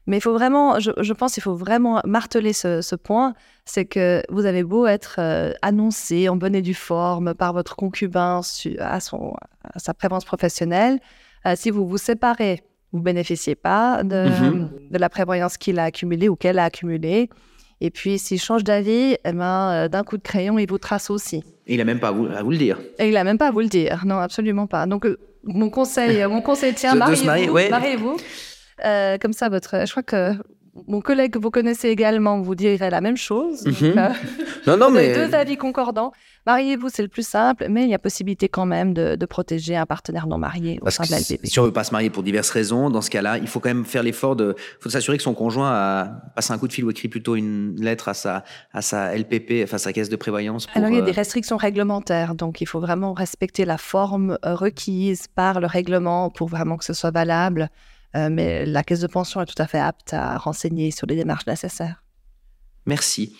Mais 0.07 0.17
il 0.17 0.21
faut 0.21 0.33
vraiment, 0.33 0.81
je, 0.81 0.91
je 1.01 1.13
pense 1.13 1.35
qu'il 1.35 1.43
faut 1.43 1.55
vraiment 1.55 2.01
marteler 2.05 2.53
ce, 2.53 2.81
ce 2.83 2.97
point, 2.97 3.35
c'est 3.65 3.85
que 3.85 4.23
vous 4.31 4.47
avez 4.47 4.65
beau 4.65 4.87
être 4.87 5.17
euh, 5.19 5.53
annoncé 5.63 6.29
en 6.29 6.37
bonne 6.37 6.55
et 6.55 6.63
due 6.63 6.75
forme 6.75 7.35
par 7.35 7.53
votre 7.53 7.77
concubin 7.77 8.43
su- 8.43 8.77
à, 8.79 8.99
son, 9.01 9.35
à 9.63 9.79
sa 9.79 9.95
prévalence 9.95 10.25
professionnelle, 10.25 10.99
euh, 11.47 11.55
si 11.57 11.71
vous 11.71 11.87
vous 11.87 11.99
séparez, 11.99 12.63
vous 12.93 13.01
bénéficiez 13.01 13.55
pas 13.55 14.03
de, 14.03 14.29
Mhm. 14.29 14.71
de 14.91 14.99
la 14.99 15.09
prévoyance 15.09 15.57
qu'il 15.57 15.79
a 15.79 15.85
accumulée 15.85 16.29
ou 16.29 16.37
qu'elle 16.37 16.59
a 16.59 16.65
accumulée. 16.65 17.29
Et 17.81 17.91
puis, 17.91 18.19
s'il 18.19 18.41
change 18.41 18.65
d'avis, 18.65 19.17
eh 19.25 19.33
ben, 19.33 19.71
euh, 19.71 19.89
d'un 19.89 20.03
coup 20.03 20.17
de 20.17 20.23
crayon, 20.23 20.59
il 20.59 20.69
vous 20.69 20.79
trace 20.79 21.11
aussi. 21.11 21.45
Et 21.67 21.75
il 21.75 21.81
a 21.81 21.85
même 21.85 22.01
pas 22.01 22.09
à 22.09 22.13
vous, 22.13 22.27
à 22.27 22.43
vous 22.43 22.51
le 22.51 22.57
dire. 22.57 22.79
Et 22.99 23.07
il 23.09 23.15
n'a 23.15 23.23
même 23.25 23.39
pas 23.39 23.49
à 23.49 23.51
vous 23.53 23.61
le 23.61 23.69
dire. 23.69 24.03
Non, 24.05 24.17
absolument 24.19 24.67
pas. 24.67 24.87
Donc, 24.87 25.07
euh, 25.07 25.17
mon 25.45 25.71
conseil, 25.71 26.25
mon 26.27 26.41
conseil 26.43 26.75
se 26.77 26.97
mariez-vous. 26.97 27.53
ouais. 27.55 27.69
Euh, 28.85 29.19
comme 29.19 29.33
ça, 29.33 29.49
votre, 29.49 29.85
je 29.87 29.91
crois 29.91 30.03
que 30.03 30.33
mon 30.87 31.01
collègue 31.01 31.33
que 31.33 31.39
vous 31.39 31.51
connaissez 31.51 31.89
également 31.89 32.41
vous 32.41 32.55
dirait 32.55 32.91
la 32.91 33.01
même 33.01 33.17
chose. 33.17 33.65
Donc, 33.65 33.81
Mhm. 33.81 33.99
euh, 33.99 34.09
Non, 34.67 34.77
non, 34.77 34.91
mais 34.91 35.15
deux 35.15 35.35
avis 35.35 35.57
concordants. 35.57 36.13
Mariez-vous, 36.47 36.89
c'est 36.91 37.03
le 37.03 37.09
plus 37.09 37.27
simple, 37.27 37.67
mais 37.71 37.85
il 37.85 37.89
y 37.89 37.95
a 37.95 37.99
possibilité 37.99 38.49
quand 38.49 38.67
même 38.67 38.93
de, 38.95 39.17
de 39.17 39.27
protéger 39.27 39.77
un 39.77 39.87
partenaire 39.87 40.27
non 40.27 40.37
marié 40.39 40.79
au 40.81 40.85
Parce 40.85 40.97
sein 40.97 41.05
que 41.05 41.09
de 41.09 41.13
la 41.15 41.19
si 41.21 41.35
LPP. 41.35 41.47
si 41.47 41.59
on 41.61 41.65
veut 41.65 41.73
pas 41.73 41.85
se 41.85 41.93
marier 41.93 42.11
pour 42.11 42.23
diverses 42.23 42.51
raisons, 42.51 42.91
dans 42.91 43.01
ce 43.03 43.11
cas-là, 43.11 43.39
il 43.39 43.47
faut 43.49 43.61
quand 43.61 43.69
même 43.71 43.85
faire 43.85 44.03
l'effort 44.03 44.37
de, 44.37 44.55
faut 44.81 44.91
s'assurer 44.91 45.17
que 45.17 45.23
son 45.23 45.35
conjoint 45.35 45.71
a 45.71 46.05
passé 46.37 46.53
un 46.53 46.59
coup 46.59 46.69
de 46.69 46.73
fil 46.73 46.85
ou 46.85 46.91
écrit 46.91 47.09
plutôt 47.09 47.37
une 47.37 47.77
lettre 47.81 48.09
à 48.09 48.15
sa, 48.15 48.45
à 48.73 48.83
sa 48.83 49.15
LPP, 49.17 49.63
enfin 49.65 49.79
sa 49.79 49.93
caisse 49.93 50.09
de 50.09 50.17
prévoyance. 50.17 50.67
Pour, 50.67 50.77
Alors, 50.77 50.91
il 50.91 50.97
y 50.97 50.99
a 50.99 51.03
euh, 51.03 51.05
des 51.07 51.13
restrictions 51.13 51.57
réglementaires, 51.57 52.35
donc 52.35 52.61
il 52.61 52.67
faut 52.67 52.81
vraiment 52.81 53.13
respecter 53.15 53.65
la 53.65 53.79
forme 53.79 54.39
euh, 54.45 54.55
requise 54.55 55.27
par 55.35 55.61
le 55.61 55.67
règlement 55.67 56.31
pour 56.31 56.49
vraiment 56.49 56.77
que 56.77 56.85
ce 56.85 56.93
soit 56.93 57.11
valable. 57.11 57.69
Euh, 58.17 58.29
mais 58.31 58.65
la 58.67 58.83
caisse 58.83 59.01
de 59.01 59.07
pension 59.07 59.41
est 59.43 59.47
tout 59.47 59.61
à 59.63 59.67
fait 59.67 59.79
apte 59.79 60.15
à 60.15 60.39
renseigner 60.39 60.91
sur 60.91 61.07
les 61.07 61.15
démarches 61.17 61.47
nécessaires. 61.47 62.03
Merci. 62.87 63.37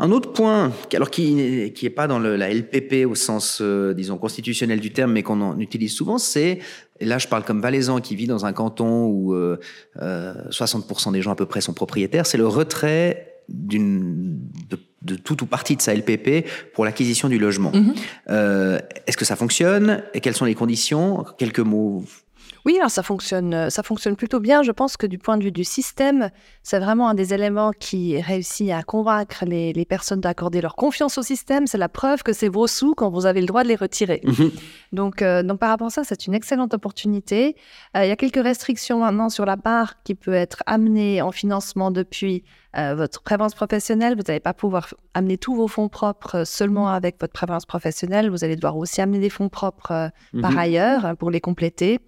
Un 0.00 0.12
autre 0.12 0.32
point, 0.32 0.72
qui- 0.88 0.96
alors 0.96 1.10
qui 1.10 1.34
n'est 1.34 1.72
qui 1.72 1.90
pas 1.90 2.06
dans 2.06 2.18
le- 2.20 2.36
la 2.36 2.50
LPP 2.50 3.04
au 3.04 3.14
sens, 3.16 3.58
euh, 3.60 3.94
disons, 3.94 4.16
constitutionnel 4.16 4.78
du 4.80 4.92
terme, 4.92 5.12
mais 5.12 5.22
qu'on 5.24 5.40
en 5.40 5.58
utilise 5.58 5.92
souvent, 5.92 6.18
c'est, 6.18 6.60
et 7.00 7.04
là 7.04 7.18
je 7.18 7.26
parle 7.26 7.42
comme 7.44 7.60
valaisan 7.60 8.00
qui 8.00 8.14
vit 8.14 8.28
dans 8.28 8.44
un 8.46 8.52
canton 8.52 9.06
où 9.06 9.34
euh, 9.34 9.58
euh, 10.00 10.34
60% 10.50 11.10
des 11.12 11.20
gens 11.22 11.32
à 11.32 11.36
peu 11.36 11.46
près 11.46 11.60
sont 11.60 11.72
propriétaires, 11.74 12.26
c'est 12.26 12.38
le 12.38 12.46
retrait 12.46 13.40
d'une 13.48 14.38
de, 14.70 14.78
de 15.02 15.16
tout 15.16 15.42
ou 15.42 15.46
partie 15.46 15.74
de 15.74 15.82
sa 15.82 15.94
LPP 15.94 16.44
pour 16.74 16.84
l'acquisition 16.84 17.28
du 17.28 17.38
logement. 17.38 17.72
Mhm. 17.72 17.94
Euh, 18.30 18.78
Est-ce 19.06 19.16
que 19.16 19.24
ça 19.24 19.34
fonctionne? 19.36 20.02
Et 20.14 20.20
quelles 20.20 20.34
sont 20.36 20.44
les 20.44 20.54
conditions? 20.54 21.24
Quelques 21.38 21.60
mots. 21.60 22.04
Oui, 22.64 22.76
alors 22.78 22.90
ça 22.90 23.02
fonctionne, 23.02 23.54
euh, 23.54 23.70
ça 23.70 23.82
fonctionne 23.82 24.16
plutôt 24.16 24.40
bien. 24.40 24.62
Je 24.62 24.72
pense 24.72 24.96
que 24.96 25.06
du 25.06 25.18
point 25.18 25.36
de 25.36 25.44
vue 25.44 25.52
du 25.52 25.64
système, 25.64 26.30
c'est 26.62 26.78
vraiment 26.78 27.08
un 27.08 27.14
des 27.14 27.32
éléments 27.34 27.70
qui 27.78 28.20
réussit 28.20 28.70
à 28.70 28.82
convaincre 28.82 29.44
les, 29.46 29.72
les 29.72 29.84
personnes 29.84 30.20
d'accorder 30.20 30.60
leur 30.60 30.74
confiance 30.76 31.18
au 31.18 31.22
système. 31.22 31.66
C'est 31.66 31.78
la 31.78 31.88
preuve 31.88 32.22
que 32.22 32.32
c'est 32.32 32.48
vos 32.48 32.66
sous 32.66 32.94
quand 32.94 33.10
vous 33.10 33.26
avez 33.26 33.40
le 33.40 33.46
droit 33.46 33.62
de 33.62 33.68
les 33.68 33.76
retirer. 33.76 34.20
Mhm. 34.24 34.50
Donc, 34.92 35.22
euh, 35.22 35.42
donc 35.42 35.58
par 35.60 35.70
rapport 35.70 35.88
à 35.88 35.90
ça, 35.90 36.04
c'est 36.04 36.26
une 36.26 36.34
excellente 36.34 36.74
opportunité. 36.74 37.56
Euh, 37.96 38.04
il 38.04 38.08
y 38.08 38.12
a 38.12 38.16
quelques 38.16 38.42
restrictions 38.42 39.00
maintenant 39.00 39.28
sur 39.28 39.44
la 39.46 39.56
part 39.56 40.02
qui 40.02 40.14
peut 40.14 40.34
être 40.34 40.62
amenée 40.66 41.22
en 41.22 41.32
financement 41.32 41.90
depuis 41.90 42.44
euh, 42.76 42.94
votre 42.94 43.22
prévalence 43.22 43.54
professionnelle. 43.54 44.14
Vous 44.16 44.22
n'allez 44.28 44.40
pas 44.40 44.52
pouvoir 44.54 44.88
amener 45.14 45.38
tous 45.38 45.54
vos 45.54 45.68
fonds 45.68 45.88
propres 45.88 46.44
seulement 46.44 46.88
avec 46.88 47.16
votre 47.20 47.32
prévalence 47.32 47.66
professionnelle. 47.66 48.30
Vous 48.30 48.44
allez 48.44 48.56
devoir 48.56 48.76
aussi 48.76 49.00
amener 49.00 49.18
des 49.20 49.30
fonds 49.30 49.48
propres 49.48 49.92
euh, 49.92 50.08
par 50.42 50.52
Mhm. 50.52 50.58
ailleurs 50.58 51.06
hein, 51.06 51.14
pour 51.14 51.30
les 51.30 51.40
compléter. 51.40 51.98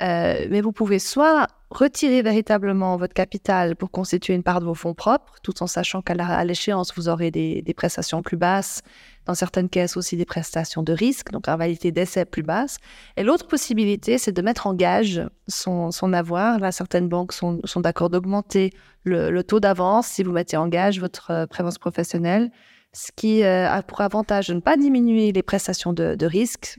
Euh, 0.00 0.46
mais 0.50 0.60
vous 0.60 0.72
pouvez 0.72 0.98
soit 0.98 1.46
retirer 1.70 2.22
véritablement 2.22 2.96
votre 2.96 3.14
capital 3.14 3.76
pour 3.76 3.90
constituer 3.90 4.34
une 4.34 4.42
part 4.42 4.60
de 4.60 4.64
vos 4.64 4.74
fonds 4.74 4.94
propres, 4.94 5.34
tout 5.42 5.62
en 5.62 5.66
sachant 5.66 6.02
qu'à 6.02 6.14
la- 6.14 6.44
l'échéance, 6.44 6.92
vous 6.96 7.08
aurez 7.08 7.30
des, 7.30 7.62
prestations 7.76 8.22
plus 8.22 8.36
basses, 8.36 8.82
dans 9.26 9.34
certaines 9.34 9.68
caisses 9.68 9.96
aussi 9.96 10.16
des 10.16 10.24
prestations 10.24 10.82
de 10.82 10.92
risque, 10.92 11.30
donc 11.32 11.48
en 11.48 11.56
validité 11.56 11.90
d'essai 11.92 12.24
plus 12.24 12.42
basse. 12.42 12.78
Et 13.16 13.22
l'autre 13.22 13.46
possibilité, 13.46 14.18
c'est 14.18 14.32
de 14.32 14.42
mettre 14.42 14.66
en 14.66 14.74
gage 14.74 15.22
son, 15.48 15.90
son 15.90 16.12
avoir. 16.12 16.58
Là, 16.58 16.72
certaines 16.72 17.08
banques 17.08 17.32
sont, 17.32 17.60
sont 17.64 17.80
d'accord 17.80 18.10
d'augmenter 18.10 18.70
le, 19.04 19.30
le 19.30 19.44
taux 19.44 19.60
d'avance 19.60 20.06
si 20.06 20.22
vous 20.22 20.32
mettez 20.32 20.56
en 20.56 20.68
gage 20.68 21.00
votre 21.00 21.30
euh, 21.30 21.46
prévoyance 21.46 21.78
professionnelle, 21.78 22.50
ce 22.92 23.10
qui 23.16 23.42
euh, 23.42 23.68
a 23.68 23.82
pour 23.82 24.00
avantage 24.00 24.48
de 24.48 24.54
ne 24.54 24.60
pas 24.60 24.76
diminuer 24.76 25.32
les 25.32 25.42
prestations 25.42 25.92
de, 25.92 26.14
de 26.14 26.26
risque, 26.26 26.78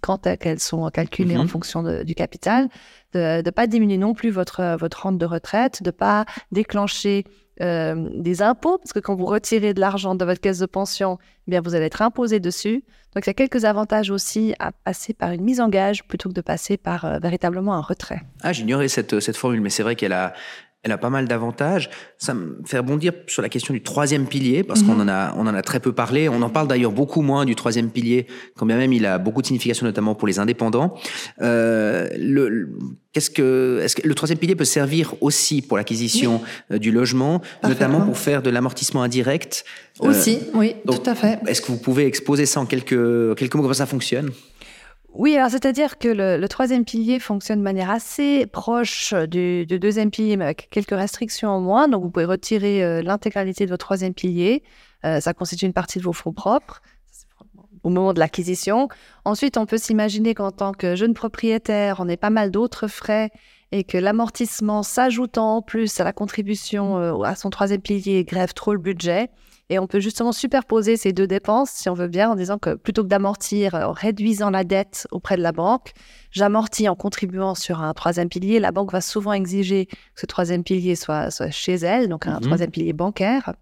quand 0.00 0.26
elles 0.26 0.60
sont 0.60 0.88
calculées 0.90 1.36
en 1.36 1.42
Mhm. 1.42 1.48
fonction 1.48 1.82
de- 1.82 2.02
du 2.02 2.14
capital, 2.14 2.68
de 3.12 3.42
ne 3.44 3.50
pas 3.50 3.66
diminuer 3.66 3.98
non 3.98 4.14
plus 4.14 4.30
votre, 4.30 4.60
euh, 4.60 4.76
votre 4.76 5.02
rente 5.02 5.18
de 5.18 5.26
retraite, 5.26 5.82
de 5.82 5.88
ne 5.88 5.92
pas 5.92 6.24
déclencher 6.50 7.24
euh, 7.60 8.08
des 8.14 8.40
impôts, 8.40 8.78
parce 8.78 8.94
que 8.94 8.98
quand 8.98 9.14
vous 9.14 9.26
retirez 9.26 9.74
de 9.74 9.80
l'argent 9.80 10.14
de 10.14 10.24
votre 10.24 10.40
caisse 10.40 10.58
de 10.58 10.66
pension, 10.66 11.18
eh 11.46 11.50
bien 11.50 11.60
vous 11.60 11.74
allez 11.74 11.84
être 11.84 12.00
imposé 12.00 12.40
dessus. 12.40 12.82
Donc 13.14 13.26
il 13.26 13.28
y 13.28 13.30
a 13.30 13.34
quelques 13.34 13.66
avantages 13.66 14.10
aussi 14.10 14.54
à 14.58 14.72
passer 14.72 15.12
par 15.12 15.32
une 15.32 15.42
mise 15.42 15.60
en 15.60 15.68
gage 15.68 16.02
plutôt 16.08 16.30
que 16.30 16.34
de 16.34 16.40
passer 16.40 16.78
par 16.78 17.04
euh, 17.04 17.18
véritablement 17.18 17.74
un 17.74 17.82
retrait. 17.82 18.22
Ah, 18.42 18.54
j'ignorais 18.54 18.88
cette, 18.88 19.20
cette 19.20 19.36
formule, 19.36 19.60
mais 19.60 19.68
c'est 19.70 19.82
vrai 19.82 19.96
qu'elle 19.96 20.14
a, 20.14 20.32
elle 20.84 20.92
a 20.92 20.98
pas 20.98 21.10
mal 21.10 21.28
d'avantages. 21.28 21.90
Ça 22.18 22.34
me 22.34 22.58
fait 22.64 22.78
rebondir 22.78 23.12
sur 23.28 23.40
la 23.42 23.48
question 23.48 23.72
du 23.72 23.82
troisième 23.82 24.26
pilier, 24.26 24.64
parce 24.64 24.82
qu'on 24.82 24.98
en 25.00 25.08
a, 25.08 25.32
on 25.36 25.46
en 25.46 25.54
a 25.54 25.62
très 25.62 25.78
peu 25.80 25.92
parlé. 25.92 26.28
On 26.28 26.42
en 26.42 26.48
parle 26.50 26.66
d'ailleurs 26.68 26.90
beaucoup 26.92 27.22
moins 27.22 27.44
du 27.44 27.54
troisième 27.54 27.90
pilier, 27.90 28.26
quand 28.56 28.66
bien 28.66 28.76
même 28.76 28.92
il 28.92 29.06
a 29.06 29.18
beaucoup 29.18 29.42
de 29.42 29.46
signification, 29.46 29.86
notamment 29.86 30.14
pour 30.14 30.26
les 30.26 30.38
indépendants. 30.40 30.94
Euh, 31.40 32.08
le, 32.18 32.48
le- 32.48 32.68
qu'est-ce 33.12 33.30
que, 33.30 33.80
est-ce 33.82 33.94
que 33.96 34.06
le 34.08 34.14
troisième 34.14 34.38
pilier 34.38 34.56
peut 34.56 34.64
servir 34.64 35.14
aussi 35.20 35.62
pour 35.62 35.76
l'acquisition 35.76 36.40
euh, 36.72 36.78
du 36.78 36.90
logement, 36.90 37.40
notamment 37.62 38.00
pour 38.00 38.18
faire 38.18 38.42
de 38.42 38.50
l'amortissement 38.50 39.02
indirect 39.02 39.64
Euh, 40.02 40.08
Aussi, 40.08 40.38
oui, 40.54 40.74
donc- 40.84 41.02
tout 41.04 41.10
à 41.10 41.14
fait. 41.14 41.38
Est-ce 41.46 41.60
que 41.60 41.66
vous 41.70 41.78
pouvez 41.78 42.06
exposer 42.06 42.46
ça 42.46 42.60
en 42.60 42.66
quelques, 42.66 43.34
quelques 43.36 43.54
mots, 43.54 43.62
comment 43.62 43.74
ça 43.74 43.86
fonctionne? 43.86 44.30
Oui, 45.14 45.36
alors 45.36 45.50
c'est-à-dire 45.50 45.98
que 45.98 46.08
le, 46.08 46.38
le 46.38 46.48
troisième 46.48 46.86
pilier 46.86 47.18
fonctionne 47.18 47.58
de 47.58 47.64
manière 47.64 47.90
assez 47.90 48.46
proche 48.46 49.12
du, 49.12 49.66
du 49.66 49.78
deuxième 49.78 50.10
pilier, 50.10 50.38
mais 50.38 50.44
avec 50.44 50.68
quelques 50.70 50.96
restrictions 50.96 51.50
en 51.50 51.60
moins. 51.60 51.86
Donc 51.86 52.02
vous 52.02 52.10
pouvez 52.10 52.24
retirer 52.24 52.82
euh, 52.82 53.02
l'intégralité 53.02 53.66
de 53.66 53.70
votre 53.70 53.84
troisième 53.84 54.14
pilier. 54.14 54.62
Euh, 55.04 55.20
ça 55.20 55.34
constitue 55.34 55.66
une 55.66 55.74
partie 55.74 55.98
de 55.98 56.04
vos 56.04 56.14
fonds 56.14 56.32
propres 56.32 56.80
au 57.82 57.90
moment 57.90 58.14
de 58.14 58.20
l'acquisition. 58.20 58.88
Ensuite, 59.24 59.58
on 59.58 59.66
peut 59.66 59.76
s'imaginer 59.76 60.34
qu'en 60.34 60.50
tant 60.50 60.72
que 60.72 60.96
jeune 60.96 61.14
propriétaire, 61.14 61.96
on 61.98 62.08
ait 62.08 62.16
pas 62.16 62.30
mal 62.30 62.50
d'autres 62.50 62.86
frais 62.86 63.30
et 63.70 63.84
que 63.84 63.98
l'amortissement 63.98 64.82
s'ajoutant 64.82 65.56
en 65.56 65.62
plus 65.62 66.00
à 66.00 66.04
la 66.04 66.12
contribution 66.12 66.98
euh, 66.98 67.22
à 67.22 67.34
son 67.34 67.50
troisième 67.50 67.82
pilier 67.82 68.24
grève 68.24 68.54
trop 68.54 68.72
le 68.72 68.78
budget. 68.78 69.28
Et 69.72 69.78
on 69.78 69.86
peut 69.86 70.00
justement 70.00 70.32
superposer 70.32 70.98
ces 70.98 71.14
deux 71.14 71.26
dépenses, 71.26 71.70
si 71.70 71.88
on 71.88 71.94
veut 71.94 72.06
bien, 72.08 72.28
en 72.30 72.34
disant 72.34 72.58
que 72.58 72.74
plutôt 72.74 73.02
que 73.04 73.08
d'amortir 73.08 73.72
en 73.74 73.92
réduisant 73.92 74.50
la 74.50 74.64
dette 74.64 75.06
auprès 75.12 75.38
de 75.38 75.42
la 75.42 75.52
banque, 75.52 75.92
j'amortis 76.30 76.90
en 76.90 76.94
contribuant 76.94 77.54
sur 77.54 77.80
un 77.80 77.94
troisième 77.94 78.28
pilier. 78.28 78.60
La 78.60 78.70
banque 78.70 78.92
va 78.92 79.00
souvent 79.00 79.32
exiger 79.32 79.86
que 79.86 80.20
ce 80.20 80.26
troisième 80.26 80.62
pilier 80.62 80.94
soit, 80.94 81.30
soit 81.30 81.50
chez 81.50 81.74
elle, 81.76 82.10
donc 82.10 82.26
un 82.26 82.34
Mhm. 82.34 82.40
troisième 82.40 82.70
pilier 82.70 82.92
bancaire. 82.92 83.54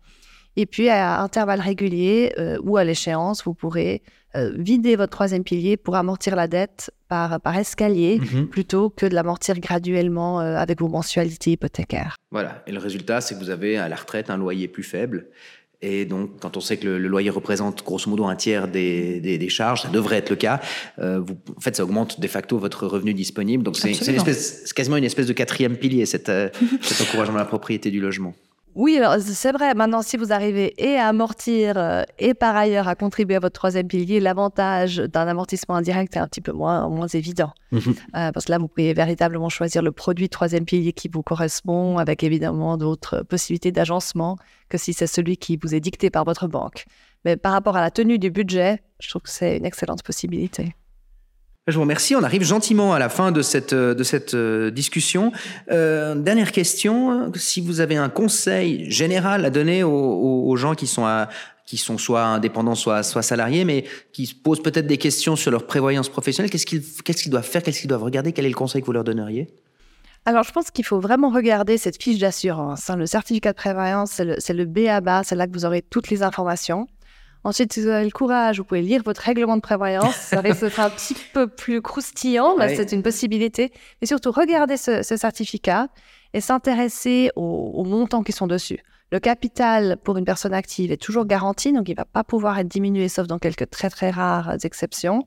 Et 0.57 0.67
puis, 0.67 0.89
à 0.89 1.21
intervalles 1.23 1.61
réguliers 1.61 2.33
euh, 2.39 2.59
ou 2.65 2.77
à 2.77 2.83
l'échéance, 2.83 3.45
vous 3.45 3.55
pourrez 3.55 4.03
euh, 4.37 4.53
vider 4.57 4.95
votre 4.97 5.11
troisième 5.13 5.43
pilier 5.45 5.77
pour 5.77 5.95
amortir 5.97 6.35
la 6.37 6.47
dette 6.49 6.93
par, 7.09 7.41
par 7.41 7.57
escalier 7.57 8.21
Mhm. 8.21 8.49
plutôt 8.49 8.89
que 8.91 9.07
de 9.07 9.15
l'amortir 9.15 9.59
graduellement 9.61 10.41
euh, 10.41 10.57
avec 10.57 10.81
vos 10.81 10.89
mensualités 10.89 11.53
hypothécaires. 11.53 12.15
Voilà. 12.31 12.63
Et 12.69 12.73
le 12.73 12.79
résultat, 12.79 13.21
c'est 13.21 13.35
que 13.37 13.41
vous 13.41 13.51
avez 13.51 13.77
à 13.77 13.89
la 13.89 13.97
retraite 13.97 14.29
un 14.31 14.37
loyer 14.37 14.69
plus 14.69 14.85
faible. 14.85 15.29
Et 15.83 16.05
donc, 16.05 16.41
quand 16.41 16.57
on 16.57 16.61
sait 16.61 16.77
que 16.77 16.87
le, 16.87 16.99
loyer 16.99 17.31
représente 17.31 17.83
grosso 17.85 18.11
modo 18.11 18.27
un 18.27 18.37
tiers 18.37 18.69
des, 18.69 19.21
des, 19.21 19.49
charges, 19.49 19.83
ça 19.83 19.89
devrait 19.89 20.17
être 20.17 20.31
le 20.31 20.37
cas, 20.37 20.61
euh, 20.99 21.21
vous, 21.21 21.39
en 21.57 21.61
fait, 21.61 21.75
ça 21.75 21.85
augmente 21.85 22.21
de 22.21 22.29
facto 22.29 22.59
votre 22.59 22.87
revenu 22.87 23.15
disponible. 23.15 23.63
Donc, 23.63 23.77
c'est 23.77 24.75
quasiment 24.75 24.99
une 24.99 25.05
espèce 25.05 25.27
de 25.27 25.33
quatrième 25.33 25.77
pilier, 25.77 26.05
cet, 26.05 26.29
euh, 26.29 26.51
cet 26.83 27.01
encouragement 27.09 27.37
à 27.37 27.41
la 27.41 27.47
propriété 27.47 27.91
du 27.91 28.01
logement. 28.01 28.35
Oui, 28.75 29.01
c'est 29.21 29.53
vrai. 29.53 29.75
Maintenant, 29.75 30.03
si 30.03 30.17
vous 30.17 30.33
arrivez 30.33 30.75
et 30.79 30.97
à 30.97 31.09
amortir 31.09 31.77
euh, 31.77 32.03
et 32.19 32.35
par 32.35 32.57
ailleurs 32.57 32.89
à 32.89 32.95
contribuer 32.95 33.37
à 33.37 33.41
votre 33.41 33.55
troisième 33.55 33.89
pilier, 33.89 34.21
l'avantage 34.21 34.97
d'un 34.99 35.27
amortissement 35.27 35.75
indirect 35.75 36.17
est 36.17 36.21
un 36.21 36.29
petit 36.29 36.41
peu 36.41 36.53
moins, 36.53 36.89
moins 36.89 37.09
évident. 37.09 37.53
Euh, 38.17 38.33
parce 38.33 38.47
que 38.47 38.51
là, 38.51 38.59
vous 38.59 38.67
pouvez 38.67 38.93
véritablement 38.93 39.49
choisir 39.49 39.83
le 39.83 39.93
produit 39.93 40.29
troisième 40.29 40.65
pilier 40.65 40.93
qui 40.93 41.09
vous 41.09 41.23
correspond, 41.23 41.99
avec 41.99 42.25
évidemment 42.25 42.77
d'autres 42.77 43.23
possibilités 43.23 43.71
d'agencement 43.71 44.37
que 44.69 44.79
si 44.79 44.93
c'est 44.93 45.07
celui 45.07 45.37
qui 45.37 45.57
vous 45.57 45.75
est 45.75 45.81
dicté 45.81 46.11
par 46.11 46.25
votre 46.25 46.49
banque. 46.49 46.87
Mais 47.25 47.37
par 47.37 47.53
rapport 47.53 47.77
à 47.77 47.81
la 47.81 47.91
tenue 47.93 48.19
du 48.19 48.31
budget, 48.31 48.83
je 48.99 49.09
trouve 49.09 49.23
que 49.23 49.31
c'est 49.31 49.57
une 49.57 49.65
excellente 49.65 50.03
possibilité. 50.03 50.75
Je 51.67 51.75
vous 51.75 51.83
remercie. 51.83 52.17
On 52.17 52.23
arrive 52.23 52.43
gentiment 52.43 52.95
à 52.95 52.99
la 52.99 53.09
fin 53.09 53.33
de 53.33 53.43
cette, 53.43 53.75
euh, 53.75 53.95
de 53.95 54.03
cette 54.03 54.35
euh, 54.35 54.71
discussion. 54.71 55.31
Euh, 55.71 56.15
dernière 56.15 56.53
question. 56.53 57.31
Si 57.35 57.61
vous 57.61 57.81
avez 57.81 57.97
un 57.97 58.09
conseil 58.09 58.91
général 58.91 59.45
à 59.45 59.51
donner 59.51 59.85
aux, 59.85 60.57
gens 60.57 60.75
qui 60.75 60.87
sont, 60.87 61.07
qui 61.67 61.77
sont 61.77 61.99
soit 61.99 62.25
indépendants, 62.25 62.75
soit, 62.75 63.03
soit 63.03 63.23
salariés, 63.23 63.65
mais 63.65 63.85
qui 64.13 64.27
se 64.27 64.35
posent 64.35 64.63
peut-être 64.63 64.87
des 64.87 64.97
questions 64.97 65.37
sur 65.37 65.51
leur 65.51 65.67
prévoyance 65.67 66.09
professionnelle, 66.09 66.51
qu'est-ce 66.51 66.67
qu'ils 66.67 66.83
qu'est-ce 67.05 67.23
qu'ils 67.23 67.31
doivent 67.31 67.47
faire 67.47 67.63
Qu'est-ce 67.63 67.81
qu'ils 67.81 67.89
doivent 67.89 68.03
regarder 68.03 68.33
Quel 68.33 68.47
est 68.47 68.51
le 68.51 68.55
conseil 68.55 68.81
que 68.81 68.87
vous 68.87 68.93
leur 68.93 69.05
donneriez? 69.05 69.49
Alors, 70.27 70.45
je 70.45 70.53
pense 70.53 70.71
qu'il 70.71 70.85
faut 70.85 71.01
vraiment 71.01 71.31
regarder 71.31 71.79
cette 71.79 72.03
fiche 72.03 72.19
d'assurance. 72.19 72.91
Hein. 72.91 72.97
Le 72.97 73.07
certificat 73.07 73.53
de 73.53 73.57
prévoyance, 73.57 74.11
c'est 74.11 74.25
le, 74.25 74.65
le 74.65 74.65
B 74.67 74.87
à 74.89 75.01
bas, 75.01 75.23
c'est 75.25 75.35
là 75.35 75.47
que 75.47 75.53
vous 75.53 75.65
aurez 75.65 75.83
toutes 75.83 76.11
les 76.11 76.23
informations. 76.23 76.89
Ensuite, 77.43 77.73
si 77.73 77.81
vous 77.81 77.89
avez 77.89 78.05
le 78.05 78.11
courage, 78.11 78.59
vous 78.59 78.65
pouvez 78.65 78.83
lire 78.83 79.03
votre 79.03 79.23
règlement 79.23 79.57
de 79.57 79.63
prévoyance. 79.63 80.15
Ça 80.15 80.41
risque 80.41 80.61
d'être 80.61 80.81
un 80.81 80.91
petit 80.91 81.17
peu 81.33 81.47
plus 81.47 81.81
croustillant, 81.81 82.55
mais 82.59 82.77
c'est 82.77 82.93
une 82.93 83.03
possibilité. 83.03 83.73
Et 84.03 84.07
surtout, 84.07 84.31
regardez 84.31 84.77
ce, 84.77 85.03
certificat 85.03 85.89
et 86.35 86.41
s'intéresser 86.41 87.31
aux, 87.37 87.85
montants 87.85 88.23
qui 88.23 88.33
sont 88.33 88.47
dessus. 88.47 88.79
Le 89.11 89.19
capital 89.19 89.97
pour 90.05 90.19
une 90.19 90.25
personne 90.25 90.55
active 90.55 90.93
est 90.93 91.01
toujours 91.01 91.25
garanti, 91.25 91.73
donc 91.73 91.89
il 91.89 91.93
ne 91.93 91.97
va 91.97 92.05
pas 92.05 92.23
pouvoir 92.23 92.59
être 92.59 92.69
diminué, 92.69 93.09
sauf 93.09 93.27
dans 93.27 93.39
quelques 93.39 93.69
très 93.71 93.91
très 93.91 94.11
rares 94.11 94.65
exceptions. 94.65 95.27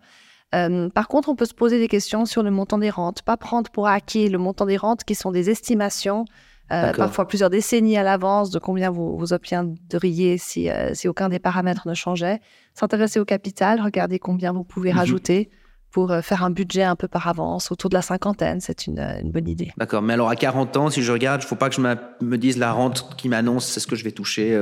Euh, 0.55 0.89
par 0.89 1.07
contre, 1.07 1.29
on 1.29 1.35
peut 1.35 1.45
se 1.45 1.53
poser 1.53 1.79
des 1.79 1.87
questions 1.87 2.25
sur 2.25 2.43
le 2.43 2.51
montant 2.51 2.77
des 2.77 2.91
rentes, 2.91 3.23
pas 3.23 3.37
prendre 3.37 3.69
pour 3.71 3.87
acquis 3.87 4.29
le 4.29 4.37
montant 4.37 4.65
des 4.65 4.77
rentes 4.77 5.03
qui 5.03 5.15
sont 5.15 5.31
des 5.31 5.49
estimations 5.49 6.25
euh, 6.71 6.93
parfois 6.93 7.27
plusieurs 7.27 7.49
décennies 7.49 7.97
à 7.97 8.03
l'avance 8.03 8.49
de 8.49 8.59
combien 8.59 8.89
vous, 8.89 9.17
vous 9.17 9.33
obtiendriez 9.33 10.37
si, 10.37 10.69
euh, 10.69 10.93
si 10.93 11.07
aucun 11.07 11.29
des 11.29 11.39
paramètres 11.39 11.87
ne 11.87 11.93
changeait. 11.93 12.39
S'intéresser 12.73 13.19
au 13.19 13.25
capital, 13.25 13.81
regarder 13.81 14.17
combien 14.17 14.53
vous 14.53 14.63
pouvez 14.63 14.91
mhm. 14.91 14.99
rajouter 14.99 15.49
pour 15.91 16.11
euh, 16.11 16.21
faire 16.21 16.43
un 16.43 16.49
budget 16.49 16.83
un 16.83 16.95
peu 16.95 17.07
par 17.07 17.27
avance, 17.27 17.71
autour 17.71 17.89
de 17.89 17.95
la 17.95 18.01
cinquantaine, 18.01 18.59
c'est 18.59 18.87
une, 18.87 18.99
une, 18.99 19.31
bonne 19.31 19.47
idée. 19.47 19.71
D'accord, 19.77 20.01
mais 20.01 20.13
alors 20.13 20.29
à 20.29 20.35
40 20.35 20.75
ans, 20.77 20.89
si 20.89 21.03
je 21.03 21.11
regarde, 21.11 21.41
il 21.41 21.45
ne 21.45 21.47
faut 21.47 21.55
pas 21.55 21.69
que 21.69 21.75
je 21.75 21.81
me 21.81 22.37
dise 22.37 22.57
la 22.57 22.71
rente 22.71 23.15
qui 23.15 23.29
m'annonce, 23.29 23.67
c'est 23.67 23.79
ce 23.79 23.85
que 23.85 23.95
je 23.95 24.03
vais 24.03 24.11
toucher 24.11 24.57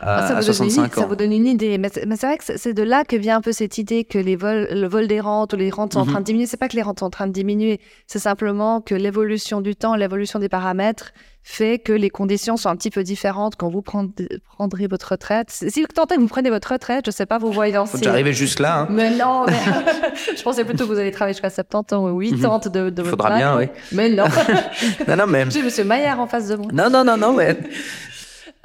ah, 0.00 0.28
ça, 0.28 0.34
vous 0.34 0.42
65 0.42 0.94
ça 0.94 1.06
vous 1.06 1.16
donne 1.16 1.32
une 1.32 1.46
idée. 1.46 1.78
Mais, 1.78 1.88
c'est 1.88 2.04
vrai 2.04 2.36
que 2.36 2.44
c'est 2.44 2.74
de 2.74 2.82
là 2.82 3.04
que 3.04 3.16
vient 3.16 3.36
un 3.36 3.40
peu 3.40 3.52
cette 3.52 3.78
idée 3.78 4.04
que 4.04 4.18
les 4.18 4.36
vols, 4.36 4.68
le 4.70 4.86
vol 4.86 5.06
des 5.06 5.20
rentes 5.20 5.54
ou 5.54 5.56
les 5.56 5.70
rentes 5.70 5.94
sont 5.94 6.00
en 6.00 6.04
train 6.04 6.14
de 6.14 6.18
mhm. 6.20 6.24
diminuer. 6.24 6.46
C'est 6.46 6.58
pas 6.58 6.68
que 6.68 6.76
les 6.76 6.82
rentes 6.82 7.00
sont 7.00 7.06
en 7.06 7.10
train 7.10 7.26
de 7.26 7.32
diminuer, 7.32 7.80
c'est 8.06 8.18
simplement 8.18 8.80
que 8.80 8.94
l'évolution 8.94 9.60
du 9.60 9.74
temps, 9.74 9.94
l'évolution 9.94 10.38
des 10.38 10.48
paramètres 10.48 11.12
fait 11.48 11.78
que 11.78 11.92
les 11.92 12.10
conditions 12.10 12.56
sont 12.56 12.68
un 12.68 12.74
petit 12.74 12.90
peu 12.90 13.04
différentes 13.04 13.54
quand 13.54 13.70
vous 13.70 13.80
prendrez, 13.80 14.88
votre 14.88 15.12
retraite. 15.12 15.48
Si 15.50 15.80
vous 15.80 15.86
tentez 15.86 16.16
vous 16.16 16.26
prenez 16.26 16.50
votre 16.50 16.72
retraite, 16.72 17.04
je 17.06 17.12
sais 17.12 17.24
pas, 17.24 17.38
vous 17.38 17.52
voyez 17.52 17.72
danser. 17.72 17.98
J'arrivais 18.02 18.32
juste 18.32 18.58
là. 18.58 18.80
Hein. 18.80 18.88
Mais 18.90 19.10
non, 19.10 19.46
je 20.36 20.42
pensais 20.42 20.64
plutôt 20.64 20.86
que 20.86 20.92
vous 20.92 20.98
allez 20.98 21.12
travailler 21.12 21.34
jusqu'à 21.34 21.50
70 21.50 21.94
ans 21.94 22.10
ou 22.10 22.20
80 22.20 22.48
ans 22.48 22.58
de, 22.58 22.90
de 22.90 23.02
votre 23.02 23.10
Faudra 23.10 23.36
bien, 23.36 23.56
oui. 23.56 23.68
Mais 23.92 24.08
non. 24.08 24.24
non, 25.08 25.16
non, 25.16 25.26
même. 25.28 25.52
J'ai 25.52 25.62
Monsieur 25.62 25.84
Maillard 25.84 26.18
en 26.18 26.26
face 26.26 26.48
de 26.48 26.56
moi. 26.56 26.66
Non, 26.72 26.90
non, 26.90 27.04
non, 27.04 27.16
non, 27.16 27.36
ouais. 27.36 27.56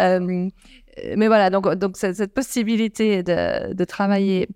Euh, 0.02 0.50
mais 1.16 1.28
voilà, 1.28 1.50
donc, 1.50 1.68
donc 1.76 1.98
cette, 1.98 2.34
possibilité 2.34 3.24
de, 3.24 3.74
de 3.74 3.84
travailler 3.86 4.48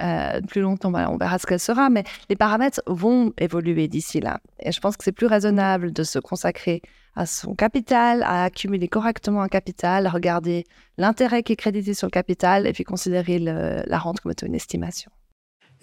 euh, 0.00 0.40
plus 0.40 0.62
longtemps, 0.62 0.92
on 0.94 1.16
verra 1.18 1.38
ce 1.38 1.46
qu'elle 1.46 1.60
sera, 1.60 1.90
mais 1.90 2.04
les 2.30 2.36
paramètres 2.36 2.82
vont 2.86 3.32
évoluer 3.38 3.88
d'ici 3.88 4.20
là. 4.20 4.40
Et 4.60 4.72
je 4.72 4.80
pense 4.80 4.96
que 4.96 5.04
c'est 5.04 5.12
plus 5.12 5.26
raisonnable 5.26 5.92
de 5.92 6.02
se 6.02 6.18
consacrer 6.18 6.80
à 7.14 7.26
son 7.26 7.54
capital, 7.54 8.22
à 8.22 8.44
accumuler 8.44 8.88
correctement 8.88 9.42
un 9.42 9.48
capital, 9.48 10.06
à 10.06 10.10
regarder 10.10 10.64
l'intérêt 10.96 11.42
qui 11.42 11.52
est 11.52 11.56
crédité 11.56 11.92
sur 11.92 12.06
le 12.06 12.10
capital 12.10 12.66
et 12.66 12.72
puis 12.72 12.84
considérer 12.84 13.38
la 13.38 13.98
rente 13.98 14.20
comme 14.20 14.32
une 14.42 14.54
estimation. 14.54 15.10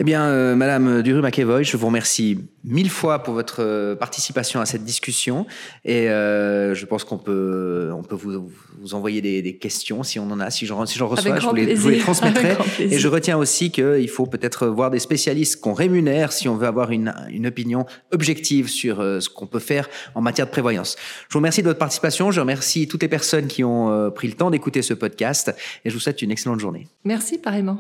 Eh 0.02 0.06
bien, 0.06 0.24
euh, 0.24 0.56
Madame 0.56 1.02
Duru-McEvoy, 1.02 1.66
je 1.66 1.76
vous 1.76 1.88
remercie 1.88 2.38
mille 2.64 2.90
fois 2.90 3.20
pour 3.20 3.34
votre 3.34 3.58
euh, 3.60 3.96
participation 3.96 4.62
à 4.62 4.66
cette 4.66 4.86
discussion. 4.86 5.46
Et 5.84 6.10
euh, 6.10 6.74
je 6.74 6.86
pense 6.86 7.04
qu'on 7.04 7.18
peut, 7.18 7.92
on 7.94 8.04
peut 8.04 8.16
vous, 8.16 8.50
vous 8.80 8.94
envoyer 8.94 9.22
des, 9.22 9.42
des, 9.42 9.58
questions 9.58 10.04
si 10.04 10.18
on 10.18 10.32
en 10.32 10.40
a. 10.40 10.52
Si 10.52 10.66
j'en 10.66 10.86
si 10.86 11.00
reçois, 11.02 11.38
je 11.38 11.46
vous, 11.46 11.54
les, 11.54 11.76
je 11.76 11.82
vous, 11.82 11.90
les, 11.90 11.98
transmettrai. 12.00 12.56
Et 12.80 12.98
je 12.98 13.08
retiens 13.10 13.38
aussi 13.38 13.72
qu'il 13.72 14.10
faut 14.10 14.26
peut-être 14.26 14.68
voir 14.68 14.90
des 14.90 15.00
spécialistes 15.00 15.60
qu'on 15.60 15.74
rémunère 15.74 16.32
si 16.32 16.48
on 16.48 16.56
veut 16.56 16.68
avoir 16.68 16.92
une, 16.92 17.14
une 17.30 17.48
opinion 17.48 17.86
objective 18.12 18.70
sur 18.70 19.02
euh, 19.02 19.20
ce 19.20 19.30
qu'on 19.30 19.48
peut 19.48 19.60
faire 19.60 19.90
en 20.16 20.22
matière 20.22 20.46
de 20.46 20.52
prévoyance. 20.52 20.96
Je 21.28 21.34
vous 21.34 21.40
remercie 21.40 21.62
de 21.62 21.68
votre 21.68 21.80
participation. 21.80 22.32
Je 22.32 22.40
remercie 22.40 22.88
toutes 22.88 23.02
les 23.02 23.10
personnes 23.10 23.48
qui 23.48 23.64
ont 23.64 24.12
pris 24.12 24.28
le 24.28 24.34
temps 24.34 24.50
d'écouter 24.52 24.82
ce 24.82 24.94
podcast. 24.94 25.54
Et 25.84 25.90
je 25.90 25.94
vous 25.94 26.00
souhaite 26.00 26.22
une 26.22 26.32
excellente 26.32 26.60
journée. 26.60 26.88
Merci, 27.04 27.38
pareillement. 27.38 27.80